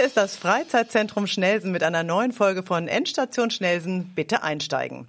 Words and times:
Hier 0.00 0.06
ist 0.06 0.16
das 0.16 0.34
Freizeitzentrum 0.34 1.26
Schnelsen 1.26 1.72
mit 1.72 1.82
einer 1.82 2.02
neuen 2.02 2.32
Folge 2.32 2.62
von 2.62 2.88
Endstation 2.88 3.50
Schnelsen. 3.50 4.14
Bitte 4.14 4.42
einsteigen. 4.42 5.06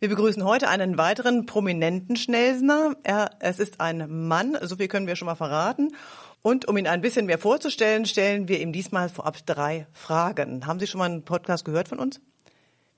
Wir 0.00 0.10
begrüßen 0.10 0.44
heute 0.44 0.68
einen 0.68 0.98
weiteren 0.98 1.46
prominenten 1.46 2.14
Schnelsener. 2.14 2.94
Er, 3.04 3.30
es 3.40 3.58
ist 3.58 3.80
ein 3.80 4.28
Mann, 4.28 4.58
so 4.60 4.76
viel 4.76 4.88
können 4.88 5.06
wir 5.06 5.16
schon 5.16 5.24
mal 5.24 5.34
verraten. 5.34 5.96
Und 6.42 6.68
um 6.68 6.76
ihn 6.76 6.86
ein 6.86 7.00
bisschen 7.00 7.24
mehr 7.24 7.38
vorzustellen, 7.38 8.04
stellen 8.04 8.46
wir 8.46 8.60
ihm 8.60 8.74
diesmal 8.74 9.08
vorab 9.08 9.38
drei 9.46 9.86
Fragen. 9.94 10.66
Haben 10.66 10.78
Sie 10.78 10.88
schon 10.88 10.98
mal 10.98 11.06
einen 11.06 11.24
Podcast 11.24 11.64
gehört 11.64 11.88
von 11.88 11.98
uns? 11.98 12.20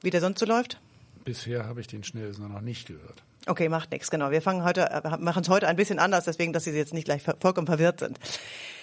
Wie 0.01 0.11
der 0.11 0.21
sonst 0.21 0.41
so 0.41 0.47
läuft? 0.47 0.81
Bisher 1.25 1.65
habe 1.65 1.81
ich 1.81 1.87
den 1.87 2.03
Schnellsener 2.03 2.49
noch 2.49 2.61
nicht 2.61 2.89
gehört. 2.89 3.23
Okay, 3.49 3.69
macht 3.69 3.93
nichts, 3.93 4.11
genau. 4.11 4.33
Wir 4.33 4.43
fangen 4.43 4.65
heute, 4.65 4.91
äh, 4.91 5.17
machen 5.19 5.43
es 5.43 5.49
heute 5.49 5.69
ein 5.69 5.77
bisschen 5.77 6.01
anders, 6.01 6.25
deswegen, 6.25 6.53
dass 6.53 6.65
Sie 6.65 6.73
jetzt 6.73 6.93
nicht 6.93 7.05
gleich 7.05 7.23
vollkommen 7.23 7.69
verwirrt 7.69 8.01
sind. 8.01 8.19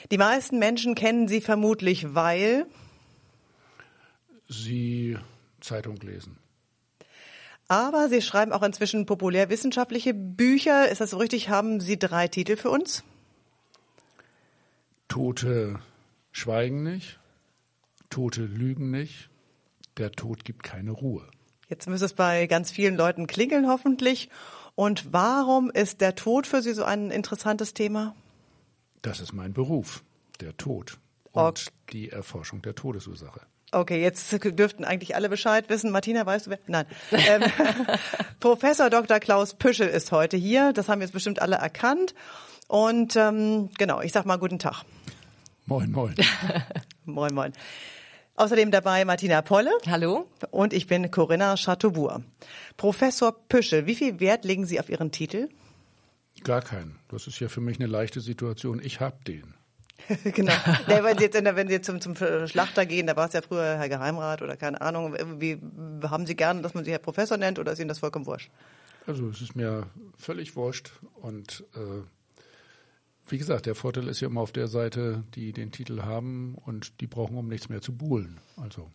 Die 0.09 0.17
meisten 0.17 0.57
Menschen 0.57 0.95
kennen 0.95 1.27
Sie 1.27 1.41
vermutlich, 1.41 2.15
weil 2.15 2.65
Sie 4.47 5.17
Zeitung 5.59 5.97
lesen. 5.97 6.37
Aber 7.67 8.07
Sie 8.07 8.21
schreiben 8.21 8.53
auch 8.53 8.63
inzwischen 8.63 9.05
populärwissenschaftliche 9.05 10.13
Bücher. 10.13 10.89
Ist 10.89 11.01
das 11.01 11.09
so 11.09 11.17
richtig? 11.17 11.49
Haben 11.49 11.81
Sie 11.81 11.99
drei 11.99 12.29
Titel 12.29 12.55
für 12.55 12.69
uns? 12.69 13.03
Tote 15.09 15.79
schweigen 16.31 16.83
nicht, 16.83 17.19
Tote 18.09 18.45
lügen 18.45 18.91
nicht, 18.91 19.29
der 19.97 20.11
Tod 20.11 20.45
gibt 20.45 20.63
keine 20.63 20.91
Ruhe. 20.91 21.27
Jetzt 21.69 21.87
müsste 21.87 22.05
es 22.05 22.13
bei 22.13 22.47
ganz 22.47 22.71
vielen 22.71 22.95
Leuten 22.95 23.27
klingeln, 23.27 23.67
hoffentlich. 23.67 24.29
Und 24.75 25.13
warum 25.13 25.69
ist 25.69 26.01
der 26.01 26.15
Tod 26.15 26.47
für 26.47 26.61
Sie 26.61 26.73
so 26.73 26.83
ein 26.83 27.11
interessantes 27.11 27.73
Thema? 27.73 28.15
Das 29.01 29.19
ist 29.19 29.33
mein 29.33 29.53
Beruf, 29.53 30.03
der 30.39 30.55
Tod 30.57 30.97
und 31.31 31.41
okay. 31.41 31.71
die 31.91 32.09
Erforschung 32.09 32.61
der 32.61 32.75
Todesursache. 32.75 33.41
Okay, 33.71 34.01
jetzt 34.01 34.31
dürften 34.31 34.83
eigentlich 34.83 35.15
alle 35.15 35.29
Bescheid 35.29 35.67
wissen. 35.69 35.91
Martina, 35.91 36.25
weißt 36.25 36.45
du 36.45 36.51
wer? 36.51 36.59
Nein. 36.67 36.85
Ähm, 37.11 37.43
Professor 38.39 38.89
Dr. 38.89 39.19
Klaus 39.19 39.55
Püschel 39.55 39.87
ist 39.87 40.11
heute 40.11 40.37
hier. 40.37 40.73
Das 40.73 40.89
haben 40.89 41.01
jetzt 41.01 41.13
bestimmt 41.13 41.41
alle 41.41 41.55
erkannt. 41.55 42.13
Und 42.67 43.15
ähm, 43.15 43.69
genau, 43.77 44.01
ich 44.01 44.11
sag 44.11 44.25
mal 44.25 44.37
guten 44.37 44.59
Tag. 44.59 44.83
Moin, 45.65 45.91
moin. 45.91 46.15
moin, 47.05 47.33
moin. 47.33 47.53
Außerdem 48.35 48.71
dabei 48.71 49.05
Martina 49.05 49.43
Polle. 49.43 49.71
Hallo. 49.85 50.27
Und 50.49 50.73
ich 50.73 50.87
bin 50.87 51.11
Corinna 51.11 51.55
Chateaubourg. 51.55 52.23
Professor 52.77 53.31
Püschel, 53.47 53.85
wie 53.85 53.93
viel 53.93 54.19
Wert 54.19 54.43
legen 54.43 54.65
Sie 54.65 54.79
auf 54.79 54.89
Ihren 54.89 55.11
Titel? 55.11 55.49
Gar 56.43 56.61
keinen. 56.61 56.99
Das 57.09 57.27
ist 57.27 57.39
ja 57.39 57.47
für 57.47 57.61
mich 57.61 57.79
eine 57.79 57.87
leichte 57.87 58.21
Situation. 58.21 58.81
Ich 58.83 58.99
hab 58.99 59.23
den. 59.25 59.53
genau. 60.23 60.53
Ja, 60.87 61.03
wenn 61.03 61.17
Sie 61.17 61.25
jetzt, 61.25 61.35
wenn 61.35 61.67
Sie 61.67 61.73
jetzt 61.73 61.85
zum, 61.85 62.01
zum 62.01 62.15
Schlachter 62.15 62.87
gehen, 62.87 63.05
da 63.05 63.15
war 63.15 63.27
es 63.27 63.33
ja 63.33 63.43
früher 63.43 63.77
Herr 63.77 63.89
Geheimrat 63.89 64.41
oder 64.41 64.57
keine 64.57 64.81
Ahnung, 64.81 65.15
wie 65.39 65.61
haben 66.03 66.25
Sie 66.25 66.35
gerne, 66.35 66.61
dass 66.61 66.73
man 66.73 66.83
Sie 66.83 66.91
Herr 66.91 66.99
Professor 66.99 67.37
nennt 67.37 67.59
oder 67.59 67.73
ist 67.73 67.79
Ihnen 67.79 67.89
das 67.89 67.99
vollkommen 67.99 68.25
wurscht? 68.25 68.49
Also 69.05 69.29
es 69.29 69.41
ist 69.41 69.55
mir 69.55 69.87
völlig 70.17 70.55
wurscht 70.55 70.91
und 71.21 71.65
äh, 71.75 72.03
wie 73.27 73.37
gesagt, 73.37 73.65
der 73.65 73.75
Vorteil 73.75 74.07
ist 74.07 74.19
ja 74.19 74.27
immer 74.27 74.41
auf 74.41 74.51
der 74.51 74.67
Seite, 74.67 75.23
die 75.35 75.53
den 75.53 75.71
Titel 75.71 76.01
haben 76.03 76.55
und 76.65 76.99
die 77.01 77.07
brauchen, 77.07 77.37
um 77.37 77.47
nichts 77.47 77.69
mehr 77.69 77.81
zu 77.81 77.95
buhlen. 77.95 78.39
Also 78.57 78.91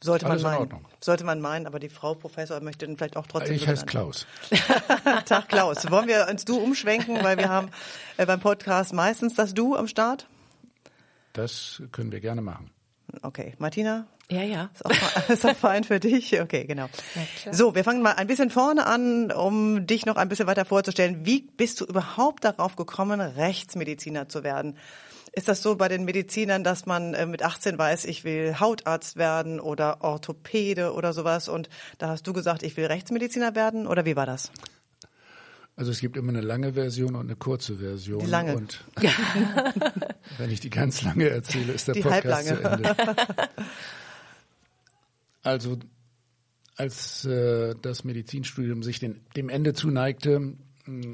sollte 0.00 0.28
man 0.28 0.40
meinen. 0.40 0.86
Sollte 1.00 1.24
man 1.24 1.40
meinen, 1.40 1.66
aber 1.66 1.80
die 1.80 1.88
Frau 1.88 2.14
Professor 2.14 2.60
möchte 2.60 2.86
dann 2.86 2.96
vielleicht 2.96 3.16
auch 3.16 3.26
trotzdem. 3.26 3.56
Ich 3.56 3.66
heiße 3.66 3.84
Klaus. 3.86 4.26
Tag 5.26 5.48
Klaus. 5.48 5.90
Wollen 5.90 6.06
wir 6.06 6.28
uns 6.30 6.44
Du 6.44 6.56
umschwenken, 6.56 7.22
weil 7.24 7.36
wir 7.36 7.48
haben 7.48 7.70
äh, 8.16 8.24
beim 8.24 8.38
Podcast 8.38 8.92
meistens 8.92 9.34
das 9.34 9.54
Du 9.54 9.74
am 9.74 9.88
Start? 9.88 10.28
Das 11.32 11.82
können 11.90 12.12
wir 12.12 12.20
gerne 12.20 12.42
machen. 12.42 12.70
Okay, 13.22 13.54
Martina? 13.58 14.06
Ja, 14.30 14.42
ja. 14.42 14.70
Ist 14.74 14.84
auch, 14.84 15.28
ist 15.30 15.46
auch 15.46 15.56
fein 15.56 15.84
für 15.84 16.00
dich? 16.00 16.40
Okay, 16.40 16.64
genau. 16.64 16.88
So, 17.50 17.74
wir 17.74 17.84
fangen 17.84 18.02
mal 18.02 18.12
ein 18.12 18.26
bisschen 18.26 18.50
vorne 18.50 18.86
an, 18.86 19.32
um 19.32 19.86
dich 19.86 20.04
noch 20.06 20.16
ein 20.16 20.28
bisschen 20.28 20.46
weiter 20.46 20.64
vorzustellen. 20.64 21.24
Wie 21.24 21.40
bist 21.40 21.80
du 21.80 21.86
überhaupt 21.86 22.44
darauf 22.44 22.76
gekommen, 22.76 23.20
Rechtsmediziner 23.20 24.28
zu 24.28 24.44
werden? 24.44 24.76
Ist 25.32 25.48
das 25.48 25.62
so 25.62 25.76
bei 25.76 25.88
den 25.88 26.04
Medizinern, 26.04 26.64
dass 26.64 26.86
man 26.86 27.14
äh, 27.14 27.26
mit 27.26 27.42
18 27.42 27.78
weiß, 27.78 28.06
ich 28.06 28.24
will 28.24 28.58
Hautarzt 28.60 29.16
werden 29.16 29.60
oder 29.60 30.02
Orthopäde 30.02 30.92
oder 30.92 31.12
sowas 31.12 31.48
und 31.48 31.68
da 31.98 32.08
hast 32.08 32.26
du 32.26 32.32
gesagt, 32.32 32.62
ich 32.62 32.76
will 32.76 32.86
Rechtsmediziner 32.86 33.54
werden 33.54 33.86
oder 33.86 34.04
wie 34.04 34.16
war 34.16 34.26
das? 34.26 34.50
Also 35.78 35.92
es 35.92 36.00
gibt 36.00 36.16
immer 36.16 36.30
eine 36.30 36.40
lange 36.40 36.72
Version 36.72 37.14
und 37.14 37.26
eine 37.26 37.36
kurze 37.36 37.76
Version. 37.76 38.18
Die 38.18 38.26
lange. 38.26 38.56
Und 38.56 38.84
wenn 40.38 40.50
ich 40.50 40.58
die 40.58 40.70
ganz 40.70 41.02
lange 41.02 41.28
erzähle, 41.28 41.72
ist 41.72 41.86
der 41.86 41.94
die 41.94 42.00
Podcast 42.00 42.50
halblange. 42.50 42.82
zu 42.82 43.02
Ende. 43.02 43.16
Also 45.44 45.78
als 46.76 47.24
äh, 47.24 47.76
das 47.80 48.02
Medizinstudium 48.02 48.82
sich 48.82 48.98
den, 48.98 49.20
dem 49.36 49.48
Ende 49.48 49.72
zuneigte, 49.72 50.56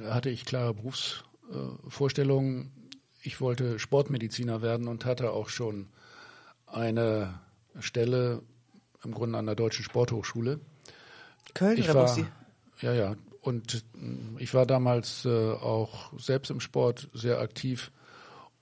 hatte 0.08 0.30
ich 0.30 0.47
klare 0.47 0.74
Berufsvorstellungen. 0.74 2.72
ich 3.20 3.41
wollte 3.42 3.78
Sportmediziner 3.78 4.62
werden 4.62 4.88
und 4.88 5.04
hatte 5.04 5.30
auch 5.30 5.50
schon 5.50 5.88
eine 6.66 7.38
Stelle 7.78 8.42
im 9.04 9.12
Grunde 9.12 9.38
an 9.38 9.47
der 9.47 9.54
Deutschen 9.54 9.84
Sporthochschule. 9.84 10.58
Köln 11.53 11.76
ich 11.78 11.91
oder 11.91 12.06
war, 12.06 12.19
Ja, 12.80 12.92
ja. 12.94 13.14
Und 13.44 13.84
ich 14.38 14.55
war 14.55 14.65
damals 14.65 15.27
äh, 15.27 15.28
auch 15.28 16.19
selbst 16.19 16.50
im 16.50 16.60
Sport 16.60 17.10
sehr 17.12 17.41
aktiv 17.41 17.93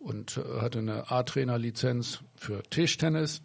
und 0.01 0.39
äh, 0.39 0.61
hatte 0.61 0.81
eine 0.81 1.09
A-Trainer-Lizenz 1.09 2.19
für 2.35 2.65
Tischtennis. 2.65 3.43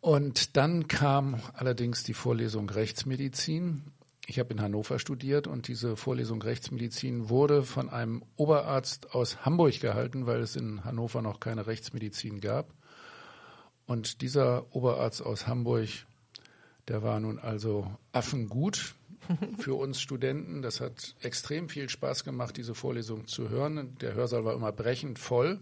Und 0.00 0.56
dann 0.56 0.86
kam 0.86 1.40
allerdings 1.54 2.04
die 2.04 2.14
Vorlesung 2.14 2.70
Rechtsmedizin. 2.70 3.82
Ich 4.28 4.38
habe 4.38 4.54
in 4.54 4.60
Hannover 4.60 5.00
studiert 5.00 5.48
und 5.48 5.66
diese 5.66 5.96
Vorlesung 5.96 6.40
Rechtsmedizin 6.40 7.28
wurde 7.28 7.64
von 7.64 7.88
einem 7.90 8.22
Oberarzt 8.36 9.12
aus 9.12 9.44
Hamburg 9.44 9.80
gehalten, 9.80 10.26
weil 10.26 10.38
es 10.38 10.54
in 10.54 10.84
Hannover 10.84 11.20
noch 11.20 11.40
keine 11.40 11.66
Rechtsmedizin 11.66 12.40
gab. 12.40 12.72
Und 13.86 14.22
dieser 14.22 14.72
Oberarzt 14.72 15.20
aus 15.20 15.48
Hamburg, 15.48 15.88
der 16.86 17.02
war 17.02 17.18
nun 17.18 17.40
also 17.40 17.90
affengut 18.12 18.94
für 19.58 19.74
uns 19.74 20.00
Studenten. 20.00 20.62
Das 20.62 20.80
hat 20.80 21.14
extrem 21.20 21.68
viel 21.68 21.88
Spaß 21.88 22.24
gemacht, 22.24 22.56
diese 22.56 22.74
Vorlesung 22.74 23.26
zu 23.26 23.48
hören. 23.48 23.96
Der 24.00 24.14
Hörsaal 24.14 24.44
war 24.44 24.54
immer 24.54 24.72
brechend 24.72 25.18
voll. 25.18 25.60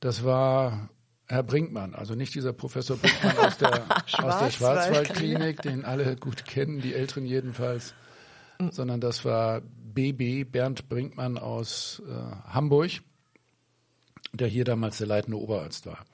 Das 0.00 0.24
war 0.24 0.90
Herr 1.28 1.42
Brinkmann, 1.42 1.94
also 1.94 2.14
nicht 2.14 2.34
dieser 2.34 2.52
Professor 2.52 2.96
Brinkmann 2.96 3.36
aus 3.38 3.58
der, 3.58 3.84
aus 4.22 4.38
der 4.38 4.50
Schwarzwaldklinik, 4.50 5.60
den 5.62 5.84
alle 5.84 6.16
gut 6.16 6.44
kennen, 6.44 6.80
die 6.80 6.94
Älteren 6.94 7.26
jedenfalls, 7.26 7.94
mhm. 8.60 8.70
sondern 8.70 9.00
das 9.00 9.24
war 9.24 9.60
BB 9.60 10.44
Bernd 10.44 10.88
Brinkmann 10.88 11.36
aus 11.36 12.00
äh, 12.06 12.12
Hamburg, 12.48 12.90
der 14.32 14.46
hier 14.46 14.64
damals 14.64 14.98
der 14.98 15.08
leitende 15.08 15.38
Oberarzt 15.38 15.86
war. 15.86 16.04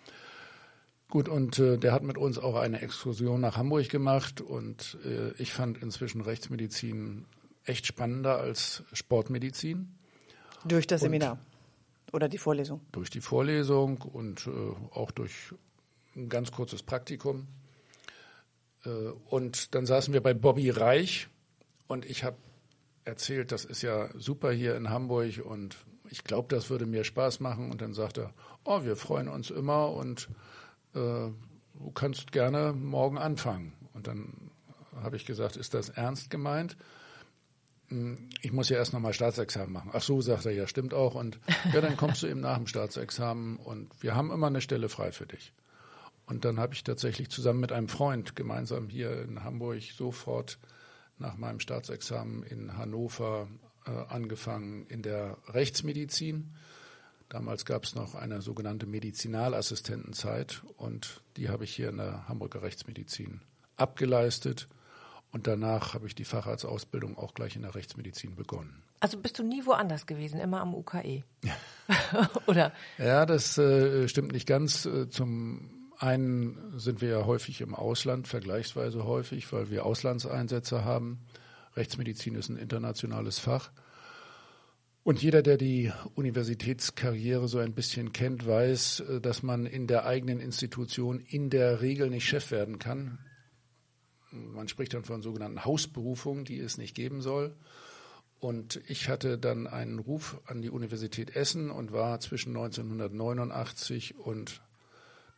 Gut, 1.12 1.28
und 1.28 1.58
äh, 1.58 1.76
der 1.76 1.92
hat 1.92 2.02
mit 2.04 2.16
uns 2.16 2.38
auch 2.38 2.54
eine 2.54 2.80
Exkursion 2.80 3.42
nach 3.42 3.58
Hamburg 3.58 3.90
gemacht 3.90 4.40
und 4.40 4.96
äh, 5.04 5.32
ich 5.32 5.52
fand 5.52 5.76
inzwischen 5.76 6.22
Rechtsmedizin 6.22 7.26
echt 7.66 7.86
spannender 7.86 8.38
als 8.38 8.82
Sportmedizin. 8.94 9.94
Durch 10.64 10.86
das 10.86 11.02
und, 11.02 11.08
Seminar 11.08 11.38
oder 12.14 12.30
die 12.30 12.38
Vorlesung? 12.38 12.80
Durch 12.92 13.10
die 13.10 13.20
Vorlesung 13.20 13.98
und 13.98 14.46
äh, 14.46 14.50
auch 14.94 15.10
durch 15.10 15.52
ein 16.16 16.30
ganz 16.30 16.50
kurzes 16.50 16.82
Praktikum. 16.82 17.46
Äh, 18.86 18.88
und 19.28 19.74
dann 19.74 19.84
saßen 19.84 20.14
wir 20.14 20.22
bei 20.22 20.32
Bobby 20.32 20.70
Reich 20.70 21.28
und 21.88 22.06
ich 22.06 22.24
habe 22.24 22.38
erzählt, 23.04 23.52
das 23.52 23.66
ist 23.66 23.82
ja 23.82 24.08
super 24.18 24.50
hier 24.50 24.76
in 24.76 24.88
Hamburg 24.88 25.44
und 25.44 25.76
ich 26.08 26.24
glaube, 26.24 26.48
das 26.48 26.70
würde 26.70 26.86
mir 26.86 27.04
Spaß 27.04 27.40
machen. 27.40 27.70
Und 27.70 27.82
dann 27.82 27.92
sagte 27.92 28.22
er, 28.22 28.34
oh, 28.64 28.82
wir 28.82 28.96
freuen 28.96 29.28
uns 29.28 29.50
immer 29.50 29.90
und 29.90 30.30
äh, 30.94 31.30
du 31.74 31.90
kannst 31.94 32.32
gerne 32.32 32.72
morgen 32.72 33.18
anfangen. 33.18 33.72
Und 33.92 34.06
dann 34.06 34.50
habe 35.02 35.16
ich 35.16 35.26
gesagt, 35.26 35.56
ist 35.56 35.74
das 35.74 35.88
ernst 35.88 36.30
gemeint? 36.30 36.76
Hm, 37.88 38.30
ich 38.40 38.52
muss 38.52 38.68
ja 38.68 38.76
erst 38.76 38.92
nochmal 38.92 39.12
Staatsexamen 39.12 39.72
machen. 39.72 39.90
Ach 39.92 40.02
so, 40.02 40.20
sagt 40.20 40.46
er, 40.46 40.52
ja, 40.52 40.66
stimmt 40.66 40.94
auch. 40.94 41.14
Und 41.14 41.38
ja, 41.72 41.80
dann 41.80 41.96
kommst 41.96 42.22
du 42.22 42.26
eben 42.26 42.40
nach 42.40 42.56
dem 42.56 42.66
Staatsexamen 42.66 43.56
und 43.56 43.90
wir 44.02 44.14
haben 44.14 44.30
immer 44.30 44.46
eine 44.46 44.60
Stelle 44.60 44.88
frei 44.88 45.12
für 45.12 45.26
dich. 45.26 45.52
Und 46.26 46.44
dann 46.44 46.58
habe 46.58 46.74
ich 46.74 46.84
tatsächlich 46.84 47.30
zusammen 47.30 47.60
mit 47.60 47.72
einem 47.72 47.88
Freund 47.88 48.36
gemeinsam 48.36 48.88
hier 48.88 49.22
in 49.22 49.44
Hamburg 49.44 49.82
sofort 49.82 50.58
nach 51.18 51.36
meinem 51.36 51.60
Staatsexamen 51.60 52.42
in 52.44 52.76
Hannover 52.76 53.48
äh, 53.86 53.90
angefangen 53.90 54.86
in 54.86 55.02
der 55.02 55.36
Rechtsmedizin 55.48 56.54
Damals 57.32 57.64
gab 57.64 57.84
es 57.84 57.94
noch 57.94 58.14
eine 58.14 58.42
sogenannte 58.42 58.84
Medizinalassistentenzeit 58.84 60.60
und 60.76 61.22
die 61.38 61.48
habe 61.48 61.64
ich 61.64 61.74
hier 61.74 61.88
in 61.88 61.96
der 61.96 62.28
Hamburger 62.28 62.60
Rechtsmedizin 62.60 63.40
abgeleistet 63.78 64.68
Und 65.30 65.46
danach 65.46 65.94
habe 65.94 66.06
ich 66.06 66.14
die 66.14 66.26
Facharztausbildung 66.26 67.16
auch 67.16 67.32
gleich 67.32 67.56
in 67.56 67.62
der 67.62 67.74
Rechtsmedizin 67.74 68.36
begonnen. 68.36 68.82
Also 69.00 69.16
bist 69.16 69.38
du 69.38 69.44
nie 69.44 69.64
woanders 69.64 70.04
gewesen, 70.06 70.40
immer 70.40 70.60
am 70.60 70.74
UKE? 70.74 71.24
Oder? 72.46 72.70
Ja, 72.98 73.24
das 73.24 73.56
äh, 73.56 74.08
stimmt 74.08 74.32
nicht 74.32 74.46
ganz. 74.46 74.84
Äh, 74.84 75.08
zum 75.08 75.90
einen 75.96 76.78
sind 76.78 77.00
wir 77.00 77.08
ja 77.08 77.24
häufig 77.24 77.62
im 77.62 77.74
Ausland, 77.74 78.28
vergleichsweise 78.28 79.06
häufig, 79.06 79.50
weil 79.54 79.70
wir 79.70 79.86
Auslandseinsätze 79.86 80.84
haben. 80.84 81.20
Rechtsmedizin 81.76 82.34
ist 82.34 82.50
ein 82.50 82.58
internationales 82.58 83.38
Fach. 83.38 83.70
Und 85.04 85.20
jeder, 85.20 85.42
der 85.42 85.56
die 85.56 85.92
Universitätskarriere 86.14 87.48
so 87.48 87.58
ein 87.58 87.74
bisschen 87.74 88.12
kennt, 88.12 88.46
weiß, 88.46 89.00
äh, 89.00 89.20
dass 89.20 89.42
man 89.42 89.66
in 89.66 89.86
der 89.86 90.06
eigenen 90.06 90.38
Institution 90.38 91.20
in 91.20 91.50
der 91.50 91.80
Regel 91.80 92.08
nicht 92.08 92.26
Chef 92.26 92.50
werden 92.50 92.78
kann. 92.78 93.18
Man 94.30 94.68
spricht 94.68 94.94
dann 94.94 95.04
von 95.04 95.20
sogenannten 95.20 95.64
Hausberufungen, 95.64 96.44
die 96.44 96.58
es 96.58 96.78
nicht 96.78 96.94
geben 96.94 97.20
soll. 97.20 97.54
Und 98.38 98.80
ich 98.88 99.08
hatte 99.08 99.38
dann 99.38 99.66
einen 99.66 99.98
Ruf 99.98 100.40
an 100.46 100.62
die 100.62 100.70
Universität 100.70 101.36
Essen 101.36 101.70
und 101.70 101.92
war 101.92 102.18
zwischen 102.20 102.56
1989 102.56 104.16
und 104.18 104.62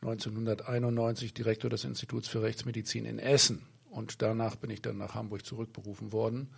1991 0.00 1.34
Direktor 1.34 1.70
des 1.70 1.84
Instituts 1.84 2.28
für 2.28 2.42
Rechtsmedizin 2.42 3.04
in 3.04 3.18
Essen. 3.18 3.66
Und 3.90 4.22
danach 4.22 4.56
bin 4.56 4.70
ich 4.70 4.82
dann 4.82 4.98
nach 4.98 5.14
Hamburg 5.14 5.44
zurückberufen 5.44 6.12
worden. 6.12 6.50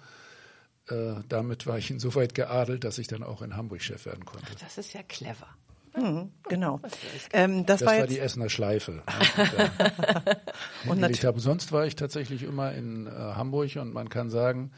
Äh, 0.88 1.22
damit 1.28 1.66
war 1.66 1.78
ich 1.78 1.90
insoweit 1.90 2.34
geadelt, 2.34 2.84
dass 2.84 2.98
ich 2.98 3.08
dann 3.08 3.22
auch 3.22 3.42
in 3.42 3.56
Hamburg 3.56 3.82
Chef 3.82 4.06
werden 4.06 4.24
konnte. 4.24 4.46
Ach, 4.50 4.60
das 4.60 4.78
ist 4.78 4.92
ja 4.92 5.02
clever. 5.02 5.48
Mhm, 5.96 6.30
genau. 6.48 6.80
Ähm, 7.32 7.64
das, 7.64 7.80
das 7.80 7.88
war, 7.88 7.98
war 7.98 8.06
die 8.06 8.18
Essener 8.18 8.50
Schleife. 8.50 9.02
und 10.88 11.02
ich 11.10 11.24
habe. 11.24 11.40
Sonst 11.40 11.72
war 11.72 11.86
ich 11.86 11.96
tatsächlich 11.96 12.42
immer 12.42 12.72
in 12.72 13.06
äh, 13.06 13.10
Hamburg 13.10 13.76
und 13.76 13.94
man 13.94 14.10
kann 14.10 14.30
sagen, 14.30 14.72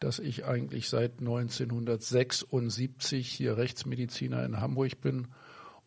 dass 0.00 0.18
ich 0.18 0.46
eigentlich 0.46 0.88
seit 0.88 1.20
1976 1.20 3.28
hier 3.28 3.58
Rechtsmediziner 3.58 4.44
in 4.44 4.60
Hamburg 4.60 5.00
bin 5.00 5.28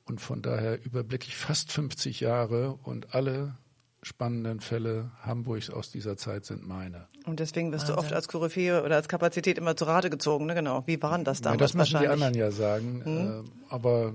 und 0.06 0.22
von 0.22 0.42
daher 0.42 0.84
überblicke 0.86 1.28
ich 1.28 1.36
fast 1.36 1.72
50 1.72 2.20
Jahre 2.20 2.74
und 2.84 3.16
alle 3.16 3.58
spannenden 4.04 4.60
Fälle 4.60 5.12
Hamburgs 5.22 5.70
aus 5.70 5.92
dieser 5.92 6.18
Zeit 6.18 6.46
sind 6.46 6.68
meine. 6.68 7.08
Und 7.26 7.40
deswegen 7.40 7.72
wirst 7.72 7.84
Wahnsinn. 7.84 7.96
du 7.96 8.02
oft 8.02 8.14
als 8.14 8.28
Koryphäe 8.28 8.84
oder 8.84 8.96
als 8.96 9.08
Kapazität 9.08 9.58
immer 9.58 9.76
zu 9.76 9.86
Rate 9.86 10.10
gezogen, 10.10 10.48
ne? 10.48 10.56
Genau. 10.56 10.84
Wie 10.88 11.02
waren 11.02 11.24
das 11.24 11.42
damals? 11.42 11.60
Ja, 11.60 11.66
das 11.66 11.74
müssen 11.76 12.00
die 12.02 12.08
anderen 12.08 12.34
ja 12.34 12.52
sagen. 12.52 13.02
Hm? 13.04 13.46
Äh, 13.46 13.74
aber 13.74 14.14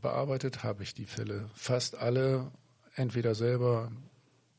bearbeitet 0.00 0.62
habe 0.64 0.82
ich 0.82 0.94
die 0.94 1.04
Fälle. 1.04 1.50
Fast 1.54 1.96
alle, 1.98 2.50
entweder 2.94 3.34
selber 3.34 3.90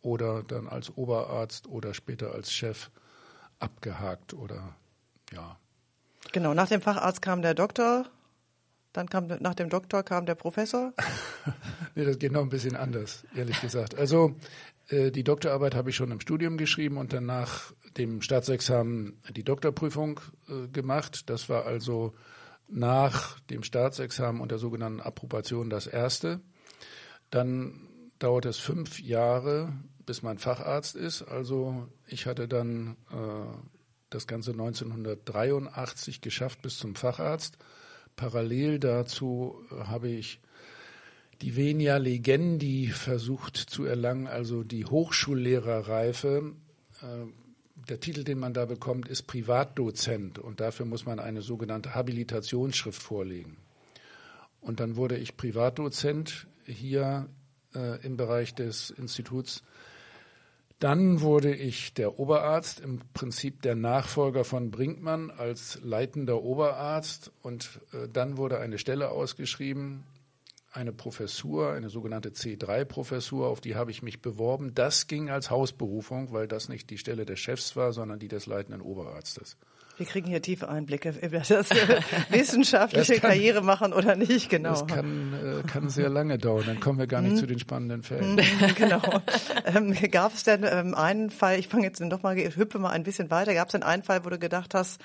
oder 0.02 0.44
dann 0.44 0.68
als 0.68 0.96
Oberarzt 0.96 1.68
oder 1.68 1.94
später 1.94 2.34
als 2.34 2.52
Chef 2.52 2.92
abgehakt 3.60 4.34
oder 4.34 4.76
ja. 5.34 5.58
Genau, 6.32 6.54
nach 6.54 6.68
dem 6.68 6.82
Facharzt 6.82 7.22
kam 7.22 7.42
der 7.42 7.54
Doktor, 7.54 8.06
dann 8.94 9.10
kam 9.10 9.28
nach 9.28 9.56
dem 9.56 9.70
Doktor 9.70 10.04
kam 10.04 10.26
der 10.26 10.36
Professor. 10.36 10.94
nee, 11.96 12.06
das 12.06 12.20
geht 12.20 12.32
noch 12.32 12.42
ein 12.42 12.50
bisschen 12.50 12.76
anders, 12.76 13.26
ehrlich 13.36 13.60
gesagt. 13.62 13.96
Also 13.96 14.36
äh, 14.90 15.12
die 15.12 15.24
Doktorarbeit 15.24 15.76
habe 15.76 15.90
ich 15.90 15.96
schon 15.96 16.12
im 16.12 16.20
Studium 16.20 16.58
geschrieben 16.58 16.98
und 16.98 17.14
dann 17.14 17.26
nach 17.26 17.74
dem 17.98 18.22
Staatsexamen 18.22 19.22
die 19.36 19.44
Doktorprüfung 19.44 20.20
äh, 20.48 20.68
gemacht. 20.68 21.30
Das 21.30 21.50
war 21.50 21.66
also 21.66 22.14
nach 22.68 23.40
dem 23.42 23.64
Staatsexamen 23.64 24.42
und 24.42 24.52
der 24.52 24.60
sogenannten 24.60 25.02
Approbation 25.02 25.70
das 25.70 25.88
erste. 25.88 26.42
Dann 27.30 27.88
dauert 28.20 28.46
es 28.46 28.58
fünf 28.58 29.00
Jahre, 29.00 29.74
bis 30.06 30.22
man 30.22 30.38
Facharzt 30.38 30.96
ist. 30.96 31.24
Also 31.24 31.88
ich 32.08 32.26
hatte 32.26 32.48
dann 32.48 32.98
äh, 33.12 33.58
das 34.10 34.28
Ganze 34.28 34.52
1983 34.52 36.22
geschafft 36.22 36.62
bis 36.62 36.78
zum 36.78 36.96
Facharzt. 36.96 37.58
Parallel 38.16 38.80
dazu 38.80 39.62
habe 39.72 40.10
ich 40.10 40.42
die 41.42 41.56
Venia 41.56 41.98
Legendi 41.98 42.88
versucht 42.88 43.58
zu 43.58 43.86
erlangen, 43.86 44.28
also 44.28 44.64
die 44.64 44.86
Hochschullehrerreife. 44.86 46.56
Äh, 47.02 47.47
der 47.90 48.00
Titel, 48.00 48.24
den 48.24 48.40
man 48.40 48.54
da 48.54 48.66
bekommt, 48.66 49.08
ist 49.08 49.24
Privatdozent 49.24 50.40
und 50.40 50.60
dafür 50.60 50.86
muss 50.86 51.06
man 51.06 51.20
eine 51.20 51.42
sogenannte 51.42 51.96
Habilitationsschrift 51.96 53.02
vorlegen. 53.02 53.58
Und 54.62 54.80
dann 54.80 54.96
wurde 54.96 55.18
ich 55.18 55.38
Privatdozent 55.38 56.48
hier 56.66 57.28
äh, 57.76 58.04
im 58.06 58.18
Bereich 58.18 58.54
des 58.54 58.90
Instituts 58.90 59.64
dann 60.80 61.22
wurde 61.22 61.56
ich 61.56 61.96
der 61.96 62.20
Oberarzt, 62.20 62.80
im 62.82 63.02
Prinzip 63.14 63.64
der 63.64 63.76
Nachfolger 63.76 64.44
von 64.44 64.70
Brinkmann 64.70 65.32
als 65.32 65.80
leitender 65.84 66.44
Oberarzt. 66.44 67.32
Und 67.42 67.82
äh, 67.94 68.08
dann 68.08 68.38
wurde 68.38 68.60
eine 68.60 68.78
Stelle 68.78 69.10
ausgeschrieben, 69.10 70.04
eine 70.78 70.94
Professur, 70.94 71.74
eine 71.74 71.90
sogenannte 71.90 72.30
C3-Professur, 72.30 73.48
auf 73.48 73.60
die 73.60 73.76
habe 73.76 73.90
ich 73.92 74.04
mich 74.04 74.22
beworben. 74.22 74.74
Das 74.76 75.08
ging 75.08 75.30
als 75.30 75.50
Hausberufung, 75.50 76.32
weil 76.32 76.48
das 76.48 76.70
nicht 76.70 76.90
die 76.92 77.00
Stelle 77.00 77.26
des 77.26 77.40
Chefs 77.40 77.76
war, 77.76 77.92
sondern 77.92 78.20
die 78.20 78.28
des 78.28 78.46
leitenden 78.46 78.82
Oberarztes. 78.82 79.58
Wir 79.98 80.06
kriegen 80.06 80.28
hier 80.28 80.44
tiefe 80.44 80.70
Einblicke, 80.70 81.10
über 81.22 81.40
das 81.40 81.72
äh, 81.72 82.02
wissenschaftliche 82.30 83.14
das 83.14 83.22
kann, 83.22 83.32
Karriere 83.32 83.64
machen 83.64 83.92
oder 83.92 84.16
nicht, 84.16 84.50
genau. 84.50 84.70
Das 84.70 84.86
kann, 84.86 85.34
äh, 85.34 85.68
kann 85.68 85.90
sehr 85.90 86.10
lange 86.10 86.38
dauern, 86.38 86.66
dann 86.68 86.80
kommen 86.80 87.00
wir 87.00 87.08
gar 87.08 87.24
nicht 87.24 87.34
mhm. 87.34 87.38
zu 87.38 87.48
den 87.48 87.58
spannenden 87.58 88.04
Fällen. 88.04 88.36
Mhm, 88.36 88.42
genau. 88.76 89.02
Ähm, 89.66 89.96
gab 90.12 90.36
es 90.36 90.44
denn 90.44 90.64
ähm, 90.64 90.94
einen 90.94 91.32
Fall, 91.32 91.58
ich 91.58 91.68
fange 91.68 91.86
jetzt 91.86 92.00
noch 92.00 92.22
mal, 92.22 92.38
hüpfe 92.38 92.78
mal 92.78 92.92
ein 92.92 93.04
bisschen 93.04 93.32
weiter, 93.32 93.56
gab 93.56 93.70
es 93.70 93.72
denn 93.72 93.84
einen 93.84 94.04
Fall, 94.04 94.24
wo 94.24 94.30
du 94.30 94.38
gedacht 94.38 94.76
hast, 94.76 95.02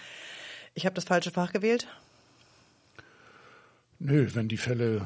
ich 0.75 0.85
habe 0.85 0.95
das 0.95 1.05
falsche 1.05 1.31
Fach 1.31 1.53
gewählt? 1.53 1.89
Nö, 4.05 4.29
wenn 4.35 4.49
die 4.49 4.57
Fälle 4.57 5.03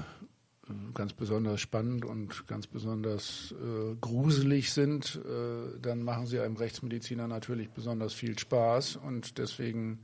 ganz 0.94 1.12
besonders 1.12 1.60
spannend 1.60 2.04
und 2.04 2.46
ganz 2.46 2.66
besonders 2.66 3.52
äh, 3.52 3.94
gruselig 4.00 4.72
sind, 4.72 5.20
äh, 5.24 5.78
dann 5.80 6.02
machen 6.02 6.26
sie 6.26 6.40
einem 6.40 6.56
Rechtsmediziner 6.56 7.28
natürlich 7.28 7.70
besonders 7.70 8.12
viel 8.12 8.38
Spaß 8.38 8.96
und 8.96 9.38
deswegen 9.38 10.00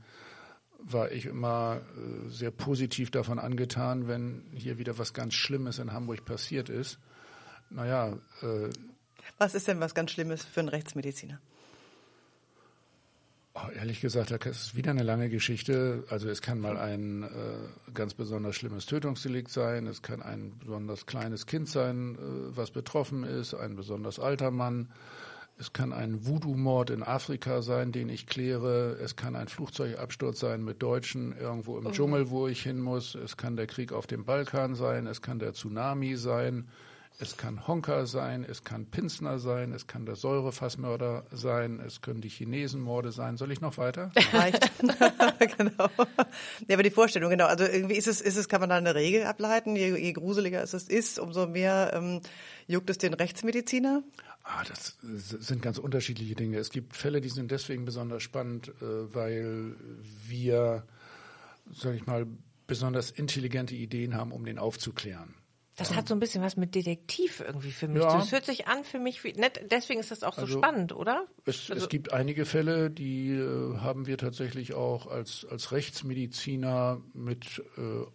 war 0.79 1.11
ich 1.11 1.25
immer 1.25 1.81
äh, 1.97 2.29
sehr 2.29 2.51
positiv 2.51 3.11
davon 3.11 3.39
angetan, 3.39 4.07
wenn 4.07 4.43
hier 4.53 4.77
wieder 4.77 4.97
was 4.97 5.13
ganz 5.13 5.33
Schlimmes 5.33 5.79
in 5.79 5.93
Hamburg 5.93 6.25
passiert 6.25 6.69
ist. 6.69 6.99
Naja. 7.69 8.17
Äh, 8.41 8.69
was 9.37 9.55
ist 9.55 9.67
denn 9.67 9.79
was 9.79 9.95
ganz 9.95 10.11
Schlimmes 10.11 10.43
für 10.43 10.59
einen 10.59 10.69
Rechtsmediziner? 10.69 11.39
Oh, 13.55 13.69
ehrlich 13.75 14.01
gesagt, 14.01 14.31
das 14.31 14.45
ist 14.45 14.75
wieder 14.75 14.89
eine 14.89 15.03
lange 15.03 15.29
Geschichte. 15.29 16.05
Also 16.09 16.27
es 16.27 16.41
kann 16.41 16.59
mal 16.59 16.75
ein 16.75 17.21
äh, 17.21 17.91
ganz 17.93 18.15
besonders 18.15 18.55
schlimmes 18.55 18.87
Tötungsdelikt 18.87 19.51
sein, 19.51 19.85
es 19.85 20.01
kann 20.01 20.23
ein 20.23 20.57
besonders 20.57 21.05
kleines 21.05 21.45
Kind 21.45 21.69
sein, 21.69 22.15
äh, 22.15 22.57
was 22.57 22.71
betroffen 22.71 23.23
ist, 23.23 23.53
ein 23.53 23.75
besonders 23.75 24.19
alter 24.19 24.49
Mann. 24.49 24.89
Es 25.59 25.71
kann 25.71 25.93
ein 25.93 26.25
Voodoo-Mord 26.25 26.89
in 26.89 27.03
Afrika 27.03 27.61
sein, 27.61 27.91
den 27.91 28.09
ich 28.09 28.25
kläre. 28.25 28.97
Es 28.99 29.15
kann 29.15 29.35
ein 29.35 29.47
Flugzeugabsturz 29.47 30.39
sein 30.39 30.63
mit 30.63 30.81
Deutschen 30.81 31.37
irgendwo 31.37 31.77
im 31.77 31.85
oh. 31.85 31.91
Dschungel, 31.91 32.31
wo 32.31 32.47
ich 32.47 32.63
hin 32.63 32.81
muss. 32.81 33.13
Es 33.13 33.37
kann 33.37 33.55
der 33.55 33.67
Krieg 33.67 33.93
auf 33.93 34.07
dem 34.07 34.25
Balkan 34.25 34.73
sein. 34.73 35.05
Es 35.05 35.21
kann 35.21 35.37
der 35.37 35.53
Tsunami 35.53 36.15
sein. 36.15 36.69
Es 37.19 37.37
kann 37.37 37.67
Honka 37.67 38.05
sein, 38.05 38.43
es 38.43 38.63
kann 38.63 38.87
Pinsner 38.87 39.37
sein, 39.37 39.71
es 39.71 39.85
kann 39.85 40.05
der 40.05 40.15
Säurefassmörder 40.15 41.25
sein, 41.31 41.79
es 41.79 42.01
können 42.01 42.21
die 42.21 42.29
Chinesenmorde 42.29 43.11
sein. 43.11 43.37
Soll 43.37 43.51
ich 43.51 43.61
noch 43.61 43.77
weiter? 43.77 44.11
Reicht. 44.33 44.71
genau. 45.57 45.89
Ja, 46.67 46.73
aber 46.73 46.83
die 46.83 46.89
Vorstellung, 46.89 47.29
genau. 47.29 47.45
Also 47.45 47.65
irgendwie 47.65 47.95
ist 47.95 48.07
es, 48.07 48.19
ist 48.19 48.35
es, 48.35 48.49
kann 48.49 48.61
man 48.61 48.69
da 48.69 48.77
eine 48.77 48.95
Regel 48.95 49.25
ableiten? 49.25 49.75
Je, 49.75 49.95
je 49.95 50.13
gruseliger 50.13 50.63
es 50.63 50.73
ist, 50.73 51.19
umso 51.19 51.47
mehr 51.47 51.91
ähm, 51.93 52.21
juckt 52.67 52.89
es 52.89 52.97
den 52.97 53.13
Rechtsmediziner? 53.13 54.03
Ah, 54.43 54.63
das 54.67 54.97
sind 55.01 55.61
ganz 55.61 55.77
unterschiedliche 55.77 56.35
Dinge. 56.35 56.57
Es 56.57 56.71
gibt 56.71 56.97
Fälle, 56.97 57.21
die 57.21 57.29
sind 57.29 57.51
deswegen 57.51 57.85
besonders 57.85 58.23
spannend, 58.23 58.69
äh, 58.81 59.13
weil 59.13 59.75
wir, 60.27 60.83
sage 61.71 61.95
ich 61.95 62.05
mal, 62.05 62.25
besonders 62.67 63.11
intelligente 63.11 63.75
Ideen 63.75 64.15
haben, 64.15 64.31
um 64.31 64.45
den 64.45 64.57
aufzuklären. 64.57 65.35
Das 65.75 65.89
ja. 65.89 65.95
hat 65.95 66.07
so 66.07 66.13
ein 66.13 66.19
bisschen 66.19 66.43
was 66.43 66.55
mit 66.55 66.75
Detektiv 66.75 67.39
irgendwie 67.39 67.71
für 67.71 67.87
mich. 67.87 68.03
Ja. 68.03 68.17
Das 68.17 68.31
hört 68.31 68.45
sich 68.45 68.67
an 68.67 68.83
für 68.83 68.99
mich 68.99 69.23
wie, 69.23 69.33
nicht, 69.33 69.59
deswegen 69.71 69.99
ist 69.99 70.11
das 70.11 70.23
auch 70.23 70.35
so 70.35 70.41
also, 70.41 70.59
spannend, 70.59 70.93
oder? 70.93 71.25
Es, 71.45 71.71
also, 71.71 71.83
es 71.83 71.89
gibt 71.89 72.13
einige 72.13 72.45
Fälle, 72.45 72.91
die 72.91 73.31
äh, 73.31 73.77
haben 73.77 74.05
wir 74.05 74.19
tatsächlich 74.19 74.75
auch 74.75 75.07
als, 75.07 75.47
als 75.49 75.71
Rechtsmediziner 75.71 77.01
mit 77.13 77.63
äh, 77.77 78.05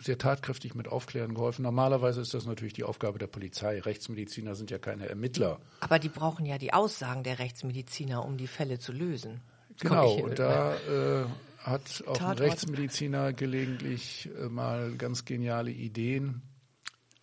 sehr 0.00 0.18
tatkräftig 0.18 0.74
mit 0.74 0.88
Aufklären 0.88 1.34
geholfen. 1.34 1.62
Normalerweise 1.62 2.20
ist 2.20 2.34
das 2.34 2.46
natürlich 2.46 2.72
die 2.72 2.82
Aufgabe 2.82 3.18
der 3.18 3.28
Polizei. 3.28 3.78
Rechtsmediziner 3.78 4.56
sind 4.56 4.72
ja 4.72 4.78
keine 4.78 5.08
Ermittler. 5.08 5.60
Aber 5.80 6.00
die 6.00 6.08
brauchen 6.08 6.46
ja 6.46 6.58
die 6.58 6.72
Aussagen 6.72 7.22
der 7.22 7.38
Rechtsmediziner, 7.38 8.24
um 8.24 8.36
die 8.36 8.48
Fälle 8.48 8.80
zu 8.80 8.92
lösen. 8.92 9.40
Genau, 9.80 10.14
und 10.14 10.38
da 10.38 10.74
äh, 10.74 11.24
hat 11.58 12.02
auch 12.06 12.16
Tatort. 12.16 12.40
ein 12.40 12.48
Rechtsmediziner 12.48 13.32
gelegentlich 13.32 14.28
äh, 14.36 14.48
mal 14.48 14.92
ganz 14.96 15.24
geniale 15.24 15.70
Ideen 15.70 16.42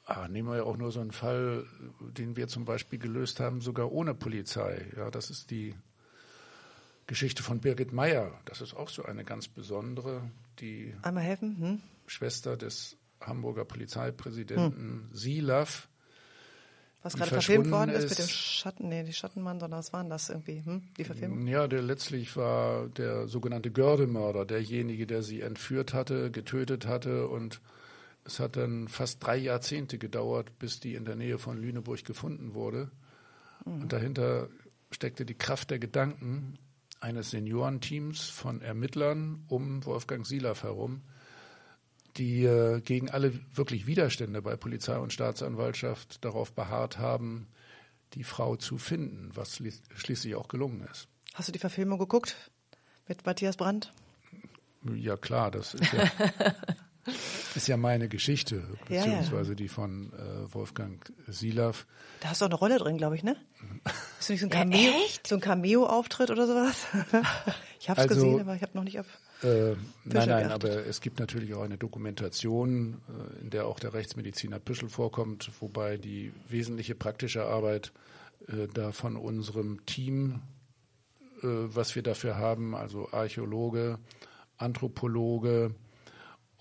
Ah, 0.05 0.27
nehmen 0.27 0.49
wir 0.49 0.57
ja 0.57 0.63
auch 0.63 0.77
nur 0.77 0.91
so 0.91 0.99
einen 0.99 1.11
Fall, 1.11 1.65
den 1.99 2.35
wir 2.35 2.47
zum 2.47 2.65
Beispiel 2.65 2.99
gelöst 2.99 3.39
haben, 3.39 3.61
sogar 3.61 3.91
ohne 3.91 4.13
Polizei. 4.13 4.91
Ja, 4.97 5.11
das 5.11 5.29
ist 5.29 5.51
die 5.51 5.75
Geschichte 7.07 7.43
von 7.43 7.59
Birgit 7.59 7.91
Meyer, 7.93 8.39
das 8.45 8.61
ist 8.61 8.73
auch 8.73 8.89
so 8.89 9.03
eine 9.03 9.23
ganz 9.23 9.47
besondere, 9.47 10.31
die 10.59 10.95
Einmal 11.01 11.23
helfen. 11.23 11.57
Hm? 11.57 11.81
Schwester 12.07 12.57
des 12.57 12.97
Hamburger 13.19 13.65
Polizeipräsidenten 13.65 15.09
hm. 15.09 15.09
Silav, 15.11 15.87
was 17.03 17.15
gerade 17.15 17.31
verfilmt 17.31 17.71
worden 17.71 17.89
ist, 17.89 18.03
ist, 18.03 18.09
mit 18.11 18.19
dem 18.19 18.27
Schatten, 18.27 18.89
nee, 18.89 19.03
die 19.03 19.13
Schattenmann, 19.13 19.59
sondern 19.59 19.79
was 19.79 19.91
waren 19.91 20.09
das 20.09 20.29
irgendwie, 20.29 20.63
hm? 20.63 20.83
die 20.97 21.03
Verfilmung? 21.03 21.47
Ja, 21.47 21.67
der 21.67 21.81
letztlich 21.81 22.37
war 22.37 22.89
der 22.89 23.27
sogenannte 23.27 23.71
Gördemörder, 23.71 24.45
derjenige, 24.45 25.07
der 25.07 25.23
sie 25.23 25.41
entführt 25.41 25.93
hatte, 25.93 26.29
getötet 26.29 26.85
hatte 26.85 27.27
und 27.27 27.59
es 28.25 28.39
hat 28.39 28.55
dann 28.55 28.87
fast 28.87 29.23
drei 29.23 29.37
Jahrzehnte 29.37 29.97
gedauert, 29.97 30.57
bis 30.59 30.79
die 30.79 30.95
in 30.95 31.05
der 31.05 31.15
Nähe 31.15 31.37
von 31.37 31.57
Lüneburg 31.57 32.05
gefunden 32.05 32.53
wurde. 32.53 32.91
Mhm. 33.65 33.81
Und 33.81 33.93
dahinter 33.93 34.49
steckte 34.91 35.25
die 35.25 35.37
Kraft 35.37 35.71
der 35.71 35.79
Gedanken 35.79 36.57
eines 36.99 37.31
Seniorenteams 37.31 38.25
von 38.25 38.61
Ermittlern 38.61 39.43
um 39.47 39.83
Wolfgang 39.85 40.25
Silaff 40.25 40.63
herum, 40.63 41.01
die 42.17 42.43
äh, 42.43 42.81
gegen 42.81 43.09
alle 43.09 43.33
wirklich 43.55 43.87
Widerstände 43.87 44.41
bei 44.41 44.55
Polizei 44.55 44.97
und 44.97 45.13
Staatsanwaltschaft 45.13 46.23
darauf 46.23 46.53
beharrt 46.53 46.99
haben, 46.99 47.47
die 48.13 48.23
Frau 48.23 48.55
zu 48.57 48.77
finden, 48.77 49.31
was 49.33 49.61
schließlich 49.95 50.35
auch 50.35 50.47
gelungen 50.47 50.85
ist. 50.91 51.07
Hast 51.33 51.47
du 51.47 51.53
die 51.53 51.59
Verfilmung 51.59 51.97
geguckt 51.97 52.35
mit 53.07 53.25
Matthias 53.25 53.55
Brandt? 53.55 53.93
Ja 54.83 55.15
klar, 55.15 55.49
das 55.49 55.73
ist 55.75 55.93
ja, 55.93 56.11
ist 57.55 57.67
ja 57.67 57.77
meine 57.77 58.07
Geschichte, 58.07 58.63
beziehungsweise 58.87 59.33
ja, 59.33 59.49
ja. 59.49 59.55
die 59.55 59.67
von 59.67 60.13
äh, 60.13 60.53
Wolfgang 60.53 61.11
Silav. 61.27 61.85
Da 62.19 62.29
hast 62.29 62.41
du 62.41 62.45
auch 62.45 62.49
eine 62.49 62.57
Rolle 62.57 62.77
drin, 62.77 62.97
glaube 62.97 63.15
ich, 63.15 63.23
ne? 63.23 63.35
Ist 64.19 64.29
nicht 64.29 64.39
so 64.41 64.47
ein 64.47 64.49
Cameo, 64.49 64.91
so 65.25 65.35
ein 65.35 65.41
Cameo-Auftritt 65.41 66.29
oder 66.29 66.47
sowas? 66.47 66.75
ich 67.79 67.89
habe 67.89 68.01
es 68.01 68.09
also, 68.09 68.15
gesehen, 68.15 68.41
aber 68.41 68.55
ich 68.55 68.61
habe 68.61 68.71
noch 68.75 68.83
nicht 68.83 68.99
auf. 68.99 69.07
Äh, 69.43 69.47
nein, 69.47 69.77
nein, 70.05 70.27
geachtet. 70.27 70.51
aber 70.51 70.85
es 70.85 71.01
gibt 71.01 71.19
natürlich 71.19 71.55
auch 71.55 71.63
eine 71.63 71.77
Dokumentation, 71.77 73.01
äh, 73.09 73.41
in 73.41 73.49
der 73.49 73.65
auch 73.65 73.79
der 73.79 73.93
Rechtsmediziner 73.93 74.59
Püschel 74.59 74.89
vorkommt, 74.89 75.49
wobei 75.59 75.97
die 75.97 76.31
wesentliche 76.47 76.93
praktische 76.93 77.45
Arbeit 77.45 77.91
äh, 78.47 78.67
da 78.71 78.91
von 78.91 79.15
unserem 79.15 79.83
Team, 79.87 80.41
äh, 81.41 81.47
was 81.47 81.95
wir 81.95 82.03
dafür 82.03 82.37
haben, 82.37 82.75
also 82.75 83.09
Archäologe, 83.11 83.97
Anthropologe 84.57 85.73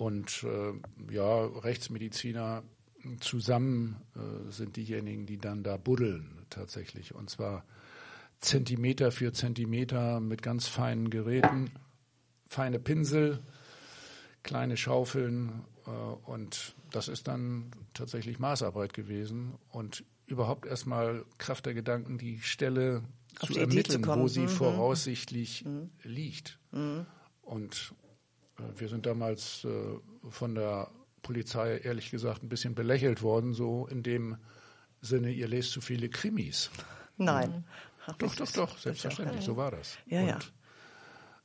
und 0.01 0.45
äh, 0.45 1.13
ja, 1.13 1.45
Rechtsmediziner 1.45 2.63
zusammen 3.21 3.97
äh, 4.17 4.51
sind 4.51 4.77
diejenigen, 4.77 5.27
die 5.27 5.37
dann 5.37 5.63
da 5.63 5.77
buddeln 5.77 6.47
tatsächlich. 6.49 7.15
Und 7.15 7.29
zwar 7.29 7.65
Zentimeter 8.41 9.13
für 9.13 9.35
Zentimeter 9.35 10.21
mit 10.21 10.41
ganz 10.43 10.69
feinen 10.69 11.11
Geräten 11.11 11.71
feine 12.49 12.81
Pinsel, 12.81 13.41
kleine 14.43 14.79
Schaufeln 14.79 15.65
äh, 15.87 15.91
und 15.91 16.75
das 16.91 17.09
ist 17.09 17.29
dann 17.29 17.71
tatsächlich 17.93 18.39
Maßarbeit 18.39 18.95
gewesen 18.95 19.53
und 19.71 20.03
überhaupt 20.27 20.65
erstmal 20.65 21.27
Kraft 21.37 21.67
der 21.67 21.75
Gedanken 21.75 22.17
die 22.17 22.41
Stelle 22.41 23.03
Auf 23.39 23.49
zu 23.49 23.53
die 23.53 23.61
ermitteln, 23.61 24.03
zu 24.03 24.17
wo 24.17 24.29
sie 24.29 24.41
mhm. 24.41 24.49
voraussichtlich 24.49 25.67
mhm. 25.67 25.91
liegt. 26.03 26.59
Mhm. 26.73 27.05
Und 27.43 27.95
wir 28.77 28.89
sind 28.89 29.07
damals 29.07 29.65
äh, 29.65 29.69
von 30.31 30.55
der 30.55 30.91
Polizei 31.23 31.79
ehrlich 31.79 32.11
gesagt 32.11 32.43
ein 32.43 32.49
bisschen 32.49 32.75
belächelt 32.75 33.23
worden, 33.23 33.53
so 33.53 33.87
in 33.87 34.03
dem 34.03 34.37
Sinne, 35.01 35.31
ihr 35.31 35.49
lest 35.49 35.73
zu 35.73 35.81
viele 35.81 36.09
Krimis. 36.09 36.71
Nein. 37.17 37.65
Ach, 38.07 38.17
doch, 38.17 38.35
doch, 38.35 38.51
doch, 38.53 38.79
selbstverständlich, 38.79 39.45
so 39.45 39.57
war 39.57 39.71
das. 39.71 39.99
Ja, 40.07 40.21
und 40.21 40.29
ja. 40.29 40.39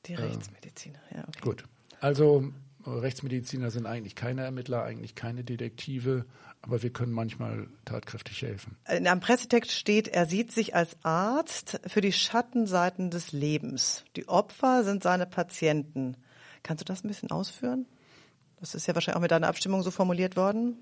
Die 0.06 0.14
äh, 0.14 0.18
Rechtsmediziner, 0.18 1.00
ja. 1.14 1.24
Okay. 1.28 1.40
Gut. 1.42 1.64
Also 2.00 2.52
Rechtsmediziner 2.86 3.72
sind 3.72 3.86
eigentlich 3.86 4.16
keine 4.16 4.44
Ermittler, 4.44 4.84
eigentlich 4.84 5.16
keine 5.16 5.44
Detektive, 5.44 6.26
aber 6.62 6.84
wir 6.84 6.92
können 6.92 7.12
manchmal 7.12 7.68
tatkräftig 7.84 8.42
helfen. 8.42 8.78
In 8.90 9.08
einem 9.08 9.22
Pressetext 9.22 9.72
steht, 9.72 10.08
er 10.08 10.26
sieht 10.26 10.52
sich 10.52 10.76
als 10.76 10.98
Arzt 11.04 11.80
für 11.88 12.02
die 12.02 12.14
Schattenseiten 12.14 13.10
des 13.12 13.32
Lebens. 13.32 14.06
Die 14.16 14.28
Opfer 14.28 14.84
sind 14.84 15.04
seine 15.04 15.26
Patienten. 15.26 16.18
Kannst 16.66 16.82
du 16.82 16.86
das 16.86 17.04
ein 17.04 17.08
bisschen 17.08 17.30
ausführen? 17.30 17.86
Das 18.60 18.74
ist 18.74 18.88
ja 18.88 18.96
wahrscheinlich 18.96 19.18
auch 19.18 19.22
mit 19.22 19.30
deiner 19.30 19.48
Abstimmung 19.48 19.84
so 19.84 19.92
formuliert 19.92 20.36
worden. 20.36 20.78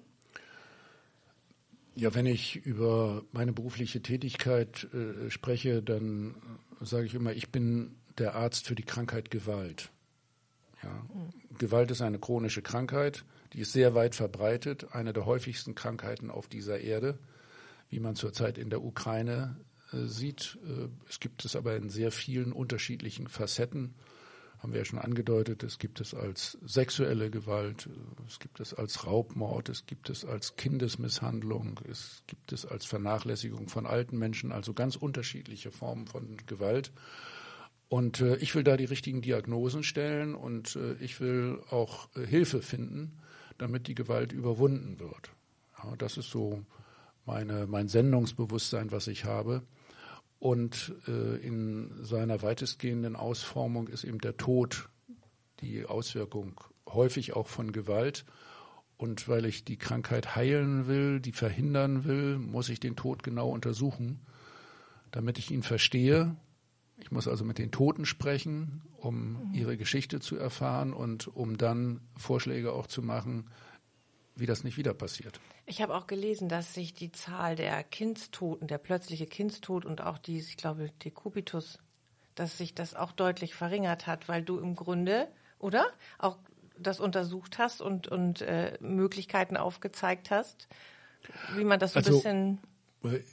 Ja, 1.94 2.16
wenn 2.16 2.26
ich 2.26 2.56
über 2.56 3.22
meine 3.34 3.52
berufliche 3.52 4.02
Tätigkeit 4.02 4.88
äh, 4.94 5.30
spreche, 5.30 5.84
dann 5.84 6.36
sage 6.80 7.06
ich 7.06 7.16
immer, 7.16 7.34
ich 7.34 7.50
bin 7.50 7.98
der 8.18 8.34
Arzt 8.34 8.66
für 8.66 8.76
die 8.76 8.84
Krankheit 8.84 9.30
Gewalt. 9.30 9.92
Ja. 10.82 10.90
Mhm. 11.14 11.58
Gewalt 11.58 11.92
ist 11.92 12.02
eine 12.02 12.18
chronische 12.18 12.62
Krankheit, 12.62 13.26
die 13.52 13.60
ist 13.60 13.74
sehr 13.74 13.94
weit 13.94 14.16
verbreitet, 14.16 14.88
eine 14.94 15.12
der 15.12 15.26
häufigsten 15.26 15.76
Krankheiten 15.76 16.32
auf 16.32 16.48
dieser 16.48 16.80
Erde, 16.80 17.20
wie 17.90 18.00
man 18.00 18.16
zurzeit 18.16 18.58
in 18.58 18.70
der 18.70 18.86
Ukraine 18.86 19.58
äh, 19.92 20.06
sieht. 20.06 20.58
Äh, 20.66 20.88
es 21.10 21.20
gibt 21.20 21.44
es 21.44 21.58
aber 21.58 21.76
in 21.76 21.90
sehr 21.90 22.14
vielen 22.14 22.54
unterschiedlichen 22.54 23.28
Facetten. 23.28 23.96
Haben 24.64 24.72
wir 24.72 24.80
ja 24.80 24.86
schon 24.86 25.00
angedeutet, 25.00 25.62
es 25.62 25.78
gibt 25.78 26.00
es 26.00 26.14
als 26.14 26.58
sexuelle 26.66 27.30
Gewalt, 27.30 27.90
es 28.26 28.40
gibt 28.40 28.62
es 28.62 28.74
als 28.74 29.06
Raubmord, 29.06 29.68
es 29.68 29.86
gibt 29.86 30.10
es 30.10 30.24
als 30.24 30.56
Kindesmisshandlung, 30.56 31.82
es 31.92 32.24
gibt 32.28 32.54
es 32.54 32.66
als 32.66 32.86
Vernachlässigung 32.86 33.68
von 33.68 33.86
alten 33.86 34.18
Menschen, 34.18 34.54
also 34.54 34.74
ganz 34.74 34.96
unterschiedliche 34.96 35.72
Formen 35.72 36.08
von 36.08 36.38
Gewalt. 36.48 36.94
Und 37.90 38.22
äh, 38.22 38.38
ich 38.38 38.56
will 38.56 38.64
da 38.64 38.78
die 38.78 38.86
richtigen 38.86 39.22
Diagnosen 39.22 39.84
stellen 39.84 40.34
und 40.34 40.78
äh, 40.78 40.94
ich 40.94 41.20
will 41.20 41.60
auch 41.70 42.08
äh, 42.16 42.26
Hilfe 42.26 42.62
finden, 42.62 43.20
damit 43.58 43.88
die 43.88 43.96
Gewalt 43.96 44.32
überwunden 44.32 44.98
wird. 44.98 45.32
Ja, 45.84 45.94
das 45.98 46.16
ist 46.16 46.30
so 46.30 46.64
meine, 47.26 47.68
mein 47.68 47.90
Sendungsbewusstsein, 47.90 48.94
was 48.94 49.08
ich 49.08 49.26
habe. 49.26 49.62
Und 50.44 50.94
äh, 51.08 51.38
in 51.38 52.04
seiner 52.04 52.42
weitestgehenden 52.42 53.16
Ausformung 53.16 53.88
ist 53.88 54.04
eben 54.04 54.20
der 54.20 54.36
Tod 54.36 54.90
die 55.62 55.86
Auswirkung 55.86 56.60
häufig 56.86 57.34
auch 57.34 57.48
von 57.48 57.72
Gewalt. 57.72 58.26
Und 58.98 59.30
weil 59.30 59.46
ich 59.46 59.64
die 59.64 59.78
Krankheit 59.78 60.36
heilen 60.36 60.88
will, 60.88 61.22
die 61.22 61.32
verhindern 61.32 62.04
will, 62.04 62.38
muss 62.40 62.68
ich 62.68 62.82
den 62.82 62.98
Tod 62.98 63.24
genau 63.24 63.50
untersuchen, 63.50 64.20
damit 65.12 65.40
ich 65.40 65.50
ihn 65.50 65.64
verstehe 65.64 66.36
ich 67.04 67.12
muss 67.12 67.28
also 67.28 67.44
mit 67.44 67.58
den 67.58 67.72
Toten 67.72 68.06
sprechen, 68.06 68.82
um 68.98 69.50
mhm. 69.50 69.54
ihre 69.54 69.78
Geschichte 69.78 70.20
zu 70.20 70.38
erfahren 70.38 70.94
und 70.94 71.28
um 71.28 71.58
dann 71.58 72.02
Vorschläge 72.16 72.72
auch 72.72 72.88
zu 72.88 73.02
machen, 73.02 73.50
wie 74.36 74.46
das 74.46 74.64
nicht 74.64 74.78
wieder 74.78 74.94
passiert. 74.94 75.40
Ich 75.66 75.82
habe 75.82 75.96
auch 75.96 76.08
gelesen, 76.08 76.50
dass 76.50 76.74
sich 76.74 76.94
die 76.94 77.12
Zahl 77.12 77.56
der 77.56 77.84
Kindstoten, 77.84 78.68
der 78.68 78.78
plötzliche 78.78 79.28
Kindstod 79.28 79.86
und 79.86 80.02
auch 80.02 80.18
die, 80.18 80.40
ich 80.40 80.58
glaube, 80.58 80.90
Dekubitus, 81.04 81.80
dass 82.36 82.58
sich 82.58 82.76
das 82.76 82.96
auch 82.96 83.12
deutlich 83.12 83.56
verringert 83.56 84.08
hat, 84.08 84.28
weil 84.28 84.44
du 84.44 84.60
im 84.60 84.76
Grunde, 84.76 85.28
oder? 85.60 85.88
Auch 86.18 86.38
das 86.78 87.00
untersucht 87.00 87.60
hast 87.60 87.82
und, 87.82 88.08
und 88.08 88.42
äh, 88.42 88.78
Möglichkeiten 88.82 89.56
aufgezeigt 89.56 90.32
hast, 90.32 90.68
wie 91.56 91.64
man 91.64 91.80
das 91.80 91.94
so 91.94 92.00
ein 92.00 92.06
also, 92.06 92.18
bisschen 92.18 92.60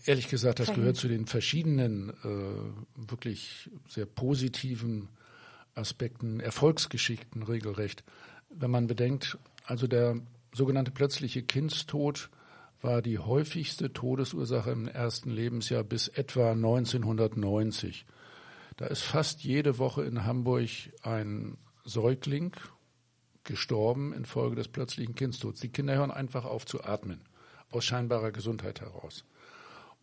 Ehrlich 0.04 0.28
gesagt, 0.28 0.58
das 0.58 0.74
gehört 0.74 0.96
zu 0.96 1.06
den 1.06 1.26
verschiedenen, 1.26 2.10
äh, 2.24 3.08
wirklich 3.08 3.70
sehr 3.88 4.04
positiven 4.04 5.08
Aspekten, 5.76 6.40
Erfolgsgeschichten 6.40 7.44
regelrecht. 7.44 8.02
Wenn 8.48 8.72
man 8.72 8.88
bedenkt, 8.88 9.38
also 9.66 9.86
der 9.86 10.16
sogenannte 10.52 10.90
plötzliche 10.90 11.42
Kindstod 11.42 12.30
war 12.82 13.02
die 13.02 13.18
häufigste 13.18 13.92
Todesursache 13.92 14.70
im 14.70 14.88
ersten 14.88 15.30
Lebensjahr 15.30 15.84
bis 15.84 16.08
etwa 16.08 16.52
1990. 16.52 18.06
Da 18.76 18.86
ist 18.86 19.02
fast 19.02 19.44
jede 19.44 19.78
Woche 19.78 20.04
in 20.04 20.24
Hamburg 20.24 20.70
ein 21.02 21.58
Säugling 21.84 22.56
gestorben 23.44 24.12
infolge 24.12 24.56
des 24.56 24.68
plötzlichen 24.68 25.14
Kindstods. 25.14 25.60
Die 25.60 25.68
Kinder 25.68 25.96
hören 25.96 26.10
einfach 26.10 26.44
auf 26.44 26.66
zu 26.66 26.84
atmen, 26.84 27.20
aus 27.70 27.84
scheinbarer 27.84 28.32
Gesundheit 28.32 28.80
heraus. 28.80 29.24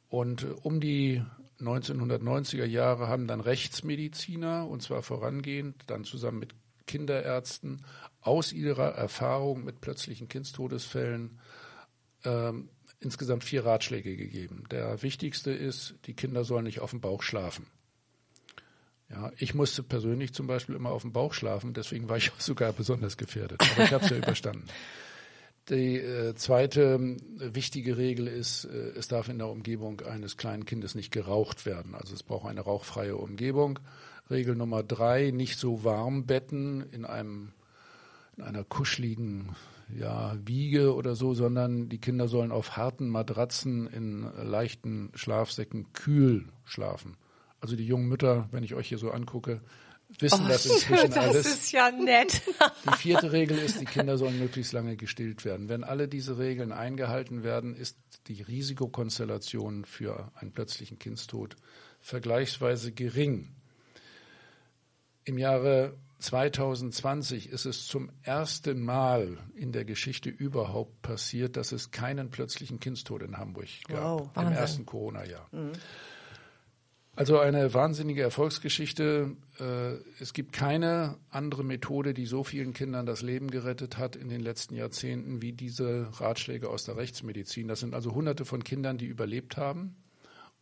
Und 0.09 0.43
äh, 0.43 0.47
um 0.63 0.79
die 0.79 1.23
1990er 1.59 2.65
Jahre 2.65 3.07
haben 3.07 3.27
dann 3.27 3.41
Rechtsmediziner, 3.41 4.67
und 4.67 4.81
zwar 4.81 5.01
vorangehend, 5.01 5.75
dann 5.87 6.03
zusammen 6.03 6.39
mit 6.39 6.53
Kinderärzten, 6.85 7.83
aus 8.27 8.51
ihrer 8.51 8.89
Erfahrung 8.89 9.63
mit 9.63 9.81
plötzlichen 9.81 10.27
Kindstodesfällen 10.27 11.39
ähm, 12.25 12.69
insgesamt 12.99 13.43
vier 13.43 13.65
Ratschläge 13.65 14.17
gegeben. 14.17 14.65
Der 14.69 15.01
wichtigste 15.01 15.51
ist, 15.51 15.95
die 16.05 16.13
Kinder 16.13 16.43
sollen 16.43 16.65
nicht 16.65 16.81
auf 16.81 16.91
dem 16.91 17.01
Bauch 17.01 17.23
schlafen. 17.23 17.67
Ja, 19.09 19.31
ich 19.37 19.53
musste 19.53 19.83
persönlich 19.83 20.33
zum 20.33 20.47
Beispiel 20.47 20.75
immer 20.75 20.89
auf 20.89 21.03
dem 21.03 21.13
Bauch 21.13 21.33
schlafen, 21.33 21.73
deswegen 21.73 22.09
war 22.09 22.17
ich 22.17 22.33
auch 22.33 22.41
sogar 22.41 22.73
besonders 22.73 23.15
gefährdet. 23.15 23.61
Aber 23.61 23.85
ich 23.85 23.93
habe 23.93 24.03
es 24.03 24.11
ja 24.11 24.17
überstanden. 24.23 24.67
Die 25.69 25.97
äh, 25.97 26.33
zweite 26.35 26.99
äh, 27.39 27.55
wichtige 27.55 27.97
Regel 27.97 28.27
ist, 28.27 28.65
äh, 28.65 28.91
es 28.97 29.07
darf 29.07 29.29
in 29.29 29.37
der 29.37 29.47
Umgebung 29.47 30.01
eines 30.01 30.35
kleinen 30.35 30.65
Kindes 30.65 30.95
nicht 30.95 31.11
geraucht 31.11 31.65
werden. 31.65 31.95
Also 31.95 32.13
es 32.13 32.23
braucht 32.23 32.47
eine 32.49 32.61
rauchfreie 32.61 33.15
Umgebung. 33.15 33.79
Regel 34.29 34.55
Nummer 34.55 34.83
drei, 34.83 35.31
nicht 35.31 35.57
so 35.57 35.85
warm 35.85 36.25
betten 36.25 36.89
in 36.91 37.05
einem 37.05 37.53
in 38.37 38.43
einer 38.43 38.63
kuscheligen 38.63 39.55
ja, 39.95 40.35
Wiege 40.45 40.93
oder 40.95 41.15
so, 41.15 41.33
sondern 41.33 41.89
die 41.89 41.99
Kinder 41.99 42.27
sollen 42.27 42.51
auf 42.51 42.77
harten 42.77 43.09
Matratzen 43.09 43.87
in 43.87 44.23
leichten 44.23 45.11
Schlafsäcken 45.15 45.93
kühl 45.93 46.49
schlafen. 46.65 47.17
Also 47.59 47.75
die 47.75 47.85
jungen 47.85 48.07
Mütter, 48.07 48.47
wenn 48.51 48.63
ich 48.63 48.75
euch 48.75 48.87
hier 48.89 48.97
so 48.97 49.11
angucke, 49.11 49.61
wissen 50.19 50.45
oh, 50.45 50.47
das 50.47 50.65
inzwischen 50.65 51.09
das 51.09 51.17
alles. 51.17 51.43
Das 51.43 51.53
ist 51.53 51.71
ja 51.71 51.91
nett. 51.91 52.41
Die 52.85 52.97
vierte 52.97 53.31
Regel 53.31 53.57
ist, 53.57 53.81
die 53.81 53.85
Kinder 53.85 54.17
sollen 54.17 54.37
möglichst 54.37 54.73
lange 54.73 54.95
gestillt 54.95 55.43
werden. 55.43 55.69
Wenn 55.69 55.83
alle 55.83 56.07
diese 56.07 56.37
Regeln 56.37 56.71
eingehalten 56.71 57.43
werden, 57.43 57.75
ist 57.75 57.97
die 58.27 58.41
Risikokonstellation 58.41 59.85
für 59.85 60.31
einen 60.35 60.51
plötzlichen 60.51 60.99
Kindstod 60.99 61.55
vergleichsweise 61.99 62.91
gering. 62.91 63.49
Im 65.23 65.37
Jahre 65.37 65.97
2020 66.19 67.49
ist 67.49 67.65
es 67.65 67.85
zum 67.87 68.09
ersten 68.23 68.83
Mal 68.83 69.37
in 69.55 69.71
der 69.71 69.85
Geschichte 69.85 70.29
überhaupt 70.29 71.01
passiert, 71.01 71.57
dass 71.57 71.71
es 71.71 71.91
keinen 71.91 72.31
plötzlichen 72.31 72.79
Kindstod 72.79 73.21
in 73.21 73.37
Hamburg 73.37 73.67
gab 73.87 74.03
wow, 74.03 74.29
im 74.35 74.51
ersten 74.51 74.85
Corona-Jahr. 74.85 75.47
Mhm. 75.51 75.73
Also 77.17 77.39
eine 77.39 77.73
wahnsinnige 77.73 78.21
Erfolgsgeschichte. 78.21 79.35
Äh, 79.59 79.93
es 80.21 80.33
gibt 80.33 80.53
keine 80.53 81.17
andere 81.31 81.63
Methode, 81.63 82.13
die 82.13 82.27
so 82.27 82.43
vielen 82.43 82.73
Kindern 82.73 83.07
das 83.07 83.23
Leben 83.23 83.49
gerettet 83.49 83.97
hat 83.97 84.15
in 84.15 84.29
den 84.29 84.39
letzten 84.39 84.75
Jahrzehnten 84.75 85.41
wie 85.41 85.51
diese 85.51 86.09
Ratschläge 86.19 86.69
aus 86.69 86.85
der 86.85 86.95
Rechtsmedizin. 86.95 87.67
Das 87.67 87.79
sind 87.79 87.95
also 87.95 88.13
Hunderte 88.13 88.45
von 88.45 88.63
Kindern, 88.63 88.99
die 88.99 89.07
überlebt 89.07 89.57
haben 89.57 89.95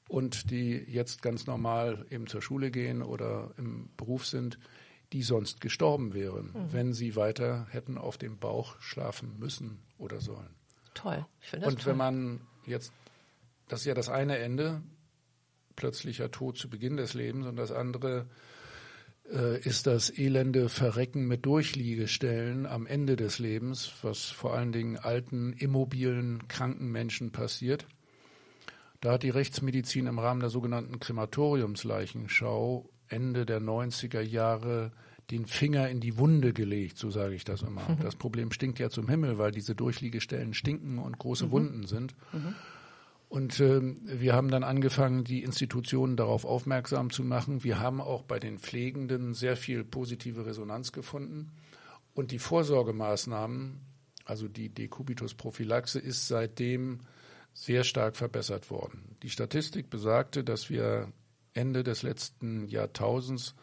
und 0.08 0.50
die 0.50 0.72
jetzt 0.88 1.22
ganz 1.22 1.46
normal 1.46 2.06
eben 2.10 2.28
zur 2.28 2.42
Schule 2.42 2.72
gehen 2.72 3.02
oder 3.02 3.52
im 3.58 3.90
Beruf 3.98 4.26
sind, 4.26 4.58
die 5.16 5.24
sonst 5.24 5.62
gestorben 5.62 6.14
wären, 6.14 6.48
mhm. 6.48 6.74
wenn 6.74 6.94
sie 6.94 7.16
weiter 7.16 7.68
hätten 7.70 7.98
auf 7.98 8.18
dem 8.18 8.38
Bauch 8.38 8.78
schlafen 8.82 9.40
müssen 9.40 9.80
oder 9.98 10.20
sollen. 10.20 10.54
Toll. 10.94 11.26
Ich 11.40 11.48
finde 11.48 11.68
das 11.68 11.74
und 11.74 11.82
toll. 11.82 11.92
wenn 11.92 11.98
man 11.98 12.42
jetzt, 12.66 12.92
das 13.70 13.80
ist 13.80 13.86
ja 13.86 13.94
das 13.94 14.10
eine 14.10 14.40
Ende, 14.40 14.82
plötzlicher 15.78 16.32
Tod 16.32 16.58
zu 16.58 16.70
Beginn 16.70 16.98
des 16.98 17.14
Lebens 17.14 17.48
und 17.48 17.56
das 17.56 17.72
andere 17.72 18.26
äh, 19.32 19.58
ist 19.62 19.88
das 19.88 20.10
elende 20.10 20.68
Verrecken 20.68 21.30
mit 21.30 21.46
Durchliegestellen 21.46 22.66
am 22.66 22.86
Ende 22.86 23.16
des 23.16 23.40
Lebens, 23.40 23.94
was 24.02 24.26
vor 24.26 24.54
allen 24.54 24.74
Dingen 24.74 24.98
alten, 24.98 25.54
immobilen, 25.54 26.50
kranken 26.50 26.92
Menschen 26.92 27.32
passiert. 27.32 27.88
Da 29.00 29.14
hat 29.14 29.24
die 29.24 29.30
Rechtsmedizin 29.30 30.08
im 30.08 30.20
Rahmen 30.20 30.42
der 30.42 30.50
sogenannten 30.50 31.00
Krematoriumsleichenschau 31.00 32.90
Ende 33.08 33.46
der 33.46 33.62
90er 33.62 34.20
Jahre 34.20 34.92
den 35.32 35.46
Finger 35.46 35.90
in 35.90 36.00
die 36.00 36.18
Wunde 36.18 36.54
gelegt, 36.54 36.98
so 36.98 37.10
sage 37.10 37.36
ich 37.36 37.44
das 37.44 37.62
immer. 37.62 37.82
Mhm. 37.90 38.00
Das 38.02 38.16
Problem 38.16 38.52
stinkt 38.52 38.80
ja 38.80 38.90
zum 38.90 39.10
Himmel, 39.10 39.38
weil 39.38 39.52
diese 39.52 39.76
Durchliegestellen 39.76 40.54
stinken 40.54 41.00
und 41.00 41.18
große 41.18 41.48
mhm. 41.48 41.52
Wunden 41.52 41.88
sind. 41.88 42.16
Mhm. 42.32 42.56
Und 43.28 43.60
äh, 43.60 43.82
wir 44.06 44.34
haben 44.34 44.50
dann 44.50 44.64
angefangen, 44.64 45.24
die 45.24 45.44
Institutionen 45.44 46.16
darauf 46.16 46.46
aufmerksam 46.46 47.10
zu 47.10 47.24
machen. 47.24 47.64
Wir 47.64 47.80
haben 47.80 48.02
auch 48.02 48.24
bei 48.24 48.40
den 48.40 48.60
Pflegenden 48.60 49.34
sehr 49.34 49.58
viel 49.58 49.84
positive 49.84 50.46
Resonanz 50.46 50.92
gefunden. 50.92 51.52
Und 52.14 52.32
die 52.32 52.40
Vorsorgemaßnahmen, 52.40 53.82
also 54.26 54.48
die 54.48 54.70
Dekubitus-Prophylaxe, 54.70 56.00
ist 56.00 56.28
seitdem 56.28 57.00
sehr 57.54 57.84
stark 57.84 58.16
verbessert 58.16 58.70
worden. 58.70 59.16
Die 59.24 59.30
Statistik 59.30 59.90
besagte, 59.90 60.44
dass 60.44 60.70
wir 60.70 61.12
Ende 61.54 61.84
des 61.84 62.04
letzten 62.04 62.68
Jahrtausends 62.68 63.56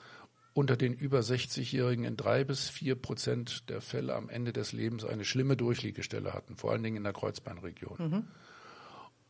unter 0.55 0.77
den 0.77 0.93
über 0.93 1.21
60-Jährigen 1.21 2.05
in 2.05 2.17
drei 2.17 2.45
bis 2.45 2.69
vier 2.69 2.95
Prozent 2.95 3.69
der 3.69 3.81
Fälle 3.81 4.15
am 4.15 4.29
Ende 4.29 4.53
des 4.53 4.73
Lebens 4.73 5.05
eine 5.05 5.25
schlimme 5.25 5.57
Durchliegestelle 5.57 6.35
hatten, 6.35 6.57
vor 6.57 6.73
allen 6.73 6.83
Dingen 6.83 6.99
in 6.99 7.05
der 7.05 7.13
Kreuzbeinregion. 7.13 7.97
Mhm. 7.99 8.25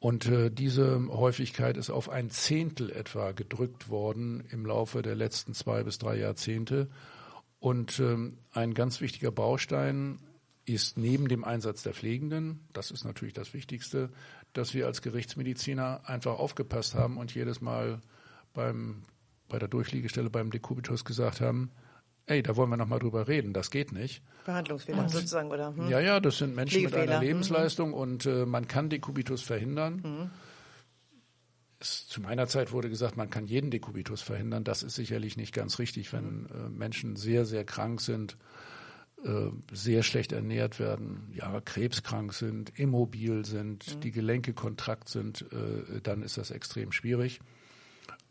Und 0.01 0.27
äh, 0.27 0.51
diese 0.51 1.01
Häufigkeit 1.11 1.77
ist 1.77 1.91
auf 1.91 2.09
ein 2.09 2.29
Zehntel 2.29 2.91
etwa 2.91 3.31
gedrückt 3.31 3.89
worden 3.89 4.43
im 4.51 4.67
Laufe 4.67 5.01
der 5.01 5.15
letzten 5.15 5.55
zwei 5.55 5.85
bis 5.85 5.99
drei 5.99 6.17
Jahrzehnte. 6.17 6.89
Und 7.61 8.01
ähm, 8.01 8.39
ein 8.51 8.75
ganz 8.75 9.01
wichtiger 9.01 9.31
Baustein 9.31 10.19
ist 10.65 10.99
neben 10.99 11.29
dem 11.29 11.45
Einsatz 11.45 11.85
der 11.85 11.95
Pflegenden, 11.95 12.67
das 12.73 12.91
ist 12.91 13.05
natürlich 13.05 13.35
das 13.35 13.55
Wichtigste, 13.55 14.11
dass 14.53 14.75
wir 14.75 14.87
als 14.87 15.03
Gerichtsmediziner 15.03 16.03
einfach 16.05 16.39
aufgepasst 16.39 16.95
haben 16.95 17.17
und 17.17 17.35
jedes 17.35 17.61
Mal 17.61 18.01
beim, 18.53 19.03
bei 19.53 19.59
der 19.59 19.69
Durchliegestelle 19.69 20.31
beim 20.31 20.51
Dekubitus 20.51 21.05
gesagt 21.05 21.43
haben, 21.43 21.71
ey, 22.27 22.43
da 22.43 22.57
wollen 22.57 22.71
wir 22.71 22.79
noch 22.79 22.89
mal 22.89 22.99
drüber 22.99 23.29
reden, 23.29 23.53
das 23.53 23.71
geht 23.71 23.93
nicht. 23.93 24.23
Behandlungsfehler 24.47 25.09
sozusagen, 25.09 25.51
oder? 25.51 25.77
Hm? 25.77 25.89
Ja, 25.89 26.01
ja, 26.01 26.21
das 26.21 26.39
sind 26.39 26.57
Menschen 26.57 26.83
mit 26.83 26.95
einer 26.95 27.21
Lebensleistung 27.21 27.91
mhm. 27.91 27.95
und 27.95 28.27
äh, 28.27 28.47
man 28.47 28.67
kann 28.67 28.89
Dekubitus 28.89 29.43
verhindern. 29.43 30.01
Mhm. 30.03 30.31
Es, 31.81 32.09
zu 32.09 32.23
meiner 32.23 32.47
Zeit 32.47 32.73
wurde 32.73 32.89
gesagt, 32.89 33.19
man 33.19 33.29
kann 33.29 33.47
jeden 33.47 33.71
Dekubitus 33.71 34.23
verhindern. 34.23 34.65
Das 34.65 34.83
ist 34.83 34.95
sicherlich 34.95 35.37
nicht 35.37 35.53
ganz 35.53 35.79
richtig, 35.79 36.13
wenn 36.15 36.45
mhm. 36.45 36.47
äh, 36.47 36.69
Menschen 36.71 37.17
sehr, 37.17 37.45
sehr 37.45 37.65
krank 37.65 38.01
sind, 38.01 38.39
äh, 39.23 39.51
sehr 39.71 40.03
schlecht 40.03 40.33
ernährt 40.33 40.81
werden, 40.81 41.31
ja, 41.35 41.61
krebskrank 41.61 42.33
sind, 42.33 42.73
immobil 42.79 43.45
sind, 43.45 43.97
mhm. 43.97 44.01
die 44.01 44.13
Gelenke 44.13 44.55
kontrakt 44.55 45.11
sind, 45.11 45.45
äh, 45.53 46.01
dann 46.03 46.23
ist 46.23 46.39
das 46.39 46.51
extrem 46.51 46.91
schwierig. 46.91 47.41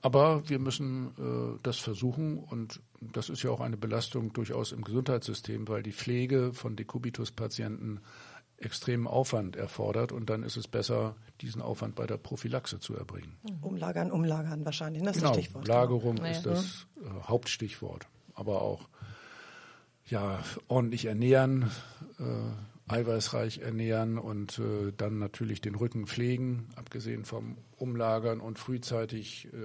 Aber 0.02 0.48
wir 0.50 0.60
müssen 0.60 1.10
äh, 1.18 1.60
das 1.64 1.78
versuchen 1.78 2.40
und 2.40 2.82
das 3.00 3.30
ist 3.30 3.44
ja 3.44 3.52
auch 3.52 3.62
eine 3.62 3.78
Belastung 3.78 4.34
durchaus 4.34 4.72
im 4.72 4.84
Gesundheitssystem, 4.84 5.68
weil 5.68 5.84
die 5.84 5.92
Pflege 5.92 6.54
von 6.54 6.76
Dekubitus-Patienten 6.76 8.00
extremen 8.58 9.08
Aufwand 9.08 9.56
erfordert 9.56 10.12
und 10.12 10.30
dann 10.30 10.44
ist 10.44 10.58
es 10.58 10.68
besser, 10.68 11.16
diesen 11.42 11.62
Aufwand 11.62 11.96
bei 11.96 12.06
der 12.06 12.18
Prophylaxe 12.18 12.80
zu 12.80 12.96
erbringen. 12.96 13.38
Mhm. 13.44 13.64
Umlagern, 13.64 14.12
umlagern 14.12 14.66
wahrscheinlich, 14.66 15.04
das 15.04 15.18
genau, 15.18 15.30
ist 15.30 15.38
das 15.38 15.44
Stichwort. 15.44 15.68
Lagerung 15.68 16.16
genau. 16.16 16.30
ist 16.30 16.46
das 16.46 16.88
äh, 16.98 17.28
Hauptstichwort. 17.28 18.08
Aber 18.34 18.62
auch 18.62 18.88
ja, 20.06 20.40
ordentlich 20.68 21.06
ernähren, 21.06 21.72
äh, 22.20 22.24
eiweißreich 22.92 23.60
ernähren 23.60 24.18
und 24.18 24.60
äh, 24.60 24.92
dann 24.96 25.20
natürlich 25.20 25.62
den 25.62 25.76
Rücken 25.76 26.08
pflegen, 26.08 26.70
abgesehen 26.76 27.26
vom 27.26 27.58
Umlagern 27.78 28.40
und 28.42 28.60
frühzeitig 28.60 29.48
äh, 29.54 29.58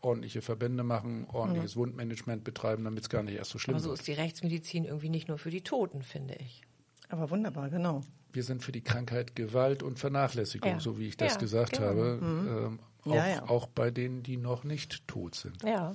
ordentliche 0.00 0.42
Verbände 0.42 0.82
machen, 0.82 1.26
ordentliches 1.32 1.76
mhm. 1.76 1.80
Wundmanagement 1.80 2.44
betreiben, 2.44 2.84
damit 2.84 3.02
es 3.02 3.08
gar 3.08 3.22
nicht 3.22 3.36
erst 3.36 3.50
so 3.50 3.58
schlimm 3.58 3.76
wird. 3.76 3.84
Aber 3.84 3.94
so 3.96 4.00
ist 4.00 4.06
die 4.06 4.12
Rechtsmedizin 4.12 4.84
irgendwie 4.84 5.08
nicht 5.08 5.28
nur 5.28 5.38
für 5.38 5.50
die 5.50 5.62
Toten, 5.62 6.02
finde 6.02 6.34
ich. 6.34 6.62
Aber 7.08 7.30
wunderbar, 7.30 7.70
genau. 7.70 8.02
Wir 8.32 8.42
sind 8.42 8.62
für 8.62 8.72
die 8.72 8.80
Krankheit 8.80 9.36
Gewalt 9.36 9.82
und 9.82 9.98
Vernachlässigung, 9.98 10.70
ja. 10.70 10.80
so 10.80 10.98
wie 10.98 11.08
ich 11.08 11.16
das 11.16 11.34
ja, 11.34 11.38
gesagt 11.38 11.72
genau. 11.72 11.88
habe, 11.88 12.18
mhm. 12.20 12.48
ähm, 12.48 12.78
auch, 13.04 13.14
ja, 13.14 13.48
auch 13.48 13.66
bei 13.66 13.90
denen, 13.90 14.22
die 14.22 14.36
noch 14.36 14.64
nicht 14.64 15.06
tot 15.06 15.34
sind. 15.34 15.62
Ja. 15.62 15.94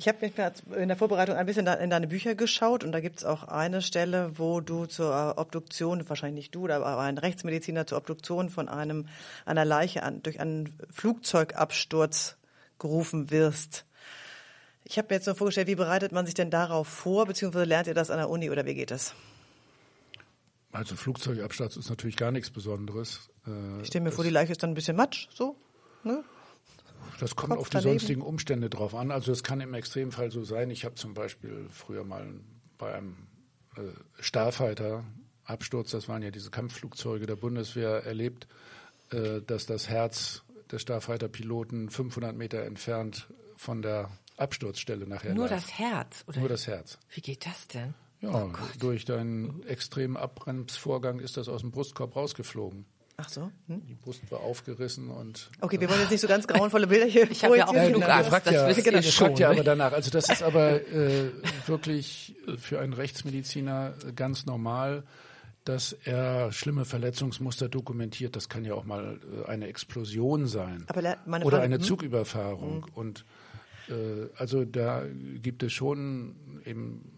Ich 0.00 0.06
habe 0.06 0.18
mich 0.20 0.32
in 0.76 0.86
der 0.86 0.96
Vorbereitung 0.96 1.34
ein 1.34 1.44
bisschen 1.44 1.66
in 1.66 1.90
deine 1.90 2.06
Bücher 2.06 2.36
geschaut 2.36 2.84
und 2.84 2.92
da 2.92 3.00
gibt 3.00 3.18
es 3.18 3.24
auch 3.24 3.42
eine 3.42 3.82
Stelle, 3.82 4.38
wo 4.38 4.60
du 4.60 4.86
zur 4.86 5.36
Obduktion, 5.38 6.08
wahrscheinlich 6.08 6.44
nicht 6.44 6.54
du, 6.54 6.68
aber 6.68 6.98
ein 6.98 7.18
Rechtsmediziner 7.18 7.84
zur 7.84 7.98
Obduktion 7.98 8.48
von 8.48 8.68
einem 8.68 9.08
einer 9.44 9.64
Leiche 9.64 10.04
an, 10.04 10.22
durch 10.22 10.38
einen 10.38 10.72
Flugzeugabsturz 10.92 12.36
gerufen 12.78 13.32
wirst. 13.32 13.86
Ich 14.84 14.98
habe 14.98 15.08
mir 15.10 15.16
jetzt 15.16 15.26
nur 15.26 15.34
vorgestellt, 15.34 15.66
wie 15.66 15.74
bereitet 15.74 16.12
man 16.12 16.26
sich 16.26 16.34
denn 16.36 16.50
darauf 16.50 16.86
vor, 16.86 17.26
beziehungsweise 17.26 17.64
lernt 17.64 17.88
ihr 17.88 17.94
das 17.94 18.12
an 18.12 18.18
der 18.18 18.30
Uni 18.30 18.50
oder 18.50 18.66
wie 18.66 18.74
geht 18.74 18.92
das? 18.92 19.14
Also 20.70 20.94
Flugzeugabsturz 20.94 21.76
ist 21.76 21.90
natürlich 21.90 22.16
gar 22.16 22.30
nichts 22.30 22.50
Besonderes. 22.50 23.30
Äh, 23.48 23.80
ich 23.82 23.88
stelle 23.88 24.04
mir 24.04 24.12
vor, 24.12 24.22
die 24.22 24.30
Leiche 24.30 24.52
ist 24.52 24.62
dann 24.62 24.70
ein 24.70 24.74
bisschen 24.74 24.96
matsch, 24.96 25.26
so. 25.34 25.56
Ne? 26.04 26.22
Das 27.18 27.36
kommt 27.36 27.50
Kopf 27.50 27.60
auf 27.60 27.68
die 27.68 27.74
daneben. 27.78 27.98
sonstigen 27.98 28.22
Umstände 28.22 28.70
drauf 28.70 28.94
an. 28.94 29.10
Also 29.10 29.32
es 29.32 29.42
kann 29.42 29.60
im 29.60 29.74
Extremfall 29.74 30.30
so 30.30 30.44
sein. 30.44 30.70
Ich 30.70 30.84
habe 30.84 30.94
zum 30.94 31.14
Beispiel 31.14 31.66
früher 31.70 32.04
mal 32.04 32.40
bei 32.78 32.94
einem 32.94 33.28
äh, 33.76 33.80
Starfighter-Absturz, 34.20 35.90
das 35.90 36.08
waren 36.08 36.22
ja 36.22 36.30
diese 36.30 36.50
Kampfflugzeuge 36.50 37.26
der 37.26 37.36
Bundeswehr, 37.36 38.04
erlebt, 38.04 38.46
äh, 39.10 39.40
dass 39.42 39.66
das 39.66 39.88
Herz 39.88 40.42
des 40.70 40.82
Starfighter-Piloten 40.82 41.90
500 41.90 42.36
Meter 42.36 42.62
entfernt 42.64 43.28
von 43.56 43.82
der 43.82 44.10
Absturzstelle 44.36 45.06
nachher 45.06 45.34
Nur 45.34 45.48
lag. 45.48 45.56
das 45.56 45.78
Herz? 45.78 46.24
Oder? 46.28 46.40
Nur 46.40 46.48
das 46.48 46.66
Herz. 46.66 46.98
Wie 47.10 47.20
geht 47.20 47.44
das 47.46 47.66
denn? 47.68 47.94
Ja, 48.20 48.46
oh 48.46 48.52
durch 48.80 49.04
deinen 49.04 49.62
extremen 49.64 50.16
Abbremsvorgang 50.16 51.20
ist 51.20 51.36
das 51.36 51.48
aus 51.48 51.60
dem 51.60 51.70
Brustkorb 51.70 52.16
rausgeflogen. 52.16 52.84
Ach 53.20 53.28
so. 53.28 53.50
Hm? 53.66 53.84
Die 53.84 53.94
Brust 53.94 54.30
war 54.30 54.40
aufgerissen 54.40 55.10
und. 55.10 55.50
Okay, 55.60 55.80
wir 55.80 55.90
wollen 55.90 56.00
jetzt 56.00 56.12
nicht 56.12 56.20
so 56.20 56.28
ganz 56.28 56.46
grauenvolle 56.46 56.86
Bilder 56.88 57.06
hier. 57.06 57.28
Ich 57.28 57.44
habe 57.44 57.58
ja 57.58 57.66
auch 57.66 57.74
Flugangst, 57.74 58.30
fragt 58.30 58.46
ja, 58.46 58.68
das 58.68 58.78
ihr 58.78 59.02
schon. 59.02 59.26
fragt 59.26 59.38
ja 59.40 59.50
aber 59.50 59.64
danach. 59.64 59.92
Also 59.92 60.10
das 60.10 60.28
ist 60.28 60.40
aber 60.40 60.80
äh, 60.88 61.32
wirklich 61.66 62.36
für 62.58 62.78
einen 62.78 62.92
Rechtsmediziner 62.92 63.94
ganz 64.14 64.46
normal, 64.46 65.02
dass 65.64 65.92
er 66.04 66.52
schlimme 66.52 66.84
Verletzungsmuster 66.84 67.68
dokumentiert. 67.68 68.36
Das 68.36 68.48
kann 68.48 68.64
ja 68.64 68.74
auch 68.74 68.84
mal 68.84 69.18
äh, 69.44 69.48
eine 69.48 69.66
Explosion 69.66 70.46
sein 70.46 70.86
oder 71.42 71.60
eine 71.60 71.76
hm? 71.76 71.82
Zugüberfahrung. 71.82 72.86
Hm. 72.86 72.92
Und 72.94 73.24
äh, 73.88 74.28
also 74.36 74.64
da 74.64 75.02
gibt 75.42 75.64
es 75.64 75.72
schon 75.72 76.36
eben 76.64 77.10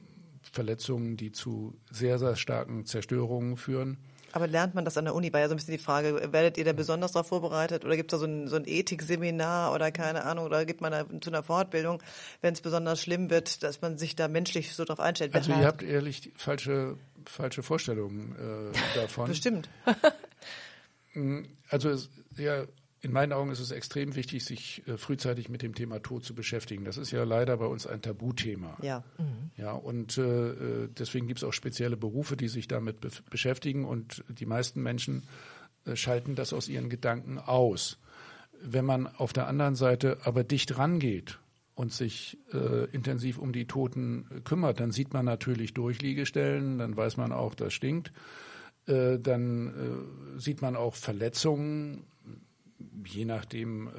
Verletzungen, 0.50 1.18
die 1.18 1.30
zu 1.30 1.78
sehr, 1.90 2.18
sehr 2.18 2.36
starken 2.36 2.86
Zerstörungen 2.86 3.58
führen. 3.58 3.98
Aber 4.32 4.46
lernt 4.46 4.74
man 4.74 4.84
das 4.84 4.96
an 4.96 5.04
der 5.04 5.14
Uni? 5.14 5.32
War 5.32 5.40
ja 5.40 5.48
so 5.48 5.54
ein 5.54 5.56
bisschen 5.56 5.72
die 5.72 5.82
Frage, 5.82 6.32
werdet 6.32 6.58
ihr 6.58 6.64
da 6.64 6.72
besonders 6.72 7.12
darauf 7.12 7.28
vorbereitet 7.28 7.84
oder 7.84 7.96
gibt 7.96 8.12
es 8.12 8.18
da 8.18 8.24
so 8.24 8.30
ein, 8.30 8.48
so 8.48 8.56
ein 8.56 8.64
Ethikseminar 8.66 9.72
oder 9.72 9.90
keine 9.90 10.24
Ahnung 10.24 10.44
oder 10.44 10.64
gibt 10.64 10.80
man 10.80 10.92
da 10.92 11.04
zu 11.20 11.30
einer 11.30 11.42
Fortbildung, 11.42 12.02
wenn 12.40 12.52
es 12.52 12.60
besonders 12.60 13.00
schlimm 13.00 13.30
wird, 13.30 13.62
dass 13.62 13.80
man 13.80 13.98
sich 13.98 14.16
da 14.16 14.28
menschlich 14.28 14.74
so 14.74 14.84
drauf 14.84 15.00
einstellt? 15.00 15.34
Also 15.34 15.52
ihr 15.52 15.66
habt 15.66 15.82
ehrlich 15.82 16.32
falsche, 16.36 16.96
falsche 17.24 17.62
Vorstellungen 17.62 18.72
äh, 18.72 18.78
davon. 18.94 19.28
Bestimmt. 19.28 19.68
also 21.68 21.96
ja, 22.36 22.64
in 23.02 23.12
meinen 23.12 23.32
Augen 23.32 23.50
ist 23.50 23.60
es 23.60 23.70
extrem 23.70 24.14
wichtig, 24.14 24.44
sich 24.44 24.86
äh, 24.86 24.98
frühzeitig 24.98 25.48
mit 25.48 25.62
dem 25.62 25.74
Thema 25.74 26.02
Tod 26.02 26.24
zu 26.24 26.34
beschäftigen. 26.34 26.84
Das 26.84 26.98
ist 26.98 27.10
ja 27.10 27.24
leider 27.24 27.56
bei 27.56 27.64
uns 27.64 27.86
ein 27.86 28.02
Tabuthema. 28.02 28.76
Ja. 28.82 29.04
Mhm. 29.18 29.50
Ja, 29.56 29.72
und 29.72 30.18
äh, 30.18 30.50
äh 30.82 30.88
deswegen 30.88 31.26
gibt 31.26 31.38
es 31.38 31.44
auch 31.44 31.52
spezielle 31.52 31.96
Berufe, 31.96 32.36
die 32.36 32.48
sich 32.48 32.68
damit 32.68 33.00
be 33.00 33.10
beschäftigen 33.30 33.84
und 33.84 34.22
die 34.28 34.46
meisten 34.46 34.82
Menschen 34.82 35.22
äh, 35.86 35.96
schalten 35.96 36.34
das 36.34 36.52
aus 36.52 36.68
ihren 36.68 36.90
Gedanken 36.90 37.38
aus. 37.38 37.98
Wenn 38.62 38.84
man 38.84 39.06
auf 39.06 39.32
der 39.32 39.46
anderen 39.46 39.76
Seite 39.76 40.18
aber 40.24 40.44
dicht 40.44 40.76
rangeht 40.76 41.38
und 41.74 41.94
sich 41.94 42.36
äh, 42.52 42.84
intensiv 42.90 43.38
um 43.38 43.52
die 43.52 43.66
Toten 43.66 44.42
kümmert, 44.44 44.78
dann 44.78 44.90
sieht 44.90 45.14
man 45.14 45.24
natürlich 45.24 45.72
Durchliegestellen, 45.72 46.78
dann 46.78 46.94
weiß 46.94 47.16
man 47.16 47.32
auch, 47.32 47.54
das 47.54 47.72
stinkt. 47.72 48.12
Äh, 48.86 49.18
dann 49.18 50.06
sieht 50.36 50.60
man 50.60 50.76
auch 50.76 50.94
Verletzungen, 50.94 52.04
je 53.04 53.24
nachdem, 53.24 53.88
äh, 53.88 53.90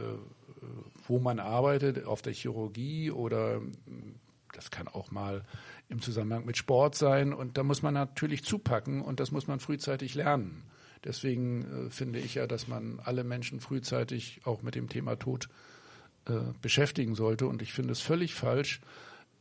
wo 1.07 1.19
man 1.19 1.39
arbeitet, 1.39 2.05
auf 2.05 2.21
der 2.21 2.33
Chirurgie 2.33 3.11
oder 3.11 3.61
das 4.53 4.71
kann 4.71 4.87
auch 4.87 5.11
mal 5.11 5.43
im 5.89 6.01
Zusammenhang 6.01 6.45
mit 6.45 6.57
Sport 6.57 6.95
sein. 6.95 7.33
Und 7.33 7.57
da 7.57 7.63
muss 7.63 7.81
man 7.81 7.93
natürlich 7.93 8.43
zupacken 8.43 9.01
und 9.01 9.19
das 9.19 9.31
muss 9.31 9.47
man 9.47 9.59
frühzeitig 9.59 10.15
lernen. 10.15 10.63
Deswegen 11.03 11.87
äh, 11.87 11.89
finde 11.89 12.19
ich 12.19 12.35
ja, 12.35 12.47
dass 12.47 12.67
man 12.67 12.99
alle 13.03 13.23
Menschen 13.23 13.59
frühzeitig 13.59 14.41
auch 14.45 14.61
mit 14.61 14.75
dem 14.75 14.87
Thema 14.87 15.15
Tod 15.15 15.49
äh, 16.27 16.33
beschäftigen 16.61 17.15
sollte. 17.15 17.47
Und 17.47 17.61
ich 17.61 17.73
finde 17.73 17.93
es 17.93 18.01
völlig 18.01 18.35
falsch, 18.35 18.81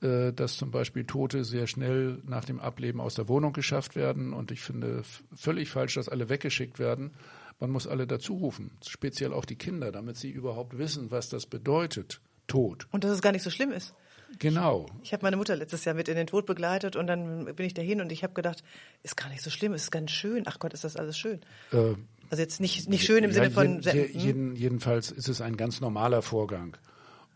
äh, 0.00 0.32
dass 0.32 0.56
zum 0.56 0.70
Beispiel 0.70 1.04
Tote 1.04 1.44
sehr 1.44 1.66
schnell 1.66 2.22
nach 2.24 2.44
dem 2.44 2.60
Ableben 2.60 3.00
aus 3.00 3.14
der 3.14 3.28
Wohnung 3.28 3.52
geschafft 3.52 3.94
werden. 3.94 4.32
Und 4.32 4.50
ich 4.50 4.60
finde 4.60 5.02
völlig 5.34 5.70
falsch, 5.70 5.94
dass 5.94 6.08
alle 6.08 6.28
weggeschickt 6.28 6.78
werden. 6.78 7.12
Man 7.60 7.70
muss 7.70 7.86
alle 7.86 8.06
dazu 8.06 8.34
rufen, 8.34 8.70
speziell 8.86 9.32
auch 9.32 9.44
die 9.44 9.56
Kinder, 9.56 9.92
damit 9.92 10.16
sie 10.16 10.30
überhaupt 10.30 10.78
wissen, 10.78 11.10
was 11.10 11.28
das 11.28 11.46
bedeutet, 11.46 12.20
Tod. 12.46 12.88
Und 12.90 13.04
dass 13.04 13.12
es 13.12 13.22
gar 13.22 13.32
nicht 13.32 13.42
so 13.42 13.50
schlimm 13.50 13.70
ist. 13.70 13.94
Genau. 14.38 14.86
Ich 15.02 15.12
habe 15.12 15.24
meine 15.24 15.36
Mutter 15.36 15.56
letztes 15.56 15.84
Jahr 15.84 15.94
mit 15.94 16.08
in 16.08 16.16
den 16.16 16.26
Tod 16.26 16.46
begleitet 16.46 16.96
und 16.96 17.06
dann 17.06 17.44
bin 17.54 17.66
ich 17.66 17.74
dahin 17.74 18.00
und 18.00 18.10
ich 18.12 18.22
habe 18.22 18.32
gedacht, 18.32 18.62
ist 19.02 19.16
gar 19.16 19.28
nicht 19.28 19.42
so 19.42 19.50
schlimm, 19.50 19.74
ist 19.74 19.90
ganz 19.90 20.10
schön. 20.10 20.44
Ach 20.46 20.58
Gott, 20.58 20.72
ist 20.72 20.84
das 20.84 20.96
alles 20.96 21.18
schön. 21.18 21.40
Äh, 21.72 21.94
also 22.30 22.42
jetzt 22.42 22.60
nicht, 22.60 22.88
nicht 22.88 23.04
schön 23.04 23.24
im 23.24 23.30
ja, 23.30 23.34
Sinne 23.34 23.50
von. 23.50 23.80
Jeden, 23.82 24.18
jeden, 24.18 24.56
jedenfalls 24.56 25.10
ist 25.10 25.28
es 25.28 25.40
ein 25.40 25.56
ganz 25.56 25.80
normaler 25.80 26.22
Vorgang. 26.22 26.76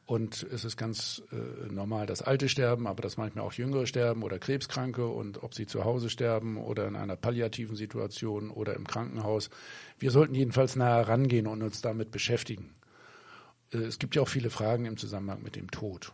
Und 0.06 0.42
es 0.52 0.64
ist 0.64 0.76
ganz 0.76 1.22
äh, 1.32 1.72
normal, 1.72 2.04
dass 2.04 2.20
Alte 2.20 2.50
sterben, 2.50 2.86
aber 2.86 3.02
dass 3.02 3.16
manchmal 3.16 3.44
auch 3.44 3.54
Jüngere 3.54 3.86
sterben 3.86 4.22
oder 4.22 4.38
Krebskranke 4.38 5.06
und 5.06 5.42
ob 5.42 5.54
sie 5.54 5.66
zu 5.66 5.84
Hause 5.84 6.10
sterben 6.10 6.58
oder 6.58 6.86
in 6.86 6.94
einer 6.94 7.16
palliativen 7.16 7.74
Situation 7.74 8.50
oder 8.50 8.74
im 8.74 8.86
Krankenhaus. 8.86 9.48
Wir 9.98 10.10
sollten 10.10 10.34
jedenfalls 10.34 10.76
nahe 10.76 11.08
rangehen 11.08 11.46
und 11.46 11.62
uns 11.62 11.80
damit 11.80 12.10
beschäftigen. 12.10 12.74
Äh, 13.72 13.78
es 13.78 13.98
gibt 13.98 14.14
ja 14.14 14.20
auch 14.20 14.28
viele 14.28 14.50
Fragen 14.50 14.84
im 14.84 14.98
Zusammenhang 14.98 15.42
mit 15.42 15.56
dem 15.56 15.70
Tod. 15.70 16.12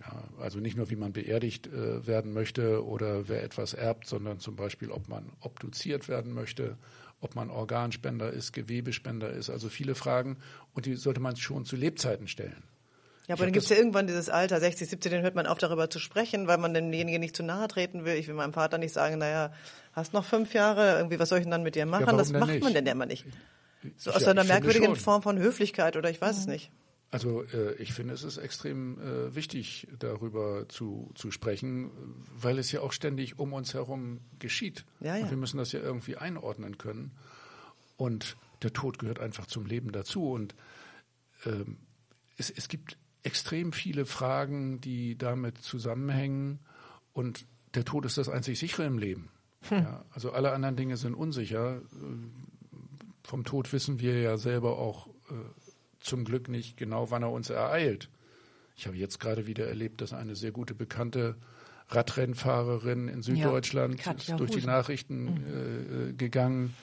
Ja, 0.00 0.24
also 0.38 0.58
nicht 0.58 0.76
nur, 0.76 0.90
wie 0.90 0.96
man 0.96 1.12
beerdigt 1.12 1.68
äh, 1.68 2.06
werden 2.06 2.32
möchte 2.32 2.84
oder 2.84 3.28
wer 3.28 3.44
etwas 3.44 3.72
erbt, 3.72 4.06
sondern 4.06 4.40
zum 4.40 4.56
Beispiel, 4.56 4.90
ob 4.90 5.08
man 5.08 5.32
obduziert 5.40 6.08
werden 6.08 6.32
möchte, 6.32 6.76
ob 7.20 7.36
man 7.36 7.50
Organspender 7.50 8.32
ist, 8.32 8.52
Gewebespender 8.52 9.30
ist. 9.30 9.48
Also 9.48 9.68
viele 9.68 9.94
Fragen 9.94 10.38
und 10.74 10.86
die 10.86 10.94
sollte 10.94 11.20
man 11.20 11.36
schon 11.36 11.64
zu 11.64 11.76
Lebzeiten 11.76 12.26
stellen. 12.26 12.64
Ja, 13.28 13.34
aber 13.34 13.44
dann 13.44 13.52
gibt 13.52 13.64
es 13.64 13.68
ja 13.68 13.76
irgendwann 13.76 14.06
dieses 14.06 14.30
Alter, 14.30 14.58
60, 14.58 14.88
70, 14.88 15.12
dann 15.12 15.22
hört 15.22 15.34
man 15.34 15.46
auf, 15.46 15.58
darüber 15.58 15.90
zu 15.90 15.98
sprechen, 15.98 16.46
weil 16.46 16.56
man 16.56 16.72
demjenigen 16.72 17.20
nicht 17.20 17.36
zu 17.36 17.42
nahe 17.42 17.68
treten 17.68 18.06
will. 18.06 18.14
Ich 18.14 18.26
will 18.26 18.34
meinem 18.34 18.54
Vater 18.54 18.78
nicht 18.78 18.94
sagen, 18.94 19.18
naja, 19.18 19.52
hast 19.92 20.14
noch 20.14 20.24
fünf 20.24 20.54
Jahre, 20.54 20.96
irgendwie, 20.96 21.18
was 21.18 21.28
soll 21.28 21.38
ich 21.38 21.44
denn 21.44 21.50
dann 21.50 21.62
mit 21.62 21.74
dir 21.74 21.84
machen? 21.84 22.06
Ja, 22.06 22.12
das 22.14 22.32
macht 22.32 22.50
nicht? 22.50 22.64
man 22.64 22.72
denn 22.72 22.86
ja 22.86 22.92
immer 22.92 23.04
nicht. 23.04 23.26
So 23.98 24.12
aus 24.12 24.22
ja, 24.22 24.30
einer 24.30 24.44
merkwürdigen 24.44 24.96
Form 24.96 25.22
von 25.22 25.38
Höflichkeit 25.38 25.96
oder 25.96 26.08
ich 26.08 26.20
weiß 26.20 26.36
mhm. 26.36 26.40
es 26.40 26.46
nicht. 26.46 26.70
Also 27.10 27.42
äh, 27.42 27.74
ich 27.74 27.92
finde, 27.92 28.14
es 28.14 28.22
ist 28.22 28.38
extrem 28.38 28.98
äh, 28.98 29.34
wichtig, 29.34 29.88
darüber 29.98 30.66
zu, 30.68 31.10
zu 31.14 31.30
sprechen, 31.30 31.90
weil 32.34 32.58
es 32.58 32.72
ja 32.72 32.80
auch 32.80 32.92
ständig 32.92 33.38
um 33.38 33.52
uns 33.52 33.74
herum 33.74 34.20
geschieht. 34.38 34.86
Ja, 35.00 35.16
ja. 35.16 35.24
Und 35.24 35.30
wir 35.30 35.36
müssen 35.36 35.58
das 35.58 35.72
ja 35.72 35.80
irgendwie 35.80 36.16
einordnen 36.16 36.78
können. 36.78 37.12
Und 37.98 38.38
der 38.62 38.72
Tod 38.72 38.98
gehört 38.98 39.20
einfach 39.20 39.46
zum 39.46 39.66
Leben 39.66 39.92
dazu. 39.92 40.30
Und 40.32 40.54
ähm, 41.44 41.76
es, 42.38 42.50
es 42.50 42.68
gibt 42.68 42.96
extrem 43.22 43.72
viele 43.72 44.06
Fragen, 44.06 44.80
die 44.80 45.16
damit 45.16 45.58
zusammenhängen. 45.58 46.60
Und 47.12 47.46
der 47.74 47.84
Tod 47.84 48.04
ist 48.04 48.18
das 48.18 48.28
einzig 48.28 48.58
sichere 48.58 48.86
im 48.86 48.98
Leben. 48.98 49.30
Hm. 49.68 49.82
Ja, 49.82 50.04
also 50.10 50.32
alle 50.32 50.52
anderen 50.52 50.76
Dinge 50.76 50.96
sind 50.96 51.14
unsicher. 51.14 51.82
Vom 53.22 53.44
Tod 53.44 53.72
wissen 53.72 54.00
wir 54.00 54.20
ja 54.20 54.38
selber 54.38 54.78
auch 54.78 55.08
äh, 55.30 55.34
zum 56.00 56.24
Glück 56.24 56.48
nicht 56.48 56.76
genau, 56.76 57.10
wann 57.10 57.22
er 57.22 57.30
uns 57.30 57.50
ereilt. 57.50 58.08
Ich 58.76 58.86
habe 58.86 58.96
jetzt 58.96 59.18
gerade 59.18 59.46
wieder 59.46 59.66
erlebt, 59.66 60.00
dass 60.00 60.12
eine 60.12 60.36
sehr 60.36 60.52
gute 60.52 60.74
bekannte 60.74 61.36
Radrennfahrerin 61.88 63.08
in 63.08 63.22
Süddeutschland 63.22 64.04
ja, 64.04 64.12
ist 64.12 64.30
durch 64.38 64.52
die 64.52 64.64
Nachrichten 64.64 65.24
mhm. 65.24 66.10
äh, 66.10 66.12
gegangen, 66.12 66.74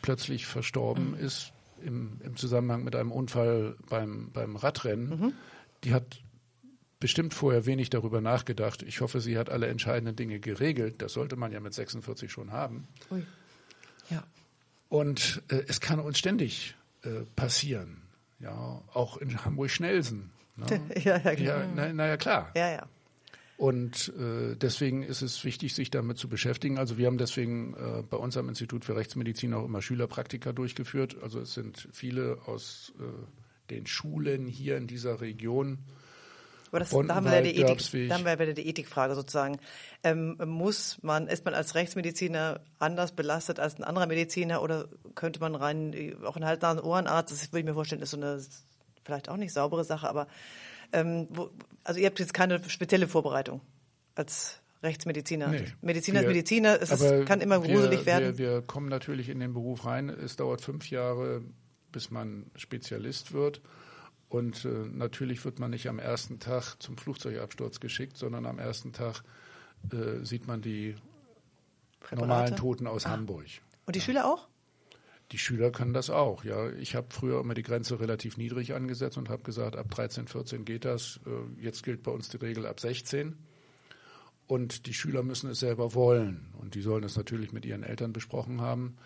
plötzlich 0.00 0.46
verstorben 0.46 1.10
mhm. 1.10 1.18
ist 1.18 1.52
im, 1.84 2.20
im, 2.24 2.36
Zusammenhang 2.36 2.82
mit 2.82 2.96
einem 2.96 3.12
Unfall 3.12 3.76
beim, 3.88 4.30
beim 4.32 4.56
Radrennen. 4.56 5.08
Mhm 5.08 5.32
die 5.84 5.92
hat 5.92 6.20
bestimmt 7.00 7.34
vorher 7.34 7.66
wenig 7.66 7.90
darüber 7.90 8.20
nachgedacht. 8.20 8.82
Ich 8.82 9.00
hoffe, 9.00 9.20
sie 9.20 9.38
hat 9.38 9.50
alle 9.50 9.68
entscheidenden 9.68 10.16
Dinge 10.16 10.40
geregelt. 10.40 11.00
Das 11.00 11.12
sollte 11.12 11.36
man 11.36 11.52
ja 11.52 11.60
mit 11.60 11.74
46 11.74 12.30
schon 12.30 12.52
haben. 12.52 12.88
Ui. 13.10 13.24
Ja. 14.10 14.24
Und 14.88 15.42
äh, 15.48 15.62
es 15.68 15.80
kann 15.80 16.00
uns 16.00 16.18
ständig 16.18 16.74
äh, 17.02 17.24
passieren. 17.36 18.02
Ja, 18.40 18.82
auch 18.94 19.16
in 19.16 19.44
Hamburg-Schnelsen. 19.44 20.30
Ne? 20.56 20.80
ja, 21.04 21.18
ja, 21.18 21.34
genau. 21.34 21.50
ja, 21.50 21.66
na, 21.74 21.92
na, 21.92 22.06
ja, 22.06 22.16
klar. 22.16 22.52
Ja, 22.56 22.70
ja. 22.70 22.88
Und 23.56 24.12
äh, 24.16 24.54
deswegen 24.54 25.02
ist 25.02 25.20
es 25.20 25.44
wichtig, 25.44 25.74
sich 25.74 25.90
damit 25.90 26.16
zu 26.16 26.28
beschäftigen. 26.28 26.78
Also 26.78 26.96
wir 26.96 27.06
haben 27.06 27.18
deswegen 27.18 27.74
äh, 27.74 28.02
bei 28.08 28.16
uns 28.16 28.36
am 28.36 28.48
Institut 28.48 28.84
für 28.84 28.94
Rechtsmedizin 28.94 29.52
auch 29.52 29.64
immer 29.64 29.82
Schülerpraktika 29.82 30.52
durchgeführt. 30.52 31.16
Also 31.22 31.40
es 31.40 31.54
sind 31.54 31.88
viele 31.92 32.38
aus 32.46 32.92
äh, 33.00 33.02
den 33.70 33.86
Schulen 33.86 34.46
hier 34.46 34.76
in 34.76 34.86
dieser 34.86 35.20
Region. 35.20 35.78
Aber 36.70 36.80
das, 36.80 36.90
da, 36.90 37.14
haben 37.14 37.30
wir 37.30 37.40
die 37.42 37.56
Ethik, 37.56 38.08
da 38.08 38.14
haben 38.14 38.24
wir 38.24 38.38
wieder 38.38 38.52
die 38.52 38.68
Ethikfrage 38.68 39.14
sozusagen. 39.14 39.58
Ähm, 40.04 40.36
muss 40.44 40.98
man, 41.02 41.26
ist 41.26 41.44
man 41.44 41.54
als 41.54 41.74
Rechtsmediziner 41.74 42.60
anders 42.78 43.12
belastet 43.12 43.58
als 43.58 43.78
ein 43.78 43.84
anderer 43.84 44.06
Mediziner 44.06 44.62
oder 44.62 44.88
könnte 45.14 45.40
man 45.40 45.54
rein, 45.54 46.16
auch 46.24 46.36
ein 46.36 46.44
Hals, 46.44 46.60
Nasen, 46.60 46.80
Ohrenarzt, 46.82 47.32
das 47.32 47.52
würde 47.52 47.60
ich 47.60 47.64
mir 47.64 47.74
vorstellen, 47.74 48.02
ist 48.02 48.10
so 48.10 48.18
eine 48.18 48.40
vielleicht 49.04 49.30
auch 49.30 49.38
nicht 49.38 49.52
saubere 49.52 49.84
Sache, 49.84 50.08
aber 50.08 50.28
ähm, 50.92 51.26
wo, 51.30 51.50
also 51.84 52.00
ihr 52.00 52.06
habt 52.06 52.18
jetzt 52.18 52.34
keine 52.34 52.62
spezielle 52.68 53.08
Vorbereitung 53.08 53.62
als 54.14 54.60
Rechtsmediziner. 54.82 55.48
Nee, 55.48 55.64
Mediziner 55.80 56.20
wir, 56.20 56.28
ist 56.28 56.34
Mediziner, 56.34 56.82
es 56.82 56.90
ist, 56.90 57.26
kann 57.26 57.40
immer 57.40 57.60
gruselig 57.60 58.00
wir, 58.00 58.06
werden. 58.06 58.38
Wir, 58.38 58.52
wir 58.52 58.62
kommen 58.62 58.88
natürlich 58.88 59.30
in 59.30 59.40
den 59.40 59.54
Beruf 59.54 59.86
rein, 59.86 60.08
es 60.10 60.36
dauert 60.36 60.60
fünf 60.60 60.90
Jahre 60.90 61.42
bis 61.98 62.12
man 62.12 62.48
Spezialist 62.54 63.32
wird. 63.32 63.60
Und 64.28 64.64
äh, 64.64 64.68
natürlich 64.68 65.44
wird 65.44 65.58
man 65.58 65.70
nicht 65.72 65.88
am 65.88 65.98
ersten 65.98 66.38
Tag 66.38 66.76
zum 66.78 66.96
Flugzeugabsturz 66.96 67.80
geschickt, 67.80 68.16
sondern 68.16 68.46
am 68.46 68.60
ersten 68.60 68.92
Tag 68.92 69.24
äh, 69.90 70.24
sieht 70.24 70.46
man 70.46 70.62
die 70.62 70.94
Präparate? 71.98 72.28
normalen 72.28 72.56
Toten 72.56 72.86
aus 72.86 73.04
ah. 73.04 73.10
Hamburg. 73.10 73.46
Und 73.84 73.96
die 73.96 73.98
ja. 73.98 74.04
Schüler 74.04 74.26
auch? 74.26 74.46
Die 75.32 75.38
Schüler 75.38 75.72
können 75.72 75.92
das 75.92 76.08
auch, 76.08 76.44
ja. 76.44 76.70
Ich 76.70 76.94
habe 76.94 77.08
früher 77.10 77.40
immer 77.40 77.54
die 77.54 77.64
Grenze 77.64 77.98
relativ 77.98 78.36
niedrig 78.36 78.74
angesetzt 78.74 79.18
und 79.18 79.28
habe 79.28 79.42
gesagt, 79.42 79.74
ab 79.74 79.90
13, 79.90 80.28
14 80.28 80.64
geht 80.64 80.84
das. 80.84 81.18
Äh, 81.26 81.60
jetzt 81.60 81.82
gilt 81.82 82.04
bei 82.04 82.12
uns 82.12 82.28
die 82.28 82.36
Regel 82.36 82.64
ab 82.64 82.78
16. 82.78 83.36
Und 84.46 84.86
die 84.86 84.94
Schüler 84.94 85.24
müssen 85.24 85.50
es 85.50 85.58
selber 85.58 85.94
wollen. 85.96 86.54
Und 86.60 86.76
die 86.76 86.80
sollen 86.80 87.02
es 87.02 87.16
natürlich 87.16 87.50
mit 87.50 87.66
ihren 87.66 87.82
Eltern 87.82 88.12
besprochen 88.12 88.60
haben. 88.60 88.98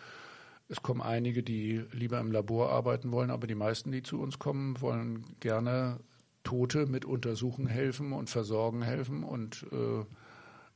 Es 0.72 0.82
kommen 0.82 1.02
einige, 1.02 1.42
die 1.42 1.84
lieber 1.92 2.18
im 2.18 2.32
Labor 2.32 2.70
arbeiten 2.70 3.12
wollen, 3.12 3.30
aber 3.30 3.46
die 3.46 3.54
meisten, 3.54 3.92
die 3.92 4.02
zu 4.02 4.18
uns 4.18 4.38
kommen, 4.38 4.80
wollen 4.80 5.36
gerne 5.38 6.00
Tote 6.44 6.86
mit 6.86 7.04
untersuchen 7.04 7.66
helfen 7.66 8.14
und 8.14 8.30
versorgen 8.30 8.80
helfen. 8.80 9.22
Und 9.22 9.66
äh, 9.70 10.06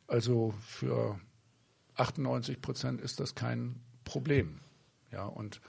also 0.07 0.53
für 0.61 1.19
98 1.95 2.61
Prozent 2.61 3.01
ist 3.01 3.21
das 3.21 3.35
kein 3.35 3.81
Problem. 4.05 4.61
Ja, 5.13 5.25
und 5.25 5.63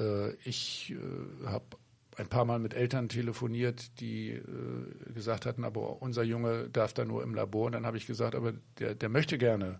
äh, 0.00 0.32
ich 0.42 0.92
äh, 0.96 1.46
habe 1.46 1.76
ein 2.16 2.26
paar 2.26 2.44
Mal 2.44 2.58
mit 2.58 2.74
Eltern 2.74 3.08
telefoniert, 3.08 4.00
die 4.00 4.30
äh, 4.30 5.12
gesagt 5.14 5.46
hatten, 5.46 5.62
aber 5.62 6.02
unser 6.02 6.24
Junge 6.24 6.68
darf 6.68 6.94
da 6.94 7.04
nur 7.04 7.22
im 7.22 7.32
Labor. 7.32 7.66
Und 7.66 7.72
dann 7.72 7.86
habe 7.86 7.96
ich 7.96 8.08
gesagt, 8.08 8.34
aber 8.34 8.54
der, 8.80 8.96
der 8.96 9.08
möchte 9.08 9.38
gerne 9.38 9.78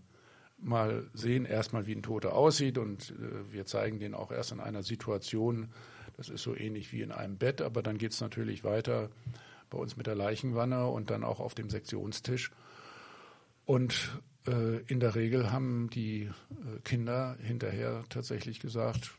mal 0.63 1.11
sehen, 1.13 1.45
erstmal 1.45 1.87
wie 1.87 1.95
ein 1.95 2.03
Toter 2.03 2.35
aussieht. 2.35 2.79
Und 2.79 3.11
äh, 3.11 3.53
wir 3.53 3.67
zeigen 3.67 3.99
den 3.99 4.15
auch 4.15 4.31
erst 4.31 4.53
in 4.53 4.61
einer 4.61 4.83
Situation, 4.83 5.69
das 6.17 6.29
ist 6.29 6.43
so 6.43 6.55
ähnlich 6.55 6.93
wie 6.93 7.03
in 7.03 7.13
einem 7.13 7.37
Bett, 7.37 7.63
aber 7.63 7.83
dann 7.83 7.99
geht 7.99 8.13
es 8.13 8.21
natürlich 8.21 8.65
weiter 8.65 9.11
bei 9.71 9.79
uns 9.79 9.97
mit 9.97 10.07
der 10.07 10.15
Leichenwanne 10.15 10.87
und 10.87 11.11
dann 11.11 11.25
auch 11.25 11.41
auf 11.41 11.55
dem 11.55 11.71
Sektionstisch. 11.71 12.51
Und 13.65 14.21
äh, 14.47 14.81
in 14.87 15.01
der 15.01 15.15
Regel 15.15 15.51
haben 15.51 15.89
die 15.91 16.25
äh, 16.25 16.31
Kinder 16.85 17.37
hinterher 17.41 18.05
tatsächlich 18.09 18.61
gesagt, 18.61 19.13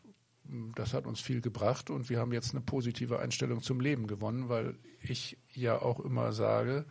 das 0.75 0.93
hat 0.93 1.07
uns 1.07 1.21
viel 1.21 1.41
gebracht 1.41 1.89
und 1.89 2.09
wir 2.09 2.19
haben 2.19 2.33
jetzt 2.33 2.51
eine 2.51 2.61
positive 2.61 3.19
Einstellung 3.19 3.61
zum 3.61 3.79
Leben 3.79 4.07
gewonnen, 4.07 4.49
weil 4.49 4.75
ich 5.01 5.37
ja 5.53 5.81
auch 5.81 5.99
immer 5.99 6.33
sage, 6.33 6.85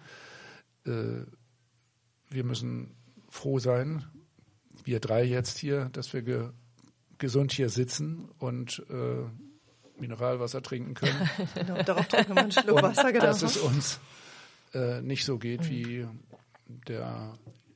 äh, 0.87 1.25
wir 2.31 2.45
müssen 2.45 2.97
froh 3.29 3.59
sein, 3.59 4.05
wir 4.85 5.01
drei 5.01 5.25
jetzt 5.25 5.59
hier, 5.59 5.89
dass 5.93 6.13
wir 6.13 6.23
ge 6.23 6.51
gesund 7.19 7.53
hier 7.53 7.69
sitzen 7.69 8.29
und 8.39 8.85
äh, 8.91 10.01
Mineralwasser 10.01 10.61
trinken 10.61 10.95
können. 10.95 11.31
genau, 11.55 11.81
darauf 11.83 12.09
trinken 12.09 12.35
wir 12.35 12.43
einen 12.43 12.51
Schluck 12.51 12.83
Wasser, 12.83 13.13
genau. 13.13 13.27
Dass 13.27 13.43
es 13.43 13.57
uns 13.57 14.01
äh, 14.75 15.01
nicht 15.03 15.25
so 15.25 15.39
geht 15.39 15.71
wie 15.71 16.07
der 16.89 17.35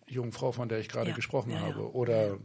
jungen 0.09 0.33
Frau, 0.33 0.51
von 0.51 0.69
der 0.69 0.81
ich 0.81 0.89
gerade 0.89 1.11
ja, 1.11 1.17
gesprochen 1.17 1.51
ja, 1.51 1.61
habe. 1.61 1.95
Oder 1.95 2.39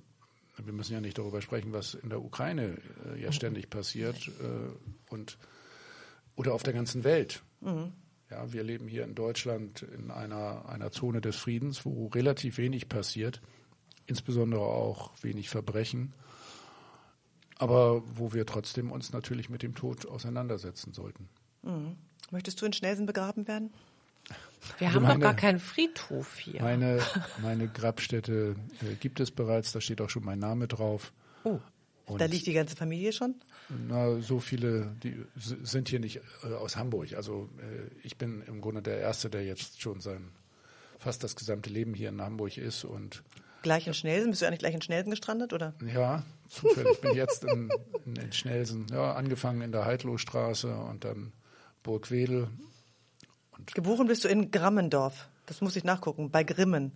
wir 0.58 0.74
müssen 0.74 0.93
ja 0.93 1.02
nicht 1.02 1.17
darüber 1.17 1.41
sprechen, 1.41 1.74
was 1.74 1.95
in 1.95 2.10
der 2.10 2.21
Ukraine 2.21 2.78
äh, 3.06 3.19
ja 3.19 3.30
mhm. 3.30 3.34
ständig 3.34 3.69
passiert 3.69 4.28
äh, 4.28 5.12
und 5.12 5.38
oder 6.36 6.54
auf 6.54 6.63
der 6.63 6.74
ganzen 6.74 7.04
Welt. 7.04 7.41
Mhm. 7.62 7.93
Ja, 8.30 8.54
wir 8.54 8.63
leben 8.63 8.88
hier 8.88 9.04
in 9.04 9.13
Deutschland 9.13 9.82
in 9.82 10.10
einer, 10.10 10.69
einer 10.69 10.91
Zone 10.91 11.19
des 11.19 11.36
Friedens, 11.36 11.86
wo 11.86 12.08
relativ 12.08 12.58
wenig 12.58 12.88
passiert, 12.88 13.41
insbesondere 14.12 14.62
auch 14.62 15.12
wenig 15.21 15.50
Verbrechen, 15.50 16.12
aber 17.58 18.04
wo 18.13 18.34
wir 18.34 18.45
trotzdem 18.45 18.91
uns 18.91 19.13
natürlich 19.13 19.50
mit 19.50 19.63
dem 19.63 19.74
Tod 19.74 20.06
auseinandersetzen 20.06 20.93
sollten. 20.93 21.30
Mhm. 21.63 21.95
Möchtest 22.30 22.62
du 22.62 22.65
in 22.65 22.74
Schnelsen 22.74 23.06
begraben 23.06 23.47
werden? 23.47 23.71
Wir 24.80 24.88
also 24.88 25.00
haben 25.00 25.04
meine, 25.04 25.19
doch 25.19 25.21
gar 25.21 25.34
keinen 25.34 25.60
Friedhof 25.60 26.38
hier. 26.38 26.62
Meine, 26.62 27.02
meine 27.41 27.69
Grabstätte 27.69 28.56
äh, 28.82 28.95
gibt 28.95 29.21
es 29.21 29.32
bereits, 29.32 29.71
da 29.71 29.80
steht 29.80 30.02
auch 30.02 30.10
schon 30.10 30.26
mein 30.26 30.39
Name 30.39 30.67
drauf. 30.67 31.13
Oh, 31.45 31.60
Und 32.06 32.19
da 32.19 32.26
liegt 32.26 32.45
die 32.45 32.54
ganze 32.54 32.76
Familie 32.76 33.13
schon? 33.13 33.36
Na, 33.88 34.19
so 34.19 34.41
viele, 34.41 34.93
die 35.04 35.26
sind 35.36 35.88
hier 35.88 36.02
nicht 36.02 36.19
äh, 36.43 36.54
aus 36.54 36.76
Hamburg. 36.76 37.13
Also 37.13 37.50
äh, 37.60 38.06
ich 38.06 38.17
bin 38.17 38.41
im 38.45 38.60
Grunde 38.60 38.82
der 38.82 39.00
Erste, 39.00 39.30
der 39.30 39.45
jetzt 39.45 39.82
schon 39.82 40.02
sein 40.02 40.32
fast 41.02 41.24
das 41.24 41.36
gesamte 41.36 41.69
Leben 41.69 41.95
hier 41.95 42.10
in 42.10 42.21
Hamburg 42.21 42.58
ist 42.58 42.84
und 42.86 43.24
Gleich 43.62 43.88
in 43.88 43.93
Schnelsen? 43.93 44.32
Bist 44.32 44.41
du 44.41 44.47
eigentlich 44.47 44.60
gleich 44.60 44.74
in 44.74 44.82
Schnelsen 44.82 45.12
gestrandet, 45.12 45.54
oder? 45.54 45.74
Ja, 45.93 46.24
zufällig. 46.47 46.93
Ich 46.93 47.02
bin 47.02 47.15
jetzt 47.15 47.43
in, 47.43 47.69
in, 48.06 48.15
in 48.15 48.32
Schnelsen, 48.32 48.88
ja, 48.91 49.13
angefangen 49.13 49.62
in 49.62 49.71
der 49.71 49.86
Heidlohstraße 49.86 50.74
und 50.76 51.04
dann 51.04 51.34
Burgwedel 51.84 52.47
und 53.62 53.76
Geboren 53.76 54.08
bist 54.08 54.24
du 54.24 54.28
in 54.28 54.50
Grammendorf. 54.50 55.30
Das 55.45 55.62
muss 55.62 55.76
ich 55.76 55.84
nachgucken. 55.84 56.32
Bei 56.32 56.43
Grimmen. 56.43 56.93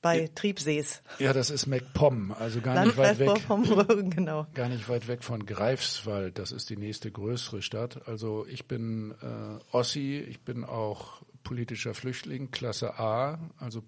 Bei 0.00 0.22
ja, 0.22 0.28
Triebsees. 0.34 1.02
Ja, 1.18 1.32
das 1.32 1.50
ist 1.50 1.66
MacPom, 1.66 2.32
also 2.32 2.60
gar 2.60 2.84
nicht 2.84 2.96
weit 2.96 3.18
weg. 3.18 3.30
Genau. 4.14 4.46
Gar 4.54 4.68
nicht 4.68 4.88
weit 4.88 5.08
weg 5.08 5.24
von 5.24 5.44
Greifswald. 5.44 6.38
Das 6.38 6.52
ist 6.52 6.70
die 6.70 6.76
nächste 6.76 7.10
größere 7.10 7.60
Stadt. 7.60 8.06
Also 8.06 8.46
ich 8.46 8.66
bin 8.66 9.14
äh, 9.22 9.74
Ossi, 9.74 10.18
ich 10.18 10.40
bin 10.40 10.64
auch 10.64 11.22
politischer 11.44 11.94
Flüchtling, 11.94 12.50
Klasse 12.50 12.98
A. 12.98 13.38
Also 13.58 13.82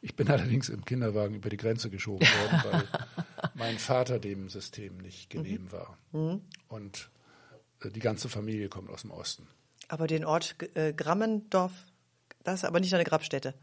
ich 0.00 0.14
bin 0.14 0.28
allerdings 0.30 0.68
im 0.68 0.84
Kinderwagen 0.84 1.34
über 1.34 1.48
die 1.50 1.56
Grenze 1.56 1.90
geschoben 1.90 2.26
worden, 2.26 2.62
weil 2.70 2.84
mein 3.54 3.78
Vater 3.78 4.18
dem 4.18 4.48
System 4.48 4.98
nicht 4.98 5.30
genehm 5.30 5.64
mhm. 5.64 5.72
war. 5.72 5.98
Mhm. 6.12 6.40
Und 6.68 7.10
äh, 7.82 7.90
die 7.90 8.00
ganze 8.00 8.28
Familie 8.28 8.68
kommt 8.68 8.90
aus 8.90 9.02
dem 9.02 9.10
Osten. 9.10 9.46
Aber 9.88 10.06
den 10.06 10.24
Ort 10.24 10.56
äh, 10.74 10.92
Grammendorf, 10.92 11.72
das 12.44 12.60
ist 12.60 12.64
aber 12.64 12.80
nicht 12.80 12.94
eine 12.94 13.04
Grabstätte. 13.04 13.54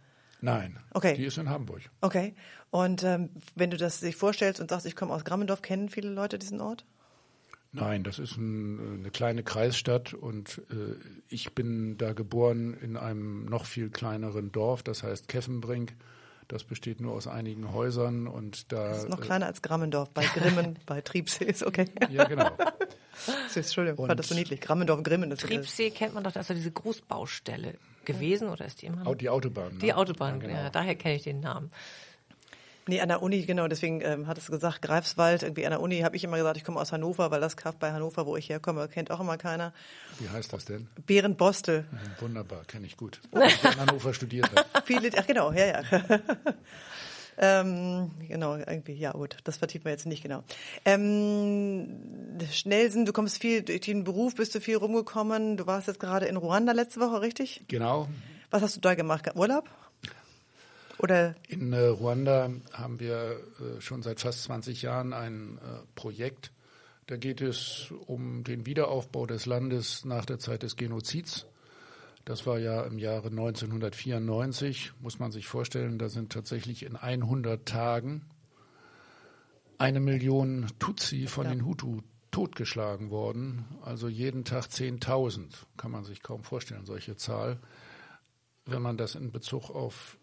Nein, 0.42 0.78
okay. 0.94 1.16
die 1.16 1.26
ist 1.26 1.38
in 1.38 1.50
Hamburg. 1.50 1.82
Okay. 2.02 2.36
Und 2.70 3.04
ähm, 3.04 3.30
wenn 3.56 3.72
du 3.72 3.78
das 3.78 4.00
sich 4.00 4.16
vorstellst 4.16 4.60
und 4.60 4.70
sagst, 4.70 4.86
ich 4.86 4.96
komme 4.96 5.14
aus 5.14 5.24
Grammendorf, 5.24 5.62
kennen 5.62 5.90
viele 5.90 6.10
Leute 6.10 6.38
diesen 6.38 6.62
Ort? 6.62 6.86
Nein, 7.72 8.04
das 8.04 8.20
ist 8.20 8.38
ein, 8.38 9.00
eine 9.00 9.12
kleine 9.12 9.44
Kreisstadt 9.44 10.14
und 10.14 10.62
äh, 10.70 10.96
ich 11.28 11.54
bin 11.56 11.98
da 11.98 12.14
geboren 12.14 12.74
in 12.74 12.96
einem 12.96 13.46
noch 13.46 13.66
viel 13.66 13.90
kleineren 13.90 14.52
Dorf, 14.52 14.82
das 14.82 15.04
heißt 15.04 15.28
Keffenbrink. 15.28 15.94
Das 16.48 16.64
besteht 16.64 17.02
nur 17.02 17.14
aus 17.14 17.28
einigen 17.28 17.74
Häusern 17.74 18.28
und 18.28 18.72
da. 18.72 18.90
Das 18.90 18.98
ist 19.00 19.10
noch 19.10 19.22
kleiner 19.22 19.48
als 19.48 19.62
Grammendorf, 19.62 20.10
bei 20.12 20.26
Grimmen, 20.26 20.78
bei 20.86 21.02
Triebsee 21.02 21.46
ist 21.46 21.64
okay. 21.64 21.86
Ja, 22.10 22.26
genau. 22.26 22.50
Entschuldigung, 23.56 24.00
und 24.00 24.08
fand 24.08 24.20
das 24.20 24.28
so 24.28 24.36
niedlich. 24.36 24.62
Grammendorf, 24.62 25.02
Grimmen. 25.04 25.30
Das 25.30 25.40
Triebsee 25.40 25.90
kennt 25.90 26.14
man 26.14 26.24
doch, 26.24 26.32
das 26.32 26.44
ist 26.44 26.50
ja 26.50 26.56
diese 26.56 26.72
Großbaustelle 26.72 27.76
gewesen 28.04 28.50
oder 28.50 28.66
ist 28.66 28.82
die 28.82 28.88
immer 28.88 29.04
noch? 29.04 29.16
Die 29.16 29.30
Autobahn. 29.30 29.74
Ne? 29.74 29.80
Die 29.80 29.94
Autobahn, 29.94 30.42
ja, 30.42 30.48
genau. 30.48 30.60
ja 30.60 30.70
daher 30.70 30.96
kenne 30.96 31.16
ich 31.16 31.24
den 31.24 31.40
Namen. 31.40 31.72
Nee, 32.88 33.02
an 33.02 33.10
der 33.10 33.24
Uni, 33.24 33.42
genau, 33.46 33.68
deswegen 33.68 34.02
ähm, 34.02 34.28
hat 34.28 34.38
es 34.38 34.48
gesagt, 34.48 34.84
Greifswald, 34.84 35.42
irgendwie 35.42 35.66
an 35.66 35.72
der 35.72 35.82
Uni 35.82 36.02
habe 36.02 36.16
ich 36.16 36.24
immer 36.24 36.38
gesagt, 36.38 36.58
ich 36.58 36.64
komme 36.64 36.80
aus 36.80 36.92
Hannover, 36.92 37.32
weil 37.32 37.42
das 37.42 37.58
Kraft 37.58 37.80
bei 37.80 37.92
Hannover, 37.92 38.28
wo 38.28 38.38
ich 38.38 38.50
herkomme, 38.50 38.88
kennt 38.88 39.10
auch 39.10 39.20
immer 39.20 39.38
keiner. 39.38 39.74
Wie 40.20 40.30
heißt 40.30 40.54
das 40.54 40.66
denn? 40.66 40.88
Bärenbostel. 41.08 41.86
Mhm, 41.92 42.22
wunderbar, 42.22 42.64
kenne 42.66 42.86
ich 42.86 42.96
gut. 42.96 43.22
Weil 43.32 43.48
ich 43.48 43.64
in 43.64 43.80
Hannover 43.80 44.14
studiert 44.14 44.52
habe. 44.56 44.68
Viele, 44.86 45.10
ach 45.18 45.26
genau, 45.26 45.52
ja, 45.52 45.66
ja. 45.66 45.82
ähm, 47.40 48.12
genau, 48.28 48.56
irgendwie, 48.56 48.94
ja 48.94 49.14
gut, 49.14 49.38
das 49.46 49.58
vertiefen 49.58 49.86
wir 49.86 49.92
jetzt 49.92 50.06
nicht 50.06 50.22
genau. 50.22 50.44
Ähm, 50.86 51.88
Schnellsen, 52.52 53.06
du 53.06 53.14
kommst 53.14 53.42
viel, 53.42 53.64
durch 53.64 53.82
den 53.82 54.04
Beruf 54.04 54.36
bist 54.36 54.54
du 54.54 54.62
viel 54.62 54.78
rumgekommen, 54.78 55.58
du 55.58 55.66
warst 55.66 55.88
jetzt 55.88 56.00
gerade 56.00 56.28
in 56.28 56.38
Ruanda 56.38 56.72
letzte 56.72 57.00
Woche, 57.00 57.22
richtig? 57.22 57.64
Genau. 57.68 58.08
Was 58.52 58.62
hast 58.62 58.76
du 58.76 58.82
da 58.82 58.94
gemacht? 58.94 59.32
Urlaub? 59.34 59.70
Oder? 61.06 61.36
In 61.48 61.72
äh, 61.72 61.86
Ruanda 61.86 62.50
haben 62.74 63.00
wir 63.00 63.38
äh, 63.60 63.80
schon 63.80 64.02
seit 64.02 64.20
fast 64.22 64.42
20 64.46 64.82
Jahren 64.82 65.14
ein 65.14 65.60
äh, 65.60 65.86
Projekt. 65.94 66.52
Da 67.06 67.16
geht 67.16 67.42
es 67.42 67.94
um 68.08 68.44
den 68.44 68.66
Wiederaufbau 68.66 69.28
des 69.28 69.46
Landes 69.46 70.04
nach 70.04 70.26
der 70.26 70.40
Zeit 70.40 70.64
des 70.64 70.78
Genozids. 70.78 71.46
Das 72.26 72.48
war 72.48 72.58
ja 72.58 72.82
im 72.86 72.98
Jahre 72.98 73.28
1994, 73.28 74.94
muss 75.00 75.20
man 75.20 75.32
sich 75.32 75.46
vorstellen, 75.46 76.00
da 76.00 76.10
sind 76.10 76.32
tatsächlich 76.32 76.82
in 76.82 76.96
100 76.96 77.68
Tagen 77.68 78.26
eine 79.78 80.00
Million 80.00 80.66
Tutsi 80.80 81.28
von 81.28 81.44
ja. 81.46 81.52
den 81.52 81.66
Hutu 81.68 82.02
totgeschlagen 82.32 83.12
worden. 83.12 83.66
Also 83.84 84.08
jeden 84.08 84.44
Tag 84.44 84.66
10.000, 84.66 85.52
kann 85.78 85.92
man 85.92 86.04
sich 86.04 86.24
kaum 86.24 86.44
vorstellen, 86.44 86.88
solche 86.88 87.16
Zahl. 87.16 87.60
Wenn 88.66 88.82
man 88.82 88.98
das 88.98 89.14
in 89.14 89.32
Bezug 89.32 89.70
auf 89.70 90.18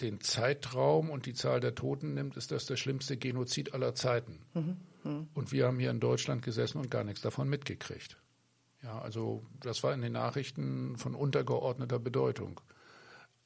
den 0.00 0.20
Zeitraum 0.20 1.10
und 1.10 1.26
die 1.26 1.34
Zahl 1.34 1.60
der 1.60 1.74
Toten 1.74 2.14
nimmt, 2.14 2.36
ist 2.36 2.50
das 2.50 2.66
der 2.66 2.76
schlimmste 2.76 3.16
Genozid 3.16 3.74
aller 3.74 3.94
Zeiten. 3.94 4.40
Mhm. 4.54 4.76
Mhm. 5.04 5.28
Und 5.34 5.52
wir 5.52 5.66
haben 5.66 5.78
hier 5.78 5.90
in 5.90 6.00
Deutschland 6.00 6.42
gesessen 6.42 6.78
und 6.78 6.90
gar 6.90 7.04
nichts 7.04 7.20
davon 7.20 7.48
mitgekriegt. 7.48 8.16
Ja, 8.82 9.00
also 9.00 9.44
das 9.60 9.82
war 9.82 9.92
in 9.92 10.02
den 10.02 10.12
Nachrichten 10.12 10.96
von 10.96 11.14
untergeordneter 11.14 11.98
Bedeutung. 11.98 12.60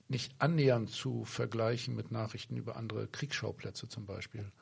Nicht 0.09 0.35
annähernd 0.39 0.91
zu 0.91 1.25
vergleichen 1.25 1.97
mit 1.97 2.11
Nachrichten 2.11 2.57
über 2.57 2.77
andere 2.77 3.09
Kriegsschauplätze 3.09 3.89
zum 3.89 4.05
Beispiel. 4.05 4.53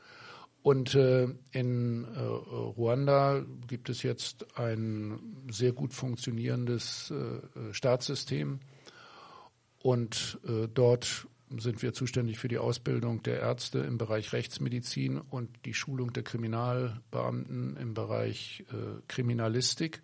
Und 0.63 0.95
äh, 0.95 1.27
in 1.53 2.05
äh, 2.05 2.19
Ruanda 2.21 3.45
gibt 3.67 3.89
es 3.89 4.03
jetzt 4.03 4.59
ein 4.59 5.47
sehr 5.51 5.73
gut 5.73 5.95
funktionierendes 5.95 7.11
äh, 7.11 7.73
Staatssystem. 7.73 8.61
Und 9.83 10.39
äh, 10.47 10.69
dort 10.69 11.27
sind 11.59 11.83
wir 11.83 11.93
zuständig 11.93 12.39
für 12.39 12.49
die 12.49 12.59
Ausbildung 12.59 13.23
der 13.23 13.41
Ärzte 13.41 13.81
im 13.81 13.99
Bereich 13.99 14.33
Rechtsmedizin 14.33 15.19
und 15.19 15.51
die 15.65 15.75
Schulung 15.75 16.13
der 16.13 16.23
Kriminalbeamten 16.23 17.77
im 17.77 17.95
Bereich 17.95 18.65
äh, 18.73 19.01
Kriminalistik 19.09 20.01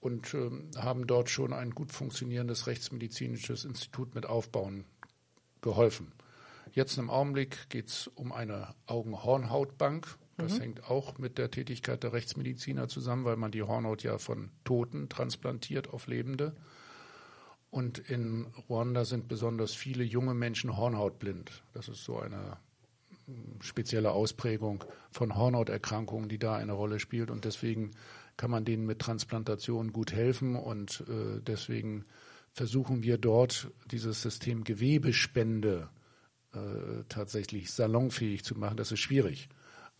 und 0.00 0.32
äh, 0.34 0.50
haben 0.76 1.06
dort 1.06 1.28
schon 1.28 1.52
ein 1.52 1.70
gut 1.70 1.92
funktionierendes 1.92 2.66
rechtsmedizinisches 2.66 3.64
Institut 3.64 4.14
mit 4.14 4.26
aufbauen 4.26 4.84
geholfen. 5.60 6.12
Jetzt 6.72 6.98
im 6.98 7.10
Augenblick 7.10 7.68
geht 7.70 7.88
es 7.88 8.06
um 8.08 8.32
eine 8.32 8.74
Augenhornhautbank. 8.86 10.18
Das 10.36 10.58
mhm. 10.58 10.62
hängt 10.62 10.90
auch 10.90 11.18
mit 11.18 11.38
der 11.38 11.50
Tätigkeit 11.50 12.02
der 12.02 12.12
Rechtsmediziner 12.12 12.88
zusammen, 12.88 13.24
weil 13.24 13.36
man 13.36 13.50
die 13.50 13.62
Hornhaut 13.62 14.02
ja 14.02 14.18
von 14.18 14.50
Toten 14.64 15.08
transplantiert 15.08 15.88
auf 15.88 16.06
Lebende. 16.06 16.54
Und 17.70 17.98
in 17.98 18.46
Ruanda 18.68 19.04
sind 19.04 19.28
besonders 19.28 19.74
viele 19.74 20.04
junge 20.04 20.34
Menschen 20.34 20.76
hornhautblind. 20.76 21.62
Das 21.74 21.88
ist 21.88 22.04
so 22.04 22.18
eine 22.18 22.56
spezielle 23.60 24.12
Ausprägung 24.12 24.84
von 25.10 25.36
Hornhauterkrankungen, 25.36 26.28
die 26.28 26.38
da 26.38 26.56
eine 26.56 26.72
Rolle 26.72 27.00
spielt. 27.00 27.30
Und 27.30 27.44
deswegen 27.44 27.90
kann 28.36 28.50
man 28.50 28.64
denen 28.64 28.86
mit 28.86 29.00
Transplantation 29.00 29.92
gut 29.92 30.12
helfen. 30.12 30.56
Und 30.56 31.04
äh, 31.08 31.40
deswegen 31.40 32.04
versuchen 32.52 33.02
wir 33.02 33.18
dort 33.18 33.70
dieses 33.90 34.22
System 34.22 34.64
Gewebespende 34.64 35.88
äh, 36.54 37.04
tatsächlich 37.08 37.72
salonfähig 37.72 38.44
zu 38.44 38.54
machen. 38.54 38.76
Das 38.76 38.92
ist 38.92 39.00
schwierig, 39.00 39.48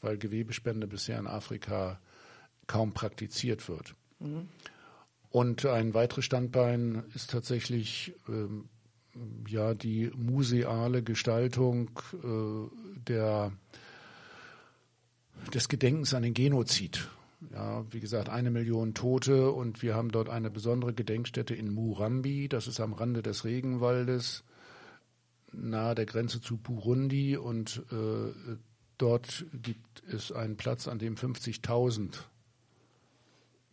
weil 0.01 0.19
Gewebespende 0.19 0.87
bisher 0.87 1.19
in 1.19 1.27
Afrika 1.27 2.01
kaum 2.67 2.95
praktiziert 2.95 3.69
wird. 3.69 3.95
Mhm. 4.21 4.49
Und 5.37 5.67
ein 5.67 5.93
weiteres 5.93 6.25
Standbein 6.25 7.05
ist 7.15 7.31
tatsächlich 7.31 8.15
ähm, 8.27 8.71
ja 9.47 9.75
die 9.75 10.11
museale 10.17 11.03
Gestaltung 11.03 11.91
äh, 12.25 13.03
der, 13.07 13.53
des 15.53 15.69
Gedenkens 15.69 16.15
an 16.15 16.23
den 16.23 16.33
Genozid. 16.33 17.11
Ja, 17.53 17.85
wie 17.91 18.01
gesagt, 18.01 18.31
eine 18.31 18.51
Million 18.51 18.95
Tote 18.95 19.51
und 19.51 19.83
wir 19.83 19.95
haben 19.95 20.11
dort 20.11 20.31
eine 20.31 20.51
besondere 20.51 20.95
Gedenkstätte 20.95 21.55
in 21.55 21.71
Murambi, 21.71 22.49
das 22.49 22.67
ist 22.67 22.81
am 22.81 22.95
Rande 22.95 23.21
des 23.21 23.45
Regenwaldes, 23.45 24.43
nahe 25.53 25.95
der 25.95 26.07
Grenze 26.07 26.41
zu 26.41 26.57
Burundi 26.57 27.37
und 27.37 27.83
äh, 27.93 28.57
dort 28.97 29.45
gibt 29.53 30.03
es 30.11 30.33
einen 30.33 30.57
Platz, 30.57 30.89
an 30.89 30.99
dem 30.99 31.15
50.000 31.15 32.25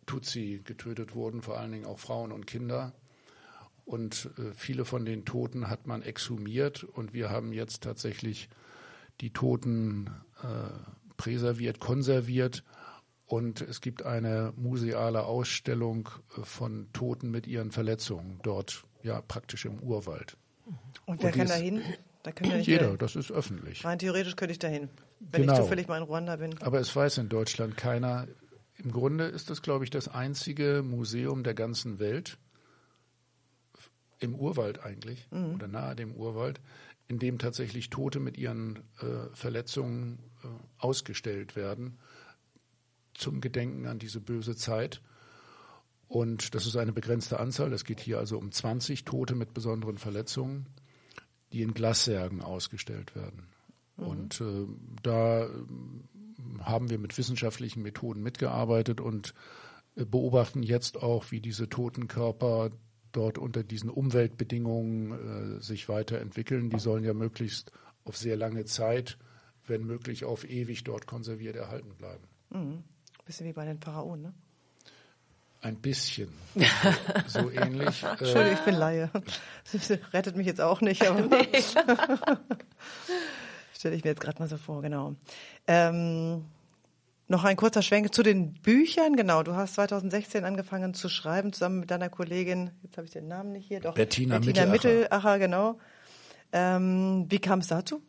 Tutsi 0.06 0.62
getötet 0.64 1.14
wurden, 1.14 1.42
vor 1.42 1.58
allen 1.58 1.72
Dingen 1.72 1.86
auch 1.86 1.98
Frauen 1.98 2.32
und 2.32 2.46
Kinder. 2.46 2.92
Und 3.84 4.30
äh, 4.38 4.52
viele 4.54 4.84
von 4.84 5.04
den 5.04 5.24
Toten 5.24 5.68
hat 5.68 5.86
man 5.86 6.02
exhumiert 6.02 6.84
und 6.84 7.12
wir 7.12 7.30
haben 7.30 7.52
jetzt 7.52 7.82
tatsächlich 7.82 8.48
die 9.20 9.30
Toten 9.30 10.10
äh, 10.42 10.46
präserviert, 11.16 11.80
konserviert 11.80 12.64
und 13.26 13.60
es 13.60 13.80
gibt 13.80 14.04
eine 14.04 14.52
museale 14.56 15.24
Ausstellung 15.24 16.08
äh, 16.36 16.42
von 16.42 16.88
Toten 16.92 17.30
mit 17.30 17.46
ihren 17.46 17.72
Verletzungen 17.72 18.40
dort, 18.42 18.84
ja 19.02 19.20
praktisch 19.20 19.64
im 19.64 19.80
Urwald. 19.80 20.36
Und 21.06 21.22
wer 21.22 21.30
und 21.30 21.36
kann 21.36 21.48
da 21.48 21.54
hin? 21.54 21.82
Da 22.22 22.32
kann 22.32 22.50
ja 22.50 22.56
jeder, 22.56 22.88
hin. 22.88 22.98
das 22.98 23.16
ist 23.16 23.30
öffentlich. 23.30 23.84
Rein 23.84 23.98
theoretisch 23.98 24.36
könnte 24.36 24.52
ich 24.52 24.58
da 24.58 24.68
hin, 24.68 24.88
wenn 25.20 25.42
genau. 25.42 25.54
ich 25.54 25.60
zufällig 25.60 25.88
mal 25.88 25.98
in 25.98 26.04
Ruanda 26.04 26.36
bin. 26.36 26.56
Aber 26.62 26.80
es 26.80 26.94
weiß 26.94 27.18
in 27.18 27.28
Deutschland 27.28 27.76
keiner. 27.76 28.26
Im 28.84 28.92
Grunde 28.92 29.24
ist 29.24 29.48
das, 29.48 29.62
glaube 29.62 29.84
ich, 29.84 29.90
das 29.90 30.08
einzige 30.08 30.82
Museum 30.84 31.42
der 31.42 31.54
ganzen 31.54 31.98
Welt, 31.98 32.38
im 34.20 34.34
Urwald 34.34 34.82
eigentlich 34.84 35.26
mhm. 35.30 35.54
oder 35.54 35.68
nahe 35.68 35.96
dem 35.96 36.14
Urwald, 36.14 36.60
in 37.08 37.18
dem 37.18 37.38
tatsächlich 37.38 37.90
Tote 37.90 38.20
mit 38.20 38.38
ihren 38.38 38.76
äh, 39.00 39.34
Verletzungen 39.34 40.18
äh, 40.42 40.48
ausgestellt 40.78 41.56
werden 41.56 41.98
zum 43.14 43.40
Gedenken 43.40 43.86
an 43.86 43.98
diese 43.98 44.20
böse 44.20 44.56
Zeit. 44.56 45.00
Und 46.08 46.54
das 46.54 46.66
ist 46.66 46.76
eine 46.76 46.92
begrenzte 46.92 47.40
Anzahl. 47.40 47.72
Es 47.72 47.84
geht 47.84 48.00
hier 48.00 48.18
also 48.18 48.38
um 48.38 48.52
20 48.52 49.04
Tote 49.04 49.34
mit 49.34 49.54
besonderen 49.54 49.98
Verletzungen, 49.98 50.66
die 51.52 51.62
in 51.62 51.74
Glassärgen 51.74 52.42
ausgestellt 52.42 53.14
werden. 53.14 53.48
Mhm. 53.96 54.06
Und 54.06 54.40
äh, 54.40 54.66
da 55.02 55.44
äh, 55.44 55.48
haben 56.62 56.90
wir 56.90 56.98
mit 56.98 57.16
wissenschaftlichen 57.16 57.82
Methoden 57.82 58.22
mitgearbeitet 58.22 59.00
und 59.00 59.34
äh, 59.96 60.04
beobachten 60.04 60.62
jetzt 60.62 61.02
auch, 61.02 61.30
wie 61.30 61.40
diese 61.40 61.68
toten 61.68 62.08
Körper 62.08 62.70
dort 63.12 63.38
unter 63.38 63.62
diesen 63.62 63.90
Umweltbedingungen 63.90 65.58
äh, 65.58 65.62
sich 65.62 65.88
weiterentwickeln. 65.88 66.70
Die 66.70 66.78
sollen 66.78 67.04
ja 67.04 67.14
möglichst 67.14 67.72
auf 68.04 68.16
sehr 68.16 68.36
lange 68.36 68.64
Zeit, 68.64 69.18
wenn 69.66 69.84
möglich 69.84 70.24
auf 70.24 70.48
ewig 70.48 70.84
dort 70.84 71.06
konserviert 71.06 71.56
erhalten 71.56 71.94
bleiben. 71.96 72.24
Mhm. 72.50 72.84
Bisschen 73.24 73.46
wie 73.46 73.52
bei 73.52 73.64
den 73.64 73.78
Pharaonen, 73.78 74.22
ne? 74.22 74.34
Ein 75.62 75.76
bisschen. 75.76 76.28
so 77.26 77.50
ähnlich. 77.50 78.02
Entschuldigung, 78.02 78.52
ich 78.52 78.60
bin 78.60 78.74
Laie. 78.74 79.10
Das 79.72 79.90
rettet 80.12 80.36
mich 80.36 80.46
jetzt 80.46 80.60
auch 80.60 80.82
nicht, 80.82 81.06
aber 81.08 81.30
stelle 83.84 83.96
ich 83.96 84.04
mir 84.04 84.10
jetzt 84.12 84.20
gerade 84.22 84.38
mal 84.38 84.48
so 84.48 84.56
vor, 84.56 84.80
genau. 84.80 85.14
Ähm, 85.66 86.46
noch 87.28 87.44
ein 87.44 87.54
kurzer 87.54 87.82
Schwenk 87.82 88.14
zu 88.14 88.22
den 88.22 88.54
Büchern. 88.54 89.14
Genau, 89.14 89.42
du 89.42 89.54
hast 89.54 89.74
2016 89.74 90.42
angefangen 90.42 90.94
zu 90.94 91.10
schreiben, 91.10 91.52
zusammen 91.52 91.80
mit 91.80 91.90
deiner 91.90 92.08
Kollegin, 92.08 92.70
jetzt 92.82 92.96
habe 92.96 93.06
ich 93.06 93.12
den 93.12 93.28
Namen 93.28 93.52
nicht 93.52 93.68
hier, 93.68 93.80
doch. 93.80 93.94
Bettina, 93.94 94.38
Bettina 94.38 94.64
Mittelacher. 94.64 95.00
Mittelacher, 95.00 95.38
genau. 95.38 95.78
Ähm, 96.52 97.26
wie 97.28 97.38
kam 97.40 97.58
es 97.58 97.66
dazu? 97.66 98.02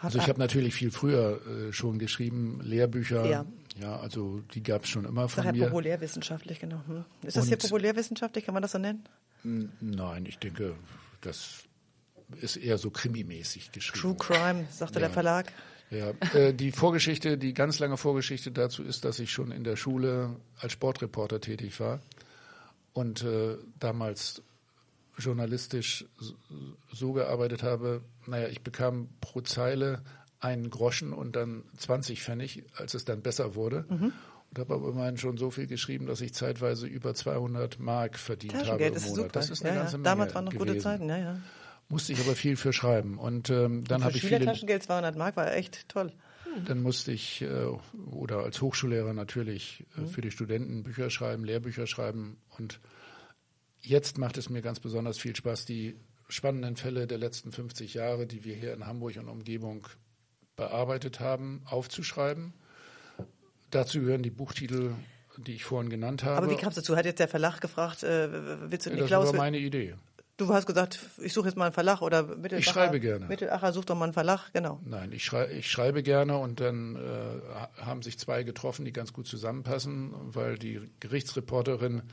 Also 0.00 0.18
ich 0.18 0.28
habe 0.28 0.38
natürlich 0.38 0.72
viel 0.72 0.92
früher 0.92 1.40
äh, 1.46 1.72
schon 1.72 1.98
geschrieben, 1.98 2.60
Lehrbücher. 2.62 3.26
Ja. 3.26 3.44
Ja, 3.80 3.98
also 3.98 4.40
die 4.54 4.62
gab 4.62 4.84
es 4.84 4.90
schon 4.90 5.04
immer 5.04 5.28
von 5.28 5.42
Sag 5.42 5.52
mir. 5.52 5.66
populärwissenschaftlich, 5.66 6.60
genau. 6.60 6.80
Hm. 6.86 7.04
Ist 7.22 7.36
das 7.36 7.44
Und, 7.44 7.48
hier 7.48 7.58
populärwissenschaftlich, 7.58 8.44
kann 8.44 8.54
man 8.54 8.62
das 8.62 8.72
so 8.72 8.78
nennen? 8.78 9.04
Nein, 9.42 10.26
ich 10.26 10.38
denke, 10.38 10.74
das 11.22 11.64
ist 12.40 12.56
eher 12.56 12.78
so 12.78 12.90
krimimäßig 12.90 13.72
geschrieben. 13.72 14.00
True 14.00 14.16
Crime, 14.16 14.66
sagte 14.70 14.94
ja. 14.94 15.00
der 15.00 15.10
Verlag. 15.10 15.52
Ja, 15.90 16.12
äh, 16.34 16.54
die 16.54 16.70
Vorgeschichte, 16.70 17.36
die 17.36 17.52
ganz 17.52 17.80
lange 17.80 17.96
Vorgeschichte 17.96 18.52
dazu 18.52 18.82
ist, 18.84 19.04
dass 19.04 19.18
ich 19.18 19.32
schon 19.32 19.50
in 19.50 19.64
der 19.64 19.76
Schule 19.76 20.36
als 20.60 20.72
Sportreporter 20.72 21.40
tätig 21.40 21.80
war 21.80 22.00
und 22.92 23.22
äh, 23.24 23.56
damals 23.78 24.42
journalistisch 25.18 26.06
so 26.92 27.12
gearbeitet 27.12 27.62
habe, 27.62 28.02
naja, 28.26 28.48
ich 28.48 28.62
bekam 28.62 29.08
pro 29.20 29.40
Zeile 29.40 30.02
einen 30.40 30.70
Groschen 30.70 31.12
und 31.12 31.36
dann 31.36 31.64
20 31.76 32.22
Pfennig, 32.22 32.64
als 32.76 32.94
es 32.94 33.04
dann 33.04 33.20
besser 33.20 33.54
wurde. 33.54 33.84
Mhm. 33.88 34.12
Und 34.50 34.58
habe 34.58 34.74
aber 34.74 34.88
immerhin 34.88 35.16
schon 35.16 35.36
so 35.36 35.50
viel 35.50 35.66
geschrieben, 35.66 36.06
dass 36.06 36.20
ich 36.20 36.34
zeitweise 36.34 36.86
über 36.86 37.14
200 37.14 37.78
Mark 37.78 38.18
verdient 38.18 38.54
habe 38.54 38.82
im 38.82 38.94
Monat. 38.94 39.26
Ist. 39.26 39.36
Das 39.36 39.50
ist 39.50 39.64
eine 39.64 39.74
ja, 39.74 39.80
ganze 39.82 39.92
ja. 39.92 39.98
Menge 39.98 40.04
Damals 40.04 40.34
waren 40.34 40.44
noch 40.44 40.52
gewesen. 40.52 40.68
gute 40.68 40.80
Zeiten, 40.80 41.08
ja, 41.08 41.18
ja. 41.18 41.38
Musste 41.90 42.12
ich 42.12 42.20
aber 42.20 42.36
viel 42.36 42.56
für 42.56 42.72
schreiben. 42.72 43.18
Und 43.18 43.50
ähm, 43.50 43.84
dann 43.84 44.04
habe 44.04 44.16
ich 44.16 44.22
viele... 44.22 44.44
Taschengeld 44.44 44.84
200 44.84 45.16
Mark 45.16 45.36
war 45.36 45.52
echt 45.52 45.88
toll. 45.88 46.12
Dann 46.66 46.82
musste 46.82 47.10
ich, 47.10 47.42
äh, 47.42 47.66
oder 48.10 48.38
als 48.38 48.62
Hochschullehrer 48.62 49.12
natürlich, 49.12 49.84
äh, 49.96 50.02
mhm. 50.02 50.08
für 50.08 50.20
die 50.20 50.30
Studenten 50.30 50.84
Bücher 50.84 51.10
schreiben, 51.10 51.44
Lehrbücher 51.44 51.88
schreiben. 51.88 52.38
Und 52.58 52.80
jetzt 53.80 54.18
macht 54.18 54.38
es 54.38 54.50
mir 54.50 54.62
ganz 54.62 54.78
besonders 54.78 55.18
viel 55.18 55.34
Spaß, 55.34 55.64
die 55.64 55.96
spannenden 56.28 56.76
Fälle 56.76 57.08
der 57.08 57.18
letzten 57.18 57.50
50 57.50 57.94
Jahre, 57.94 58.26
die 58.26 58.44
wir 58.44 58.54
hier 58.54 58.72
in 58.72 58.86
Hamburg 58.86 59.16
und 59.16 59.28
Umgebung 59.28 59.88
bearbeitet 60.54 61.18
haben, 61.18 61.62
aufzuschreiben. 61.64 62.52
Dazu 63.70 64.00
gehören 64.00 64.22
die 64.22 64.30
Buchtitel, 64.30 64.94
die 65.38 65.54
ich 65.54 65.64
vorhin 65.64 65.90
genannt 65.90 66.22
habe. 66.22 66.36
Aber 66.36 66.50
wie 66.50 66.56
kam 66.56 66.68
es 66.68 66.76
dazu? 66.76 66.96
Hat 66.96 67.04
jetzt 67.04 67.18
der 67.18 67.28
Verlag 67.28 67.60
gefragt, 67.60 68.02
äh, 68.02 68.28
willst 68.70 68.86
du 68.86 68.90
nicht 68.90 69.06
Klaus? 69.06 69.26
Das 69.26 69.32
war 69.32 69.40
meine 69.40 69.58
Idee. 69.58 69.94
Du 70.40 70.48
hast 70.48 70.64
gesagt, 70.64 71.00
ich 71.18 71.34
suche 71.34 71.48
jetzt 71.48 71.56
mal 71.56 71.66
einen 71.66 71.74
Verlag 71.74 72.00
oder 72.00 72.22
Mittelacher. 72.22 72.56
Ich 72.56 72.64
schreibe 72.64 72.98
gerne. 72.98 73.26
Mittelacher 73.26 73.74
sucht 73.74 73.90
doch 73.90 73.94
mal 73.94 74.04
einen 74.04 74.14
Verlag, 74.14 74.50
genau. 74.54 74.80
Nein, 74.86 75.12
ich, 75.12 75.22
schrei 75.22 75.50
ich 75.50 75.70
schreibe 75.70 76.02
gerne 76.02 76.38
und 76.38 76.60
dann 76.60 76.96
äh, 76.96 77.82
haben 77.82 78.00
sich 78.00 78.18
zwei 78.18 78.42
getroffen, 78.42 78.86
die 78.86 78.92
ganz 78.94 79.12
gut 79.12 79.26
zusammenpassen, 79.26 80.14
weil 80.32 80.56
die 80.56 80.80
Gerichtsreporterin, 80.98 82.04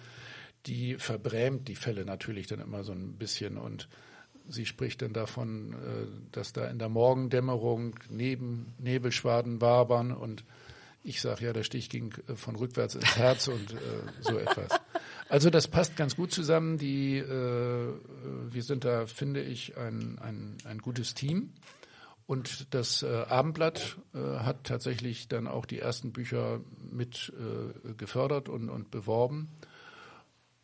die 0.66 0.96
verbrämt 0.96 1.70
die 1.70 1.76
Fälle 1.76 2.04
natürlich 2.04 2.48
dann 2.48 2.60
immer 2.60 2.84
so 2.84 2.92
ein 2.92 3.14
bisschen 3.14 3.58
und 3.58 3.88
sie 4.50 4.66
spricht 4.66 5.02
dann 5.02 5.14
davon, 5.14 5.72
äh, 5.72 5.78
dass 6.34 6.52
da 6.52 6.68
in 6.68 6.80
der 6.80 6.90
Morgendämmerung 6.90 7.96
neben 8.10 8.74
Nebelschwaden 8.78 9.62
wabern 9.62 10.12
und 10.12 10.44
ich 11.02 11.22
sage 11.22 11.46
ja, 11.46 11.54
der 11.54 11.64
Stich 11.64 11.90
ging 11.90 12.14
äh, 12.28 12.36
von 12.36 12.58
rückwärts 12.58 12.96
ins 12.96 13.16
Herz 13.16 13.48
und 13.48 13.72
äh, 13.72 13.76
so 14.20 14.38
etwas. 14.38 14.78
Also 15.30 15.50
das 15.50 15.68
passt 15.68 15.96
ganz 15.96 16.16
gut 16.16 16.32
zusammen. 16.32 16.78
Die, 16.78 17.18
äh, 17.18 17.94
wir 18.50 18.64
sind 18.64 18.86
da, 18.86 19.06
finde 19.06 19.42
ich, 19.42 19.78
ein, 19.78 20.20
ein, 20.20 20.58
ein 20.66 20.78
gutes 20.80 21.14
Team. 21.14 21.54
Und 22.26 22.74
das 22.74 23.04
äh, 23.04 23.24
Abendblatt 23.30 23.98
äh, 24.14 24.20
hat 24.40 24.66
tatsächlich 24.66 25.30
dann 25.30 25.48
auch 25.48 25.66
die 25.66 25.80
ersten 25.80 26.12
Bücher 26.12 26.60
mit 26.92 27.32
äh, 27.38 27.94
gefördert 27.94 28.50
und, 28.50 28.70
und 28.70 28.92
beworben. 28.92 29.50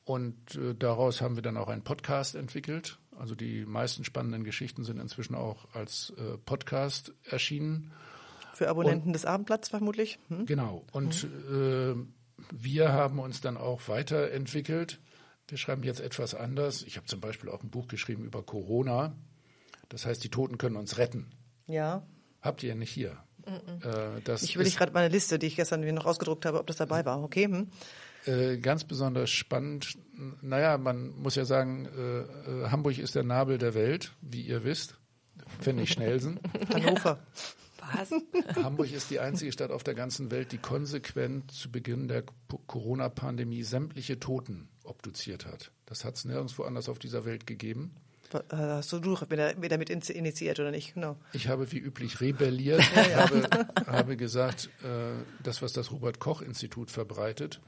Und 0.03 0.55
äh, 0.55 0.75
daraus 0.75 1.21
haben 1.21 1.35
wir 1.35 1.41
dann 1.41 1.55
auch 1.55 1.69
einen 1.69 1.83
Podcast 1.83 2.35
entwickelt. 2.35 2.99
Also 3.17 3.35
die 3.35 3.65
meisten 3.65 4.03
spannenden 4.03 4.43
Geschichten 4.43 4.83
sind 4.83 4.99
inzwischen 4.99 5.35
auch 5.35 5.73
als 5.73 6.13
äh, 6.17 6.37
Podcast 6.37 7.13
erschienen. 7.23 7.91
Für 8.53 8.69
Abonnenten 8.69 9.09
und, 9.09 9.13
des 9.13 9.25
Abendblatts 9.25 9.69
vermutlich. 9.69 10.19
Hm? 10.27 10.45
Genau. 10.45 10.83
Und 10.91 11.13
hm. 11.13 12.07
äh, 12.09 12.22
wir 12.51 12.91
haben 12.91 13.19
uns 13.19 13.41
dann 13.41 13.57
auch 13.57 13.87
weiterentwickelt. 13.87 14.99
Wir 15.47 15.57
schreiben 15.57 15.83
jetzt 15.83 15.99
etwas 15.99 16.35
anders. 16.35 16.83
Ich 16.83 16.97
habe 16.97 17.05
zum 17.05 17.19
Beispiel 17.19 17.49
auch 17.49 17.63
ein 17.63 17.69
Buch 17.69 17.87
geschrieben 17.87 18.25
über 18.25 18.43
Corona. 18.43 19.15
Das 19.89 20.05
heißt, 20.05 20.23
die 20.23 20.29
Toten 20.29 20.57
können 20.57 20.75
uns 20.75 20.97
retten. 20.97 21.31
Ja. 21.67 22.05
Habt 22.41 22.63
ihr 22.63 22.75
nicht 22.75 22.91
hier? 22.91 23.17
Äh, 23.45 24.35
ich 24.41 24.57
will 24.57 24.69
gerade 24.69 24.93
meine 24.93 25.09
Liste, 25.09 25.37
die 25.37 25.47
ich 25.47 25.55
gestern 25.55 25.81
noch 25.93 26.05
ausgedruckt 26.05 26.45
habe, 26.45 26.59
ob 26.59 26.67
das 26.67 26.77
dabei 26.77 27.05
war. 27.05 27.21
Okay. 27.23 27.45
Hm. 27.45 27.69
Äh, 28.25 28.57
ganz 28.57 28.85
besonders 28.85 29.29
spannend. 29.29 29.97
Naja, 30.41 30.77
man 30.77 31.09
muss 31.09 31.35
ja 31.35 31.43
sagen, 31.43 31.85
äh, 31.85 32.69
Hamburg 32.69 32.97
ist 32.97 33.15
der 33.15 33.23
Nabel 33.23 33.57
der 33.57 33.73
Welt, 33.73 34.13
wie 34.21 34.41
ihr 34.41 34.63
wisst. 34.63 34.97
Pfennig-Schnelsen. 35.59 36.39
Hannover. 36.73 37.19
Was? 37.93 38.11
Hamburg 38.63 38.91
ist 38.91 39.09
die 39.09 39.19
einzige 39.19 39.51
Stadt 39.51 39.71
auf 39.71 39.83
der 39.83 39.93
ganzen 39.93 40.31
Welt, 40.31 40.51
die 40.51 40.57
konsequent 40.57 41.51
zu 41.51 41.71
Beginn 41.71 42.07
der 42.07 42.23
Corona-Pandemie 42.67 43.63
sämtliche 43.63 44.19
Toten 44.19 44.69
obduziert 44.83 45.45
hat. 45.45 45.71
Das 45.85 46.05
hat 46.05 46.15
es 46.15 46.25
nirgendwo 46.25 46.63
anders 46.63 46.89
auf 46.89 46.99
dieser 46.99 47.25
Welt 47.25 47.47
gegeben. 47.47 47.95
Hast 48.49 48.91
du, 48.91 48.99
du 48.99 49.19
wieder 49.21 49.77
mit 49.77 50.09
initiiert 50.09 50.59
oder 50.59 50.71
nicht? 50.71 50.95
Genau. 50.95 51.17
Ich 51.33 51.49
habe 51.49 51.71
wie 51.71 51.77
üblich 51.77 52.19
rebelliert, 52.19 52.81
ja, 52.95 53.07
ja. 53.07 53.17
Habe, 53.19 53.67
habe 53.85 54.17
gesagt, 54.17 54.69
äh, 54.83 55.21
das, 55.43 55.61
was 55.61 55.73
das 55.73 55.91
Robert-Koch-Institut 55.91 56.89
verbreitet, 56.89 57.61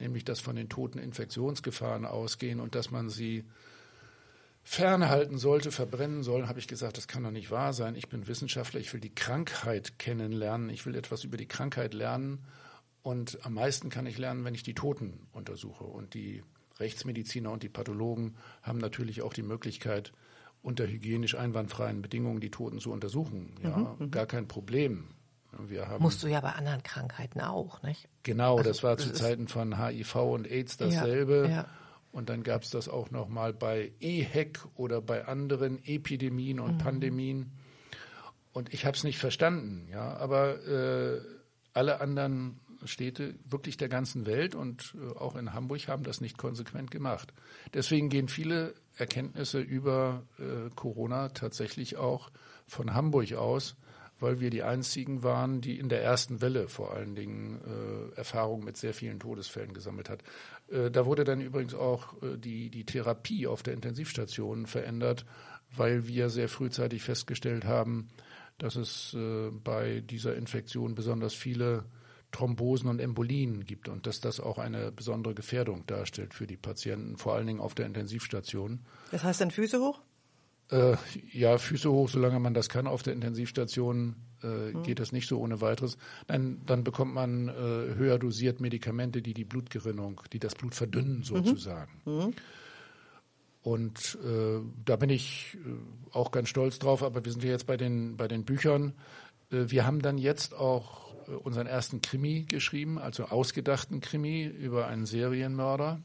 nämlich 0.00 0.24
dass 0.24 0.40
von 0.40 0.56
den 0.56 0.68
Toten 0.68 0.98
Infektionsgefahren 0.98 2.04
ausgehen 2.04 2.58
und 2.58 2.74
dass 2.74 2.90
man 2.90 3.10
sie 3.10 3.44
fernhalten 4.78 5.38
sollte, 5.38 5.72
verbrennen 5.72 6.22
soll, 6.22 6.46
habe 6.46 6.60
ich 6.60 6.68
gesagt, 6.68 6.96
das 6.96 7.08
kann 7.08 7.24
doch 7.24 7.32
nicht 7.32 7.50
wahr 7.50 7.72
sein. 7.72 7.96
Ich 7.96 8.08
bin 8.08 8.28
Wissenschaftler, 8.28 8.78
ich 8.78 8.92
will 8.92 9.00
die 9.00 9.14
Krankheit 9.14 9.98
kennenlernen, 9.98 10.70
ich 10.70 10.86
will 10.86 10.94
etwas 10.94 11.24
über 11.24 11.36
die 11.36 11.48
Krankheit 11.48 11.94
lernen 11.94 12.44
und 13.02 13.44
am 13.44 13.54
meisten 13.54 13.90
kann 13.90 14.06
ich 14.06 14.18
lernen, 14.18 14.44
wenn 14.44 14.54
ich 14.54 14.62
die 14.62 14.74
Toten 14.74 15.26
untersuche. 15.32 15.84
Und 15.84 16.14
die 16.14 16.44
Rechtsmediziner 16.78 17.50
und 17.50 17.62
die 17.64 17.68
Pathologen 17.68 18.36
haben 18.62 18.78
natürlich 18.78 19.22
auch 19.22 19.32
die 19.32 19.42
Möglichkeit, 19.42 20.12
unter 20.62 20.86
hygienisch 20.86 21.34
einwandfreien 21.34 22.00
Bedingungen 22.00 22.40
die 22.40 22.50
Toten 22.50 22.78
zu 22.78 22.92
untersuchen. 22.92 23.54
Ja, 23.62 23.76
mhm, 23.76 23.96
mhm. 23.98 24.10
gar 24.10 24.26
kein 24.26 24.46
Problem. 24.46 25.08
Wir 25.66 25.88
haben, 25.88 26.02
Musst 26.02 26.22
du 26.22 26.28
ja 26.28 26.40
bei 26.40 26.52
anderen 26.52 26.82
Krankheiten 26.82 27.40
auch, 27.40 27.82
nicht? 27.82 28.08
Genau, 28.22 28.58
also, 28.58 28.68
das 28.68 28.82
war 28.82 28.96
zu 28.98 29.12
Zeiten 29.12 29.48
von 29.48 29.82
HIV 29.82 30.14
und 30.16 30.46
AIDS 30.46 30.76
dasselbe. 30.76 31.46
Ja, 31.48 31.56
ja. 31.56 31.66
Und 32.18 32.30
dann 32.30 32.42
gab 32.42 32.64
es 32.64 32.70
das 32.70 32.88
auch 32.88 33.12
noch 33.12 33.28
mal 33.28 33.52
bei 33.52 33.92
EHEC 34.00 34.58
oder 34.74 35.00
bei 35.00 35.26
anderen 35.26 35.78
Epidemien 35.84 36.58
und 36.58 36.74
mhm. 36.74 36.78
Pandemien. 36.78 37.52
Und 38.52 38.74
ich 38.74 38.84
habe 38.84 38.96
es 38.96 39.04
nicht 39.04 39.18
verstanden, 39.18 39.86
ja. 39.88 40.16
Aber 40.16 40.60
äh, 40.66 41.20
alle 41.74 42.00
anderen 42.00 42.58
Städte 42.84 43.36
wirklich 43.48 43.76
der 43.76 43.88
ganzen 43.88 44.26
Welt 44.26 44.56
und 44.56 44.96
äh, 45.00 45.16
auch 45.16 45.36
in 45.36 45.52
Hamburg 45.52 45.86
haben 45.86 46.02
das 46.02 46.20
nicht 46.20 46.36
konsequent 46.38 46.90
gemacht. 46.90 47.32
Deswegen 47.72 48.08
gehen 48.08 48.26
viele 48.26 48.74
Erkenntnisse 48.96 49.60
über 49.60 50.24
äh, 50.40 50.70
Corona 50.74 51.28
tatsächlich 51.28 51.98
auch 51.98 52.32
von 52.66 52.94
Hamburg 52.94 53.32
aus 53.34 53.76
weil 54.20 54.40
wir 54.40 54.50
die 54.50 54.62
einzigen 54.62 55.22
waren, 55.22 55.60
die 55.60 55.78
in 55.78 55.88
der 55.88 56.02
ersten 56.02 56.40
Welle 56.40 56.68
vor 56.68 56.92
allen 56.92 57.14
Dingen 57.14 57.60
äh, 57.64 58.16
Erfahrungen 58.16 58.64
mit 58.64 58.76
sehr 58.76 58.94
vielen 58.94 59.20
Todesfällen 59.20 59.72
gesammelt 59.72 60.08
hat. 60.08 60.22
Äh, 60.70 60.90
da 60.90 61.06
wurde 61.06 61.24
dann 61.24 61.40
übrigens 61.40 61.74
auch 61.74 62.20
äh, 62.22 62.36
die, 62.36 62.70
die 62.70 62.84
Therapie 62.84 63.46
auf 63.46 63.62
der 63.62 63.74
Intensivstation 63.74 64.66
verändert, 64.66 65.24
weil 65.76 66.06
wir 66.06 66.30
sehr 66.30 66.48
frühzeitig 66.48 67.02
festgestellt 67.02 67.64
haben, 67.64 68.08
dass 68.58 68.76
es 68.76 69.14
äh, 69.14 69.50
bei 69.50 70.00
dieser 70.00 70.36
Infektion 70.36 70.94
besonders 70.94 71.34
viele 71.34 71.84
Thrombosen 72.30 72.90
und 72.90 73.00
Embolien 73.00 73.64
gibt 73.64 73.88
und 73.88 74.06
dass 74.06 74.20
das 74.20 74.40
auch 74.40 74.58
eine 74.58 74.92
besondere 74.92 75.34
Gefährdung 75.34 75.86
darstellt 75.86 76.34
für 76.34 76.46
die 76.46 76.56
Patienten, 76.58 77.16
vor 77.16 77.34
allen 77.34 77.46
Dingen 77.46 77.60
auf 77.60 77.74
der 77.74 77.86
Intensivstation. 77.86 78.80
Das 79.10 79.24
heißt 79.24 79.40
dann 79.40 79.50
Füße 79.50 79.80
hoch? 79.80 80.00
Äh, 80.70 80.96
ja, 81.32 81.56
Füße 81.56 81.90
hoch, 81.90 82.08
solange 82.08 82.38
man 82.40 82.54
das 82.54 82.68
kann 82.68 82.86
auf 82.86 83.02
der 83.02 83.14
Intensivstation, 83.14 84.16
äh, 84.42 84.46
mhm. 84.46 84.82
geht 84.82 85.00
das 85.00 85.12
nicht 85.12 85.26
so 85.26 85.40
ohne 85.40 85.60
weiteres. 85.60 85.96
Dann, 86.26 86.60
dann 86.66 86.84
bekommt 86.84 87.14
man 87.14 87.48
äh, 87.48 87.52
höher 87.52 88.18
dosiert 88.18 88.60
Medikamente, 88.60 89.22
die 89.22 89.34
die 89.34 89.44
Blutgerinnung, 89.44 90.20
die 90.32 90.38
das 90.38 90.54
Blut 90.54 90.74
verdünnen 90.74 91.18
mhm. 91.18 91.24
sozusagen. 91.24 91.92
Mhm. 92.04 92.34
Und 93.62 94.18
äh, 94.24 94.60
da 94.84 94.96
bin 94.96 95.10
ich 95.10 95.56
äh, 95.56 96.14
auch 96.14 96.30
ganz 96.30 96.48
stolz 96.48 96.78
drauf, 96.78 97.02
aber 97.02 97.24
wir 97.24 97.32
sind 97.32 97.44
ja 97.44 97.50
jetzt 97.50 97.66
bei 97.66 97.76
den, 97.76 98.16
bei 98.16 98.28
den 98.28 98.44
Büchern. 98.44 98.92
Äh, 99.50 99.64
wir 99.68 99.86
haben 99.86 100.00
dann 100.00 100.18
jetzt 100.18 100.54
auch 100.54 101.08
unseren 101.42 101.66
ersten 101.66 102.00
Krimi 102.00 102.44
geschrieben, 102.44 102.98
also 102.98 103.24
ausgedachten 103.24 104.00
Krimi 104.00 104.44
über 104.44 104.86
einen 104.86 105.04
Serienmörder. 105.04 106.00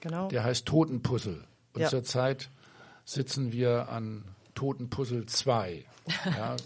Genau. 0.00 0.28
Der 0.28 0.44
heißt 0.44 0.66
Totenpuzzle. 0.66 1.44
Und 1.74 1.80
ja. 1.80 1.88
zurzeit 1.88 2.50
sitzen 3.04 3.52
wir 3.52 3.88
an 3.88 4.24
Totenpuzzle 4.54 5.26
2. 5.26 5.84
Ja, 6.36 6.56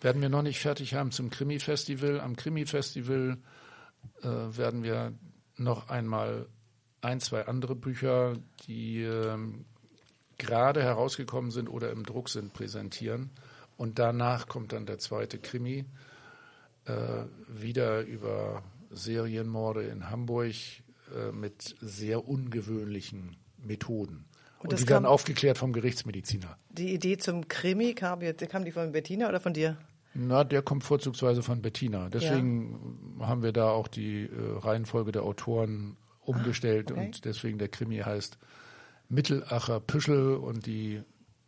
werden 0.00 0.22
wir 0.22 0.28
noch 0.28 0.42
nicht 0.42 0.60
fertig 0.60 0.94
haben 0.94 1.10
zum 1.10 1.30
Krimi-Festival. 1.30 2.20
Am 2.20 2.36
Krimi-Festival 2.36 3.38
äh, 4.22 4.26
werden 4.26 4.82
wir 4.82 5.12
noch 5.56 5.88
einmal 5.88 6.46
ein, 7.00 7.20
zwei 7.20 7.46
andere 7.46 7.74
Bücher, 7.74 8.38
die 8.66 9.02
äh, 9.02 9.38
gerade 10.38 10.82
herausgekommen 10.82 11.50
sind 11.50 11.68
oder 11.68 11.90
im 11.90 12.04
Druck 12.04 12.28
sind, 12.28 12.52
präsentieren. 12.52 13.30
Und 13.76 13.98
danach 13.98 14.46
kommt 14.46 14.72
dann 14.72 14.86
der 14.86 14.98
zweite 14.98 15.38
Krimi, 15.38 15.84
äh, 16.86 17.24
wieder 17.48 18.02
über 18.02 18.62
Serienmorde 18.90 19.84
in 19.84 20.10
Hamburg 20.10 20.54
äh, 21.14 21.32
mit 21.32 21.76
sehr 21.80 22.26
ungewöhnlichen 22.26 23.36
Methoden. 23.58 24.26
Und, 24.64 24.72
und 24.72 24.80
die 24.80 24.88
werden 24.88 25.04
aufgeklärt 25.04 25.58
vom 25.58 25.74
Gerichtsmediziner. 25.74 26.56
Die 26.70 26.94
Idee 26.94 27.18
zum 27.18 27.48
Krimi 27.48 27.94
kam, 27.94 28.20
kam 28.48 28.64
die 28.64 28.72
von 28.72 28.92
Bettina 28.92 29.28
oder 29.28 29.38
von 29.38 29.52
dir? 29.52 29.76
Na, 30.14 30.42
der 30.42 30.62
kommt 30.62 30.84
vorzugsweise 30.84 31.42
von 31.42 31.60
Bettina. 31.60 32.08
Deswegen 32.08 33.18
ja. 33.20 33.26
haben 33.26 33.42
wir 33.42 33.52
da 33.52 33.68
auch 33.70 33.88
die 33.88 34.24
äh, 34.24 34.58
Reihenfolge 34.58 35.12
der 35.12 35.22
Autoren 35.22 35.96
umgestellt 36.20 36.90
ah, 36.90 36.94
okay. 36.94 37.06
und 37.06 37.24
deswegen 37.26 37.58
der 37.58 37.68
Krimi 37.68 37.98
heißt 37.98 38.38
Mittelacher 39.10 39.80
Püschel 39.80 40.36
und 40.36 40.64
die 40.64 41.02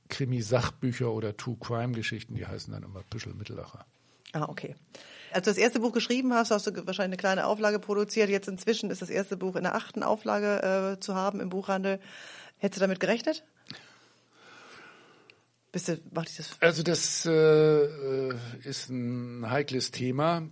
Krimi-Sachbücher 0.08 1.10
oder 1.10 1.36
True 1.36 1.56
Crime-Geschichten, 1.58 2.34
die 2.34 2.46
heißen 2.46 2.72
dann 2.72 2.82
immer 2.82 3.02
Püschel 3.08 3.32
Mittelacher. 3.32 3.86
Ah, 4.32 4.44
okay. 4.48 4.76
Als 5.32 5.44
du 5.44 5.50
das 5.50 5.58
erste 5.58 5.80
Buch 5.80 5.92
geschrieben 5.92 6.34
hast, 6.34 6.50
hast 6.50 6.66
du 6.66 6.86
wahrscheinlich 6.86 7.00
eine 7.00 7.16
kleine 7.16 7.46
Auflage 7.46 7.78
produziert. 7.78 8.28
Jetzt 8.28 8.48
inzwischen 8.48 8.90
ist 8.90 9.02
das 9.02 9.10
erste 9.10 9.36
Buch 9.36 9.56
in 9.56 9.62
der 9.62 9.74
achten 9.74 10.02
Auflage 10.02 10.96
äh, 10.96 11.00
zu 11.00 11.14
haben 11.14 11.40
im 11.40 11.48
Buchhandel. 11.48 12.00
Hättest 12.58 12.80
du 12.80 12.84
damit 12.84 13.00
gerechnet? 13.00 13.44
Bist 15.72 15.88
du, 15.88 15.98
mach 16.12 16.24
ich 16.24 16.36
das? 16.36 16.50
Also 16.60 16.82
das 16.82 17.26
äh, 17.26 18.28
ist 18.64 18.88
ein 18.88 19.50
heikles 19.50 19.90
Thema. 19.90 20.48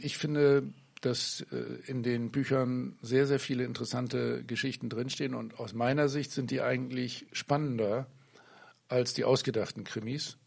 Ich 0.00 0.18
finde, 0.18 0.72
dass 1.00 1.44
äh, 1.52 1.56
in 1.86 2.02
den 2.02 2.30
Büchern 2.30 2.96
sehr, 3.02 3.26
sehr 3.26 3.38
viele 3.38 3.64
interessante 3.64 4.42
Geschichten 4.44 4.88
drinstehen 4.88 5.34
und 5.34 5.60
aus 5.60 5.74
meiner 5.74 6.08
Sicht 6.08 6.32
sind 6.32 6.50
die 6.50 6.60
eigentlich 6.60 7.26
spannender 7.32 8.06
als 8.88 9.14
die 9.14 9.24
ausgedachten 9.24 9.84
Krimis. 9.84 10.38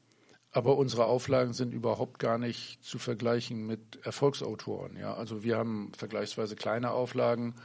Aber 0.52 0.78
unsere 0.78 1.06
Auflagen 1.06 1.54
sind 1.54 1.74
überhaupt 1.74 2.20
gar 2.20 2.38
nicht 2.38 2.84
zu 2.84 2.98
vergleichen 2.98 3.68
mit 3.68 4.06
Erfolgsautoren. 4.06 4.98
Ja, 4.98 5.14
also 5.14 5.44
wir 5.44 5.58
haben 5.58 5.92
vergleichsweise 5.98 6.56
kleine 6.56 6.92
Auflagen 6.92 7.56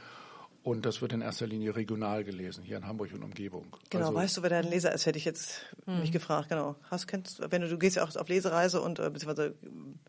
und 0.63 0.85
das 0.85 1.01
wird 1.01 1.13
in 1.13 1.21
erster 1.21 1.47
Linie 1.47 1.75
regional 1.75 2.23
gelesen, 2.23 2.63
hier 2.63 2.77
in 2.77 2.85
Hamburg 2.85 3.11
und 3.13 3.23
Umgebung. 3.23 3.65
Genau, 3.89 4.07
also, 4.07 4.17
weißt 4.17 4.37
du, 4.37 4.43
wer 4.43 4.51
dein 4.51 4.69
Leser 4.69 4.93
ist, 4.93 5.05
hätte 5.07 5.17
ich 5.17 5.25
jetzt 5.25 5.61
mhm. 5.87 6.01
mich 6.01 6.11
gefragt. 6.11 6.49
Genau. 6.49 6.75
Hast, 6.89 7.07
kennst, 7.07 7.41
wenn 7.51 7.61
du, 7.61 7.67
du 7.67 7.79
gehst 7.79 7.95
ja 7.95 8.03
auch 8.03 8.15
auf 8.15 8.29
Lesereise 8.29 8.81
und 8.81 8.99
äh, 8.99 9.09
beziehungsweise 9.09 9.55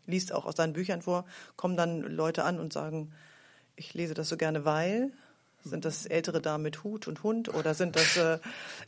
liest 0.05 0.31
auch 0.31 0.45
aus 0.45 0.55
deinen 0.55 0.73
Büchern 0.73 1.01
vor, 1.01 1.25
kommen 1.55 1.75
dann 1.75 2.01
Leute 2.01 2.43
an 2.43 2.59
und 2.59 2.71
sagen, 2.71 3.11
ich 3.75 3.95
lese 3.95 4.13
das 4.13 4.29
so 4.29 4.37
gerne, 4.37 4.63
weil 4.63 5.11
sind 5.63 5.85
das 5.85 6.05
ältere 6.05 6.41
Damen 6.41 6.63
mit 6.63 6.83
Hut 6.83 7.07
und 7.07 7.23
Hund 7.23 7.53
oder 7.53 7.73
sind 7.73 7.95
das 7.95 8.17
äh, 8.17 8.39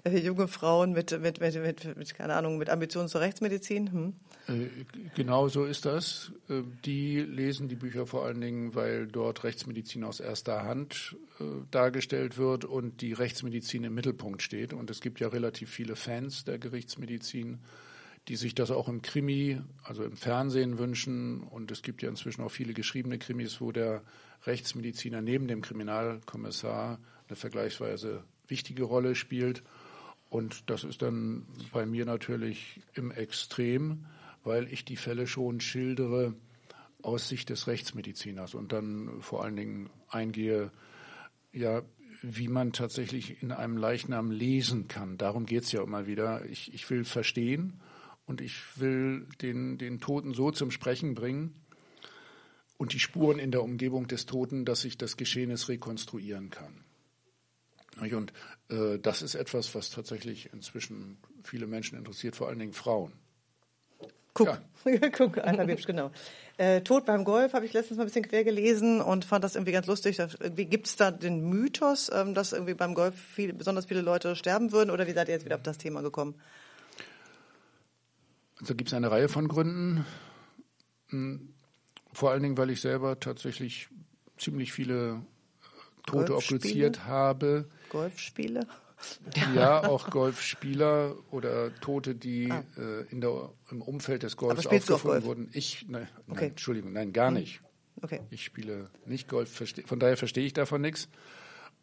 äh, 0.04 0.18
junge 0.18 0.48
Frauen 0.48 0.94
mit, 0.94 1.12
mit, 1.20 1.40
mit, 1.40 1.56
mit, 1.56 1.98
mit, 1.98 2.14
keine 2.16 2.36
Ahnung, 2.36 2.58
mit 2.58 2.70
Ambitionen 2.70 3.08
zur 3.08 3.22
Rechtsmedizin? 3.22 3.92
Hm? 3.92 4.14
Äh, 4.48 4.86
genau 5.16 5.48
so 5.48 5.66
ist 5.66 5.86
das. 5.86 6.32
Äh, 6.50 6.62
die 6.84 7.20
lesen 7.22 7.68
die 7.68 7.76
Bücher 7.76 8.06
vor 8.06 8.26
allen 8.26 8.42
Dingen, 8.42 8.76
weil 8.76 9.08
dort 9.08 9.44
Rechtsmedizin 9.44 10.04
aus 10.04 10.20
erster 10.20 10.64
Hand 10.64 11.16
dargestellt 11.70 12.38
wird 12.38 12.64
und 12.64 13.02
die 13.02 13.12
Rechtsmedizin 13.12 13.84
im 13.84 13.94
Mittelpunkt 13.94 14.42
steht. 14.42 14.72
Und 14.72 14.90
es 14.90 15.02
gibt 15.02 15.20
ja 15.20 15.28
relativ 15.28 15.70
viele 15.70 15.98
Fans 15.98 16.46
der 16.46 16.60
Gerichtsmedizin 16.60 17.60
die 18.28 18.36
sich 18.36 18.56
das 18.56 18.72
auch 18.72 18.88
im 18.88 19.02
Krimi, 19.02 19.62
also 19.84 20.04
im 20.04 20.18
Fernsehen 20.18 20.78
wünschen. 20.78 21.44
Und 21.44 21.72
es 21.72 21.84
gibt 21.84 22.02
ja 22.02 22.10
inzwischen 22.10 22.42
auch 22.42 22.52
viele 22.52 22.74
geschriebene 22.74 23.20
Krimis, 23.20 23.62
wo 23.62 23.72
der 23.72 24.02
Rechtsmediziner 24.46 25.22
neben 25.22 25.48
dem 25.48 25.62
Kriminalkommissar 25.62 27.00
eine 27.28 27.36
vergleichsweise 27.36 28.24
wichtige 28.48 28.84
Rolle 28.84 29.16
spielt. 29.16 29.64
Und 30.30 30.70
das 30.70 30.84
ist 30.84 31.02
dann 31.02 31.46
bei 31.72 31.86
mir 31.86 32.06
natürlich 32.06 32.82
im 32.94 33.12
Extrem, 33.12 34.06
weil 34.44 34.72
ich 34.72 34.86
die 34.86 34.98
Fälle 34.98 35.28
schon 35.28 35.62
schildere 35.62 36.34
aus 37.04 37.30
Sicht 37.30 37.50
des 37.50 37.68
Rechtsmediziners 37.68 38.56
und 38.56 38.72
dann 38.72 39.22
vor 39.22 39.44
allen 39.44 39.56
Dingen 39.56 39.90
eingehe, 40.10 40.72
ja, 41.54 41.84
wie 42.22 42.48
man 42.48 42.74
tatsächlich 42.74 43.44
in 43.44 43.52
einem 43.52 43.78
Leichnam 43.78 44.32
lesen 44.32 44.88
kann. 44.88 45.18
Darum 45.18 45.46
geht 45.46 45.64
es 45.64 45.72
ja 45.72 45.84
immer 45.84 46.08
wieder. 46.08 46.44
Ich, 46.46 46.74
ich 46.74 46.90
will 46.90 47.06
verstehen 47.06 47.80
und 48.26 48.42
ich 48.42 48.80
will 48.80 49.28
den, 49.42 49.78
den 49.78 50.00
Toten 50.00 50.34
so 50.34 50.52
zum 50.52 50.72
Sprechen 50.72 51.16
bringen 51.16 51.56
und 52.78 52.94
die 52.94 53.00
Spuren 53.00 53.40
in 53.40 53.52
der 53.52 53.64
Umgebung 53.64 54.08
des 54.08 54.26
Toten, 54.26 54.66
dass 54.66 54.84
ich 54.86 54.98
das 54.98 55.18
Geschehnis 55.18 55.70
rekonstruieren 55.70 56.50
kann. 56.50 56.84
Und 58.00 58.34
äh, 58.70 59.00
das 59.00 59.22
ist 59.22 59.36
etwas, 59.36 59.74
was 59.74 59.90
tatsächlich 59.90 60.52
inzwischen 60.52 61.18
viele 61.44 61.66
Menschen 61.66 61.98
interessiert, 61.98 62.36
vor 62.36 62.50
allen 62.50 62.60
Dingen 62.60 62.74
Frauen. 62.74 63.14
Guck, 64.34 64.48
ja. 64.48 65.10
guck, 65.12 65.38
Anna 65.38 65.66
Websch, 65.66 65.86
genau. 65.86 66.12
Äh, 66.58 66.82
Tod 66.82 67.06
beim 67.06 67.24
Golf 67.24 67.54
habe 67.54 67.66
ich 67.66 67.72
letztens 67.72 67.98
mal 67.98 68.04
ein 68.04 68.08
bisschen 68.08 68.28
quer 68.28 68.44
gelesen 68.44 69.00
und 69.00 69.24
fand 69.24 69.46
das 69.46 69.56
irgendwie 69.56 69.72
ganz 69.72 69.88
lustig. 69.88 70.20
irgendwie 70.20 70.66
gibt 70.66 70.88
es 70.88 70.98
da 70.98 71.10
den 71.10 71.50
Mythos, 71.50 72.12
ähm, 72.14 72.34
dass 72.34 72.52
irgendwie 72.52 72.74
beim 72.74 72.96
Golf 72.96 73.16
viel, 73.16 73.54
besonders 73.54 73.86
viele 73.86 74.02
Leute 74.02 74.36
sterben 74.36 74.74
würden 74.74 74.92
oder 74.92 75.08
wie 75.08 75.14
seid 75.14 75.30
ihr 75.30 75.36
jetzt 75.36 75.46
wieder 75.46 75.56
auf 75.56 75.64
das 75.64 75.78
Thema 75.78 76.02
gekommen? 76.02 76.36
Also 78.60 78.76
gibt 78.76 78.90
es 78.90 78.94
eine 78.94 79.12
Reihe 79.12 79.30
von 79.30 79.48
Gründen. 79.48 80.06
Hm, 81.10 81.54
vor 82.14 82.32
allen 82.32 82.44
Dingen, 82.44 82.58
weil 82.58 82.70
ich 82.70 82.82
selber 82.82 83.20
tatsächlich 83.20 83.90
ziemlich 84.38 84.72
viele 84.72 85.16
äh, 85.16 86.10
Tote 86.10 86.36
obduziert 86.36 87.06
habe. 87.06 87.70
Golfspiele? 87.90 88.68
Ja, 89.54 89.84
auch 89.88 90.10
Golfspieler 90.10 91.16
oder 91.32 91.76
Tote, 91.82 92.16
die 92.16 92.50
ah. 92.52 92.64
äh, 92.78 93.02
in 93.12 93.22
der, 93.22 93.52
im 93.70 93.82
Umfeld 93.82 94.24
des 94.24 94.38
Golfs 94.38 94.66
aufgefunden 94.66 95.02
Golf? 95.02 95.24
wurden. 95.26 95.50
Ich, 95.52 95.88
ne, 95.88 96.08
okay. 96.28 96.40
nein, 96.40 96.50
Entschuldigung, 96.52 96.94
nein, 96.94 97.14
gar 97.14 97.28
hm. 97.28 97.36
nicht. 97.36 97.60
Okay. 98.02 98.22
Ich 98.30 98.44
spiele 98.44 98.90
nicht 99.06 99.28
Golf, 99.28 99.64
von 99.86 100.00
daher 100.00 100.18
verstehe 100.18 100.46
ich 100.46 100.54
davon 100.54 100.82
nichts. 100.82 101.10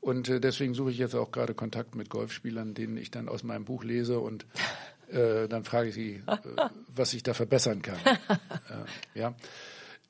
Und 0.00 0.28
äh, 0.28 0.40
deswegen 0.40 0.74
suche 0.74 0.90
ich 0.90 0.98
jetzt 0.98 1.14
auch 1.14 1.30
gerade 1.30 1.54
Kontakt 1.54 1.94
mit 1.94 2.10
Golfspielern, 2.10 2.74
denen 2.74 2.96
ich 2.96 3.10
dann 3.10 3.28
aus 3.28 3.44
meinem 3.44 3.64
Buch 3.64 3.84
lese 3.84 4.18
und 4.18 4.46
äh, 5.12 5.48
dann 5.48 5.64
frage 5.64 5.90
ich 5.90 5.94
sie, 5.94 6.22
äh, 6.26 6.36
was 6.94 7.14
ich 7.14 7.22
da 7.22 7.34
verbessern 7.34 7.82
kann. 7.82 7.98
Äh, 8.04 9.18
ja. 9.18 9.34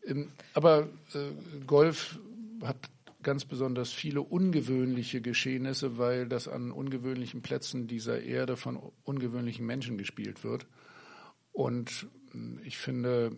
Ähm, 0.07 0.31
aber 0.55 0.89
äh, 1.15 1.65
Golf 1.67 2.19
hat 2.63 2.77
ganz 3.23 3.45
besonders 3.45 3.93
viele 3.93 4.21
ungewöhnliche 4.21 5.21
Geschehnisse, 5.21 5.99
weil 5.99 6.29
das 6.29 6.49
an 6.49 6.73
ungewöhnlichen 6.73 7.43
Plätzen 7.43 7.87
dieser 7.87 8.23
Erde 8.23 8.57
von 8.57 8.79
ungewöhnlichen 9.05 9.65
Menschen 9.65 9.99
gespielt 9.99 10.45
wird. 10.45 10.67
Und 11.53 12.07
hm, 12.33 12.61
ich 12.65 12.79
finde 12.79 13.37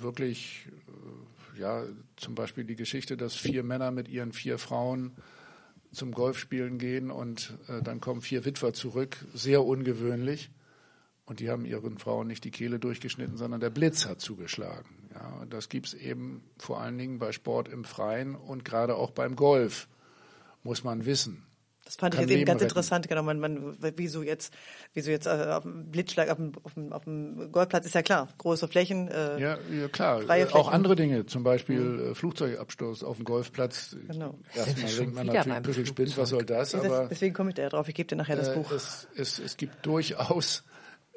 wirklich, 0.00 0.68
äh, 1.56 1.60
ja, 1.60 1.84
zum 2.16 2.34
Beispiel 2.34 2.64
die 2.64 2.76
Geschichte, 2.76 3.16
dass 3.16 3.34
vier 3.34 3.62
Männer 3.62 3.90
mit 3.90 4.08
ihren 4.08 4.32
vier 4.32 4.58
Frauen 4.58 5.16
zum 5.92 6.12
Golfspielen 6.12 6.78
gehen 6.78 7.10
und 7.10 7.54
äh, 7.68 7.82
dann 7.82 8.00
kommen 8.00 8.20
vier 8.20 8.44
Witwer 8.44 8.72
zurück, 8.72 9.16
sehr 9.34 9.64
ungewöhnlich. 9.64 10.50
Und 11.26 11.40
die 11.40 11.50
haben 11.50 11.64
ihren 11.64 11.98
Frauen 11.98 12.28
nicht 12.28 12.44
die 12.44 12.52
Kehle 12.52 12.78
durchgeschnitten, 12.78 13.36
sondern 13.36 13.60
der 13.60 13.70
Blitz 13.70 14.06
hat 14.06 14.20
zugeschlagen. 14.20 15.08
Ja, 15.12 15.40
und 15.42 15.52
das 15.52 15.68
gibt 15.68 15.88
es 15.88 15.94
eben 15.94 16.42
vor 16.56 16.80
allen 16.80 16.96
Dingen 16.96 17.18
bei 17.18 17.32
Sport 17.32 17.68
im 17.68 17.84
Freien 17.84 18.36
und 18.36 18.64
gerade 18.64 18.94
auch 18.94 19.10
beim 19.10 19.34
Golf, 19.34 19.88
muss 20.62 20.84
man 20.84 21.04
wissen. 21.04 21.46
Das 21.86 21.94
fand 21.94 22.14
ich 22.14 22.20
jetzt 22.20 22.30
eben 22.30 22.44
ganz 22.44 22.60
retten. 22.60 22.70
interessant, 22.70 23.08
genau. 23.08 23.22
Man, 23.22 23.38
man, 23.38 23.76
wieso 23.96 24.22
jetzt, 24.24 24.52
wieso 24.92 25.12
jetzt 25.12 25.26
äh, 25.26 25.30
auf 25.30 25.62
dem 25.62 25.88
Blitzschlag 25.92 26.30
auf 26.30 26.36
dem, 26.36 26.52
auf, 26.64 26.74
dem, 26.74 26.92
auf 26.92 27.04
dem 27.04 27.52
Golfplatz 27.52 27.86
ist 27.86 27.94
ja 27.94 28.02
klar, 28.02 28.28
große 28.38 28.66
Flächen. 28.66 29.06
Äh, 29.06 29.40
ja, 29.40 29.58
ja, 29.70 29.86
klar. 29.86 30.20
Freie 30.22 30.46
Flächen. 30.46 30.60
Auch 30.60 30.72
andere 30.72 30.96
Dinge, 30.96 31.26
zum 31.26 31.44
Beispiel 31.44 31.78
mhm. 31.78 32.14
Flugzeugabsturz 32.16 33.04
auf 33.04 33.16
dem 33.16 33.24
Golfplatz. 33.24 33.96
Genau. 34.08 34.36
Erstmal 34.54 34.90
denkt 34.90 35.14
man 35.14 35.26
natürlich 35.26 35.56
ein 35.56 35.62
bisschen 35.62 35.86
spinnt, 35.86 36.18
was 36.18 36.28
soll 36.30 36.44
das? 36.44 36.74
Aber, 36.74 37.06
Deswegen 37.08 37.34
komme 37.34 37.50
ich 37.50 37.54
da 37.54 37.68
drauf. 37.68 37.88
Ich 37.88 37.94
gebe 37.94 38.08
dir 38.08 38.16
nachher 38.16 38.34
das 38.34 38.48
äh, 38.48 38.54
Buch. 38.56 38.72
Es, 38.72 39.06
es, 39.16 39.38
es 39.38 39.56
gibt 39.56 39.86
durchaus 39.86 40.64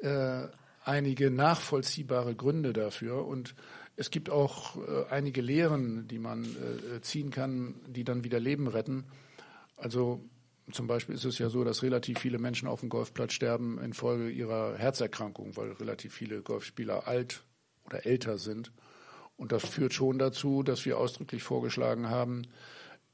äh, 0.00 0.48
einige 0.84 1.30
nachvollziehbare 1.30 2.34
Gründe 2.34 2.72
dafür 2.72 3.26
und 3.26 3.54
es 3.96 4.10
gibt 4.10 4.30
auch 4.30 4.76
äh, 4.76 5.04
einige 5.10 5.42
Lehren, 5.42 6.08
die 6.08 6.18
man 6.18 6.44
äh, 6.44 7.00
ziehen 7.02 7.30
kann, 7.30 7.74
die 7.86 8.04
dann 8.04 8.24
wieder 8.24 8.40
Leben 8.40 8.66
retten. 8.66 9.04
Also 9.76 10.24
zum 10.72 10.86
Beispiel 10.86 11.14
ist 11.14 11.24
es 11.24 11.38
ja 11.38 11.50
so, 11.50 11.64
dass 11.64 11.82
relativ 11.82 12.18
viele 12.18 12.38
Menschen 12.38 12.68
auf 12.68 12.80
dem 12.80 12.88
Golfplatz 12.88 13.32
sterben 13.32 13.78
infolge 13.78 14.30
ihrer 14.30 14.76
Herzerkrankung, 14.78 15.56
weil 15.56 15.72
relativ 15.72 16.14
viele 16.14 16.42
Golfspieler 16.42 17.08
alt 17.08 17.44
oder 17.84 18.06
älter 18.06 18.38
sind. 18.38 18.72
Und 19.36 19.52
das 19.52 19.64
führt 19.64 19.94
schon 19.94 20.18
dazu, 20.18 20.62
dass 20.62 20.84
wir 20.84 20.98
ausdrücklich 20.98 21.42
vorgeschlagen 21.42 22.08
haben, 22.08 22.42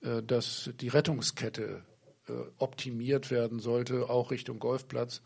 äh, 0.03 0.22
dass 0.22 0.70
die 0.80 0.89
Rettungskette 0.89 1.82
äh, 2.28 2.32
optimiert 2.59 3.30
werden 3.30 3.59
sollte, 3.59 4.09
auch 4.11 4.30
Richtung 4.30 4.59
Golfplatz 4.59 5.22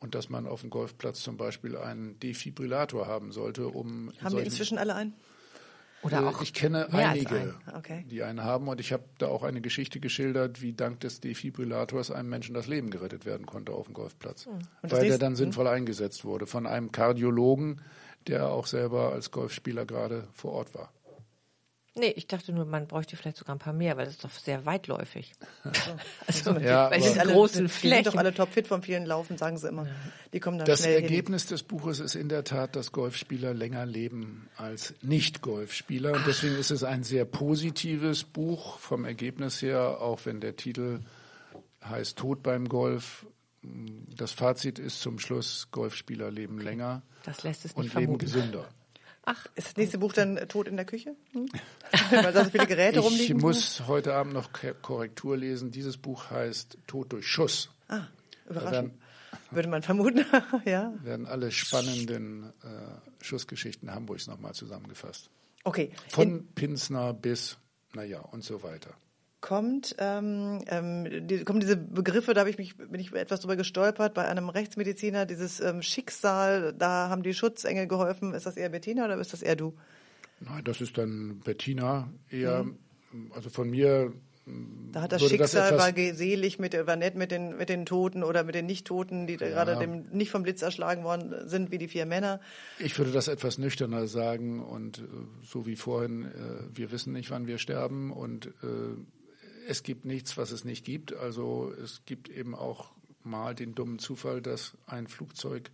und 0.00 0.14
dass 0.14 0.28
man 0.28 0.46
auf 0.46 0.62
dem 0.62 0.70
Golfplatz 0.70 1.20
zum 1.20 1.36
Beispiel 1.36 1.76
einen 1.76 2.18
Defibrillator 2.18 3.06
haben 3.06 3.32
sollte, 3.32 3.68
um. 3.68 4.12
Haben 4.22 4.36
wir 4.36 4.42
inzwischen 4.42 4.78
alle 4.78 4.94
einen? 4.94 5.14
Oder 6.02 6.26
auch 6.26 6.40
ich 6.40 6.54
kenne 6.54 6.90
einige, 6.92 7.36
ein. 7.36 7.54
okay. 7.76 8.06
die 8.10 8.22
einen 8.22 8.42
haben 8.42 8.68
und 8.68 8.80
ich 8.80 8.92
habe 8.92 9.04
da 9.18 9.28
auch 9.28 9.42
eine 9.42 9.60
Geschichte 9.60 10.00
geschildert, 10.00 10.62
wie 10.62 10.72
dank 10.72 11.00
des 11.00 11.20
Defibrillators 11.20 12.10
einem 12.10 12.30
Menschen 12.30 12.54
das 12.54 12.68
Leben 12.68 12.90
gerettet 12.90 13.26
werden 13.26 13.44
konnte 13.44 13.72
auf 13.72 13.84
dem 13.84 13.92
Golfplatz, 13.92 14.46
hm. 14.46 14.60
weil 14.82 15.08
der 15.08 15.18
dann 15.18 15.32
hm? 15.32 15.36
sinnvoll 15.36 15.68
eingesetzt 15.68 16.24
wurde 16.24 16.46
von 16.46 16.66
einem 16.66 16.90
Kardiologen, 16.90 17.82
der 18.26 18.48
auch 18.48 18.66
selber 18.66 19.12
als 19.12 19.30
Golfspieler 19.30 19.84
gerade 19.84 20.26
vor 20.32 20.52
Ort 20.52 20.74
war. 20.74 20.90
Nee, 21.96 22.12
ich 22.16 22.28
dachte 22.28 22.52
nur, 22.52 22.64
man 22.66 22.86
bräuchte 22.86 23.16
vielleicht 23.16 23.36
sogar 23.36 23.56
ein 23.56 23.58
paar 23.58 23.72
mehr, 23.72 23.96
weil 23.96 24.04
das 24.04 24.14
ist 24.14 24.24
doch 24.24 24.30
sehr 24.30 24.64
weitläufig. 24.64 25.32
also, 26.26 26.56
ja, 26.58 26.88
bei 26.88 26.98
diesen 26.98 27.20
großen 27.22 27.68
Flächen. 27.68 27.98
Die 27.98 28.04
sind 28.04 28.14
doch 28.14 28.18
alle 28.18 28.32
topfit 28.32 28.68
vom 28.68 28.82
vielen 28.82 29.04
Laufen, 29.06 29.36
sagen 29.36 29.58
sie 29.58 29.68
immer. 29.68 29.88
Die 30.32 30.38
kommen 30.38 30.58
dann 30.58 30.66
das 30.66 30.80
schnell 30.80 31.02
Ergebnis 31.02 31.42
hin. 31.42 31.50
des 31.50 31.62
Buches 31.64 31.98
ist 31.98 32.14
in 32.14 32.28
der 32.28 32.44
Tat, 32.44 32.76
dass 32.76 32.92
Golfspieler 32.92 33.54
länger 33.54 33.86
leben 33.86 34.48
als 34.56 34.94
Nicht-Golfspieler. 35.02 36.12
Und 36.12 36.26
deswegen 36.26 36.56
ist 36.56 36.70
es 36.70 36.84
ein 36.84 37.02
sehr 37.02 37.24
positives 37.24 38.22
Buch 38.22 38.78
vom 38.78 39.04
Ergebnis 39.04 39.60
her, 39.60 40.00
auch 40.00 40.20
wenn 40.24 40.40
der 40.40 40.54
Titel 40.54 41.00
heißt 41.84 42.16
Tod 42.16 42.42
beim 42.42 42.68
Golf. 42.68 43.26
Das 43.62 44.32
Fazit 44.32 44.78
ist 44.78 45.00
zum 45.00 45.18
Schluss, 45.18 45.68
Golfspieler 45.70 46.30
leben 46.30 46.60
länger 46.60 47.02
das 47.24 47.42
lässt 47.42 47.64
es 47.64 47.76
nicht 47.76 47.84
und 47.84 47.90
vermuten. 47.90 48.12
leben 48.12 48.18
gesünder. 48.18 48.68
Ach, 49.24 49.46
ist 49.54 49.68
das 49.68 49.76
nächste 49.76 49.98
Buch 49.98 50.12
dann 50.12 50.36
Tod 50.48 50.66
in 50.66 50.76
der 50.76 50.86
Küche? 50.86 51.14
Hm? 51.32 51.48
Weil 52.10 52.32
da 52.32 52.44
so 52.44 52.50
viele 52.50 52.66
Geräte 52.66 52.98
ich 52.98 53.04
rumliegen? 53.04 53.36
Ich 53.36 53.42
muss 53.42 53.86
heute 53.86 54.14
Abend 54.14 54.32
noch 54.32 54.50
Korrektur 54.82 55.36
lesen. 55.36 55.70
Dieses 55.70 55.98
Buch 55.98 56.30
heißt 56.30 56.78
Tod 56.86 57.12
durch 57.12 57.26
Schuss. 57.26 57.70
Ah, 57.88 58.06
überraschend. 58.48 58.94
Würde 59.50 59.68
man 59.68 59.82
vermuten, 59.82 60.24
ja. 60.64 60.92
Werden 61.02 61.26
alle 61.26 61.50
spannenden 61.50 62.52
äh, 62.62 63.24
Schussgeschichten 63.24 63.92
Hamburgs 63.92 64.26
nochmal 64.26 64.54
zusammengefasst. 64.54 65.28
Okay. 65.64 65.92
Von 66.08 66.28
in 66.28 66.46
Pinsner 66.54 67.12
bis, 67.12 67.58
naja, 67.92 68.20
und 68.20 68.42
so 68.42 68.62
weiter 68.62 68.94
kommt, 69.40 69.96
ähm, 69.98 70.62
ähm, 70.66 71.26
die, 71.26 71.44
kommen 71.44 71.60
diese 71.60 71.76
Begriffe, 71.76 72.34
da 72.34 72.40
habe 72.40 72.50
ich 72.50 72.58
mich, 72.58 72.76
bin 72.76 73.00
ich 73.00 73.12
etwas 73.12 73.40
drüber 73.40 73.56
gestolpert, 73.56 74.14
bei 74.14 74.26
einem 74.26 74.48
Rechtsmediziner, 74.48 75.26
dieses 75.26 75.60
ähm, 75.60 75.82
Schicksal, 75.82 76.74
da 76.76 77.08
haben 77.08 77.22
die 77.22 77.34
Schutzengel 77.34 77.86
geholfen. 77.86 78.34
Ist 78.34 78.46
das 78.46 78.56
eher 78.56 78.68
Bettina 78.68 79.04
oder 79.04 79.18
ist 79.18 79.32
das 79.32 79.42
eher 79.42 79.56
du? 79.56 79.74
Nein, 80.40 80.64
das 80.64 80.80
ist 80.80 80.98
dann 80.98 81.40
Bettina 81.44 82.10
eher, 82.30 82.64
mhm. 82.64 83.32
also 83.34 83.50
von 83.50 83.70
mir. 83.70 84.12
Da 84.92 85.02
hat 85.02 85.12
das 85.12 85.22
Schicksal, 85.22 85.70
das 85.70 85.96
war 85.96 86.14
selig 86.14 86.58
mit, 86.58 86.74
war 86.86 86.96
nett 86.96 87.14
mit 87.14 87.30
den, 87.30 87.56
mit 87.56 87.68
den 87.68 87.86
Toten 87.86 88.24
oder 88.24 88.42
mit 88.42 88.54
den 88.54 88.66
Nicht-Toten, 88.66 89.26
die 89.26 89.34
ja. 89.34 89.48
gerade 89.48 89.76
dem, 89.76 90.06
nicht 90.10 90.30
vom 90.30 90.42
Blitz 90.42 90.60
erschlagen 90.60 91.04
worden 91.04 91.34
sind, 91.46 91.70
wie 91.70 91.78
die 91.78 91.88
vier 91.88 92.04
Männer. 92.04 92.40
Ich 92.78 92.98
würde 92.98 93.12
das 93.12 93.28
etwas 93.28 93.58
nüchterner 93.58 94.06
sagen 94.06 94.60
und 94.62 94.98
äh, 94.98 95.02
so 95.44 95.66
wie 95.66 95.76
vorhin, 95.76 96.24
äh, 96.24 96.76
wir 96.76 96.90
wissen 96.90 97.12
nicht, 97.12 97.30
wann 97.30 97.46
wir 97.46 97.58
sterben 97.58 98.10
und 98.10 98.46
äh, 98.46 98.96
es 99.66 99.82
gibt 99.82 100.04
nichts, 100.04 100.36
was 100.36 100.50
es 100.50 100.64
nicht 100.64 100.84
gibt. 100.84 101.12
Also 101.14 101.72
es 101.82 102.04
gibt 102.04 102.28
eben 102.28 102.54
auch 102.54 102.90
mal 103.22 103.54
den 103.54 103.74
dummen 103.74 103.98
Zufall, 103.98 104.40
dass 104.40 104.76
ein 104.86 105.06
Flugzeug 105.06 105.70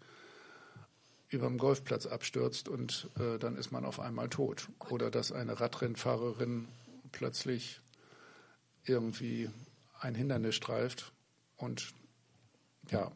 über 1.29 1.47
dem 1.47 1.59
Golfplatz 1.59 2.07
abstürzt 2.07 2.69
und 2.69 3.11
äh, 3.19 3.39
dann 3.39 3.57
ist 3.57 3.73
man 3.73 3.85
auf 3.85 4.01
einmal 4.01 4.29
tot. 4.29 4.69
Oder 4.91 5.11
dass 5.11 5.33
eine 5.33 5.59
Radrennfahrerin 5.59 6.69
plötzlich 7.13 7.81
irgendwie 8.85 9.51
ein 10.01 10.15
Hindernis 10.15 10.55
streift 10.55 11.13
und 11.57 11.93
ja. 12.91 13.11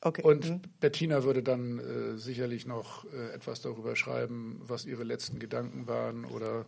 Okay. 0.00 0.22
Und 0.22 0.48
mhm. 0.48 0.60
Bettina 0.78 1.24
würde 1.24 1.42
dann 1.42 1.80
äh, 1.80 2.16
sicherlich 2.18 2.66
noch 2.66 3.04
äh, 3.12 3.32
etwas 3.32 3.60
darüber 3.62 3.96
schreiben, 3.96 4.60
was 4.62 4.84
ihre 4.84 5.02
letzten 5.02 5.40
Gedanken 5.40 5.88
waren 5.88 6.24
oder 6.24 6.66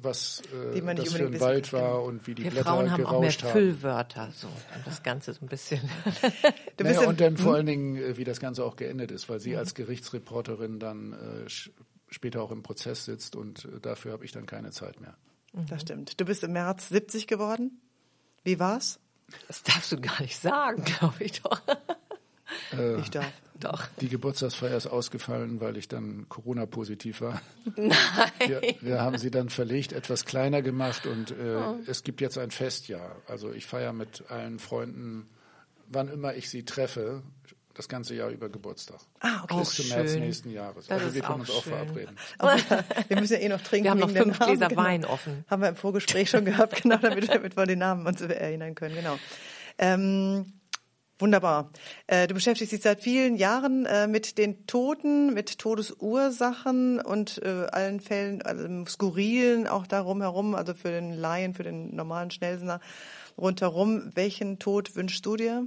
was 0.00 0.42
äh, 0.74 0.94
das 0.94 1.12
für 1.12 1.26
ein 1.26 1.40
Wald 1.40 1.72
war 1.72 2.02
und 2.02 2.26
wie 2.26 2.34
die 2.34 2.44
Wir 2.44 2.50
Blätter 2.50 2.70
Frauen 2.70 2.90
haben 2.90 3.02
gerauscht 3.02 3.40
auch 3.40 3.44
mehr 3.44 3.52
Füllwörter, 3.52 4.30
so, 4.34 4.46
um 4.46 4.82
das 4.84 5.02
Ganze 5.02 5.32
so 5.32 5.44
ein 5.44 5.48
bisschen. 5.48 5.80
du 6.76 6.84
naja, 6.84 7.08
und 7.08 7.20
dann 7.20 7.36
vor 7.36 7.52
hm? 7.52 7.54
allen 7.56 7.66
Dingen, 7.66 7.96
äh, 7.96 8.16
wie 8.16 8.24
das 8.24 8.40
Ganze 8.40 8.64
auch 8.64 8.76
geendet 8.76 9.10
ist, 9.10 9.28
weil 9.28 9.40
sie 9.40 9.52
mhm. 9.52 9.58
als 9.58 9.74
Gerichtsreporterin 9.74 10.78
dann 10.78 11.12
äh, 11.12 11.48
später 12.08 12.42
auch 12.42 12.50
im 12.50 12.62
Prozess 12.62 13.04
sitzt 13.04 13.36
und 13.36 13.64
äh, 13.64 13.80
dafür 13.80 14.12
habe 14.12 14.24
ich 14.24 14.32
dann 14.32 14.46
keine 14.46 14.70
Zeit 14.70 15.00
mehr. 15.00 15.16
Mhm. 15.52 15.66
Das 15.66 15.82
stimmt. 15.82 16.20
Du 16.20 16.24
bist 16.24 16.42
im 16.44 16.52
März 16.52 16.88
70 16.88 17.26
geworden. 17.26 17.80
Wie 18.44 18.58
war's? 18.58 18.98
Das 19.48 19.62
darfst 19.62 19.92
du 19.92 20.00
gar 20.00 20.20
nicht 20.20 20.38
sagen, 20.38 20.84
glaube 20.98 21.24
ich 21.24 21.40
doch. 21.42 21.60
Äh, 22.72 23.00
ich 23.00 23.10
darf. 23.10 23.26
Doch. 23.60 23.86
Die 24.00 24.08
Geburtstagsfeier 24.08 24.76
ist 24.76 24.88
ausgefallen, 24.88 25.60
weil 25.60 25.76
ich 25.76 25.86
dann 25.86 26.26
Corona-positiv 26.28 27.20
war. 27.20 27.40
Nein. 27.76 27.92
Wir, 28.46 28.62
wir, 28.80 29.00
haben 29.00 29.18
sie 29.18 29.30
dann 29.30 29.50
verlegt, 29.50 29.92
etwas 29.92 30.24
kleiner 30.24 30.62
gemacht 30.62 31.06
und 31.06 31.30
äh, 31.30 31.34
oh. 31.56 31.78
es 31.86 32.02
gibt 32.02 32.20
jetzt 32.20 32.38
ein 32.38 32.50
Festjahr. 32.50 33.16
Also 33.28 33.52
ich 33.52 33.66
feiere 33.66 33.92
mit 33.92 34.24
allen 34.30 34.58
Freunden, 34.58 35.28
wann 35.86 36.08
immer 36.08 36.34
ich 36.34 36.50
sie 36.50 36.64
treffe, 36.64 37.22
das 37.74 37.88
ganze 37.88 38.14
Jahr 38.14 38.30
über 38.30 38.48
Geburtstag. 38.48 39.00
Ah, 39.20 39.44
okay. 39.44 39.58
Bis 39.60 39.70
zum 39.70 39.84
schön. 39.86 39.96
März 39.98 40.14
nächsten 40.16 40.50
Jahres. 40.50 40.86
Das 40.86 40.96
also 40.96 41.06
ist 41.08 41.14
wir 41.14 41.22
können 41.22 41.34
auch 41.34 41.40
uns 41.40 41.50
auch 41.50 41.62
schön. 41.62 41.72
verabreden. 41.72 42.16
Wir 43.08 43.20
müssen 43.20 43.32
ja 43.34 43.38
eh 43.38 43.48
noch 43.48 43.60
trinken. 43.62 43.84
Wir 43.84 43.90
haben 43.92 44.00
noch 44.00 44.10
fünf 44.10 44.38
Gläser 44.38 44.76
Wein 44.76 45.04
offen. 45.04 45.44
Haben 45.48 45.62
wir 45.62 45.68
im 45.70 45.76
Vorgespräch 45.76 46.28
schon 46.28 46.44
gehabt, 46.44 46.82
genau, 46.82 46.96
damit, 46.96 47.28
damit 47.28 47.56
wir 47.56 47.66
den 47.66 47.78
Namen 47.78 48.06
uns 48.06 48.20
erinnern 48.20 48.74
können, 48.74 48.94
genau. 48.94 49.18
Ähm, 49.78 50.52
wunderbar. 51.22 51.70
Äh, 52.06 52.26
du 52.26 52.34
beschäftigst 52.34 52.72
dich 52.72 52.82
seit 52.82 53.00
vielen 53.00 53.36
Jahren 53.36 53.86
äh, 53.86 54.06
mit 54.06 54.36
den 54.36 54.66
Toten, 54.66 55.32
mit 55.32 55.58
Todesursachen 55.58 57.00
und 57.00 57.40
äh, 57.42 57.66
allen 57.72 58.00
Fällen, 58.00 58.42
also 58.42 58.84
Skurrilen 58.84 59.66
auch 59.66 59.86
darum 59.86 60.20
herum, 60.20 60.54
also 60.54 60.74
für 60.74 60.90
den 60.90 61.14
Laien, 61.14 61.54
für 61.54 61.62
den 61.62 61.94
normalen 61.96 62.30
Schnellsender 62.30 62.80
rundherum. 63.38 64.10
Welchen 64.14 64.58
Tod 64.58 64.94
wünschst 64.96 65.24
du 65.24 65.36
dir? 65.36 65.66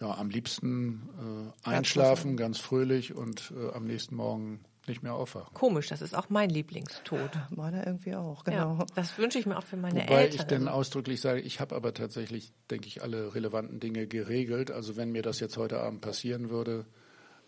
Ja, 0.00 0.18
am 0.18 0.30
liebsten 0.30 1.52
äh, 1.64 1.68
einschlafen, 1.68 2.36
ganz 2.36 2.58
fröhlich 2.58 3.14
und 3.14 3.52
äh, 3.56 3.72
am 3.72 3.84
nächsten 3.84 4.16
Morgen 4.16 4.64
nicht 4.88 5.02
mehr 5.02 5.14
aufwachen. 5.14 5.54
Komisch, 5.54 5.88
das 5.88 6.02
ist 6.02 6.14
auch 6.14 6.28
mein 6.28 6.50
Lieblingstod. 6.50 7.30
Meiner 7.50 7.86
irgendwie 7.86 8.14
auch, 8.14 8.44
genau. 8.44 8.78
Ja, 8.78 8.86
das 8.94 9.16
wünsche 9.18 9.38
ich 9.38 9.46
mir 9.46 9.56
auch 9.56 9.62
für 9.62 9.76
meine 9.76 10.02
Wobei 10.02 10.22
Eltern. 10.22 10.40
ich 10.40 10.42
denn 10.46 10.68
ausdrücklich 10.68 11.20
sage, 11.20 11.40
ich 11.40 11.60
habe 11.60 11.74
aber 11.74 11.94
tatsächlich, 11.94 12.52
denke 12.70 12.88
ich, 12.88 13.02
alle 13.02 13.34
relevanten 13.34 13.80
Dinge 13.80 14.06
geregelt. 14.06 14.70
Also 14.70 14.96
wenn 14.96 15.12
mir 15.12 15.22
das 15.22 15.40
jetzt 15.40 15.56
heute 15.56 15.80
Abend 15.80 16.00
passieren 16.00 16.50
würde, 16.50 16.86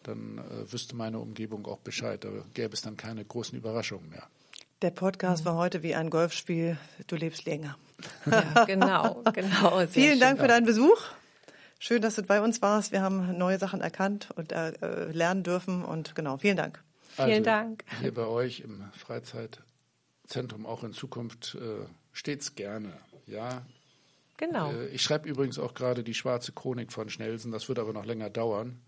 dann 0.02 0.38
äh, 0.38 0.72
wüsste 0.72 0.94
meine 0.96 1.18
Umgebung 1.18 1.66
auch 1.66 1.78
Bescheid. 1.78 2.24
Da 2.24 2.30
gäbe 2.52 2.74
es 2.74 2.82
dann 2.82 2.96
keine 2.96 3.24
großen 3.24 3.58
Überraschungen 3.58 4.08
mehr. 4.10 4.28
Der 4.82 4.90
Podcast 4.90 5.44
war 5.44 5.56
heute 5.56 5.82
wie 5.82 5.94
ein 5.94 6.10
Golfspiel. 6.10 6.76
Du 7.06 7.16
lebst 7.16 7.46
länger. 7.46 7.76
ja, 8.30 8.64
genau, 8.66 9.22
genau. 9.32 9.78
sehr 9.78 9.88
Vielen 9.88 10.10
schön. 10.10 10.20
Dank 10.20 10.40
für 10.40 10.48
deinen 10.48 10.66
Besuch. 10.66 11.00
Schön, 11.78 12.02
dass 12.02 12.16
du 12.16 12.22
bei 12.22 12.40
uns 12.40 12.60
warst. 12.62 12.92
Wir 12.92 13.02
haben 13.02 13.36
neue 13.38 13.58
Sachen 13.58 13.80
erkannt 13.80 14.28
und 14.36 14.52
äh, 14.52 14.70
äh, 14.70 15.10
lernen 15.10 15.42
dürfen. 15.42 15.84
Und 15.84 16.14
genau, 16.14 16.36
vielen 16.36 16.56
Dank. 16.56 16.83
Vielen 17.16 17.44
Dank. 17.44 17.84
Hier 18.00 18.12
bei 18.12 18.26
euch 18.26 18.60
im 18.60 18.84
Freizeitzentrum 18.92 20.66
auch 20.66 20.84
in 20.84 20.92
Zukunft 20.92 21.56
äh, 21.60 21.86
stets 22.12 22.54
gerne. 22.54 22.92
Ja, 23.26 23.64
Genau. 24.36 24.72
Äh, 24.72 24.88
Ich 24.88 25.02
schreibe 25.02 25.28
übrigens 25.28 25.58
auch 25.58 25.74
gerade 25.74 26.02
die 26.02 26.14
schwarze 26.14 26.52
Chronik 26.52 26.92
von 26.92 27.08
Schnelsen. 27.08 27.52
Das 27.52 27.68
wird 27.68 27.78
aber 27.78 27.92
noch 27.92 28.04
länger 28.04 28.30
dauern. 28.30 28.80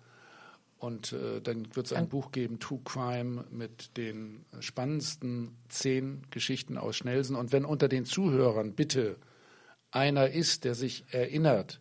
Und 0.79 1.13
äh, 1.15 1.41
dann 1.41 1.75
wird 1.75 1.87
es 1.87 1.93
ein 1.95 2.09
Buch 2.09 2.33
geben, 2.33 2.61
True 2.61 2.81
Crime, 2.85 3.45
mit 3.51 3.97
den 3.97 4.45
spannendsten 4.61 5.57
zehn 5.69 6.23
Geschichten 6.31 6.77
aus 6.77 6.97
Schnelsen. 6.97 7.35
Und 7.35 7.51
wenn 7.53 7.65
unter 7.65 7.89
den 7.89 8.05
Zuhörern 8.05 8.75
bitte 8.75 9.17
einer 9.91 10.29
ist, 10.29 10.65
der 10.65 10.75
sich 10.75 11.05
erinnert 11.11 11.81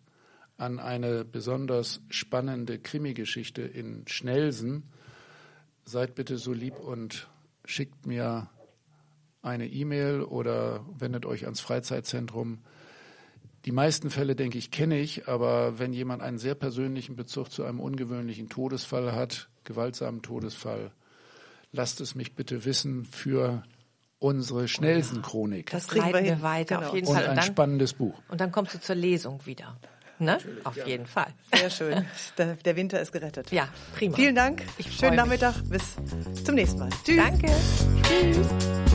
an 0.58 0.80
eine 0.80 1.26
besonders 1.26 2.00
spannende 2.10 2.80
Krimi-Geschichte 2.80 3.64
in 3.64 4.08
Schnelsen, 4.08 4.84
seid 5.86 6.16
bitte 6.16 6.38
so 6.38 6.52
lieb 6.54 6.80
und 6.80 7.28
schickt 7.66 8.06
mir 8.06 8.50
eine 9.42 9.68
E-Mail 9.68 10.22
oder 10.22 10.84
wendet 10.98 11.26
euch 11.26 11.46
ans 11.46 11.60
Freizeitzentrum. 11.62 12.60
Die 13.66 13.72
meisten 13.72 14.10
Fälle, 14.10 14.36
denke 14.36 14.58
ich, 14.58 14.72
kenne 14.72 15.00
ich, 15.00 15.28
aber 15.28 15.80
wenn 15.80 15.94
jemand 15.94 16.22
einen 16.22 16.38
sehr 16.38 16.56
persönlichen 16.56 17.16
Bezug 17.16 17.52
zu 17.52 17.64
einem 17.64 17.80
ungewöhnlichen 17.80 18.50
Todesfall 18.50 19.14
hat, 19.14 19.50
gewaltsamen 19.64 20.22
Todesfall, 20.22 20.92
lasst 21.72 22.02
es 22.02 22.16
mich 22.16 22.36
bitte 22.36 22.66
wissen 22.66 23.06
für 23.06 23.64
unsere 24.20 24.68
Schnellsen-Chronik. 24.68 25.70
Das 25.72 25.88
kriegen 25.88 26.06
wir 26.14 26.42
weiter, 26.42 26.76
Genau. 26.78 26.88
auf 26.90 26.96
jeden 26.96 27.08
Und 27.08 27.14
Fall. 27.16 27.24
ein 27.26 27.30
Und 27.32 27.36
dann, 27.38 27.46
spannendes 27.46 27.94
Buch. 27.94 28.20
und 28.30 28.42
dann 28.42 28.52
kommst 28.52 28.74
du 28.74 28.80
zur 28.80 28.96
Lesung 28.96 29.46
wieder. 29.46 29.78
Ne? 30.20 30.38
Auf 30.64 30.78
jeden 30.86 31.06
Fall. 31.06 31.28
Sehr 31.54 31.70
schön. 31.70 32.06
Der, 32.38 32.56
der 32.56 32.76
Winter 32.76 33.02
ist 33.02 33.12
gerettet. 33.12 33.52
Ja, 33.52 33.68
prima. 33.96 34.16
Vielen 34.16 34.36
Dank. 34.36 34.64
Schönen 34.90 35.12
mich. 35.12 35.20
Nachmittag. 35.20 35.56
Bis 35.70 35.96
zum 36.44 36.56
nächsten 36.56 36.80
Mal. 36.80 36.90
Tschüss. 37.04 37.18
Danke. 37.18 37.48
Tschüss. 38.04 38.95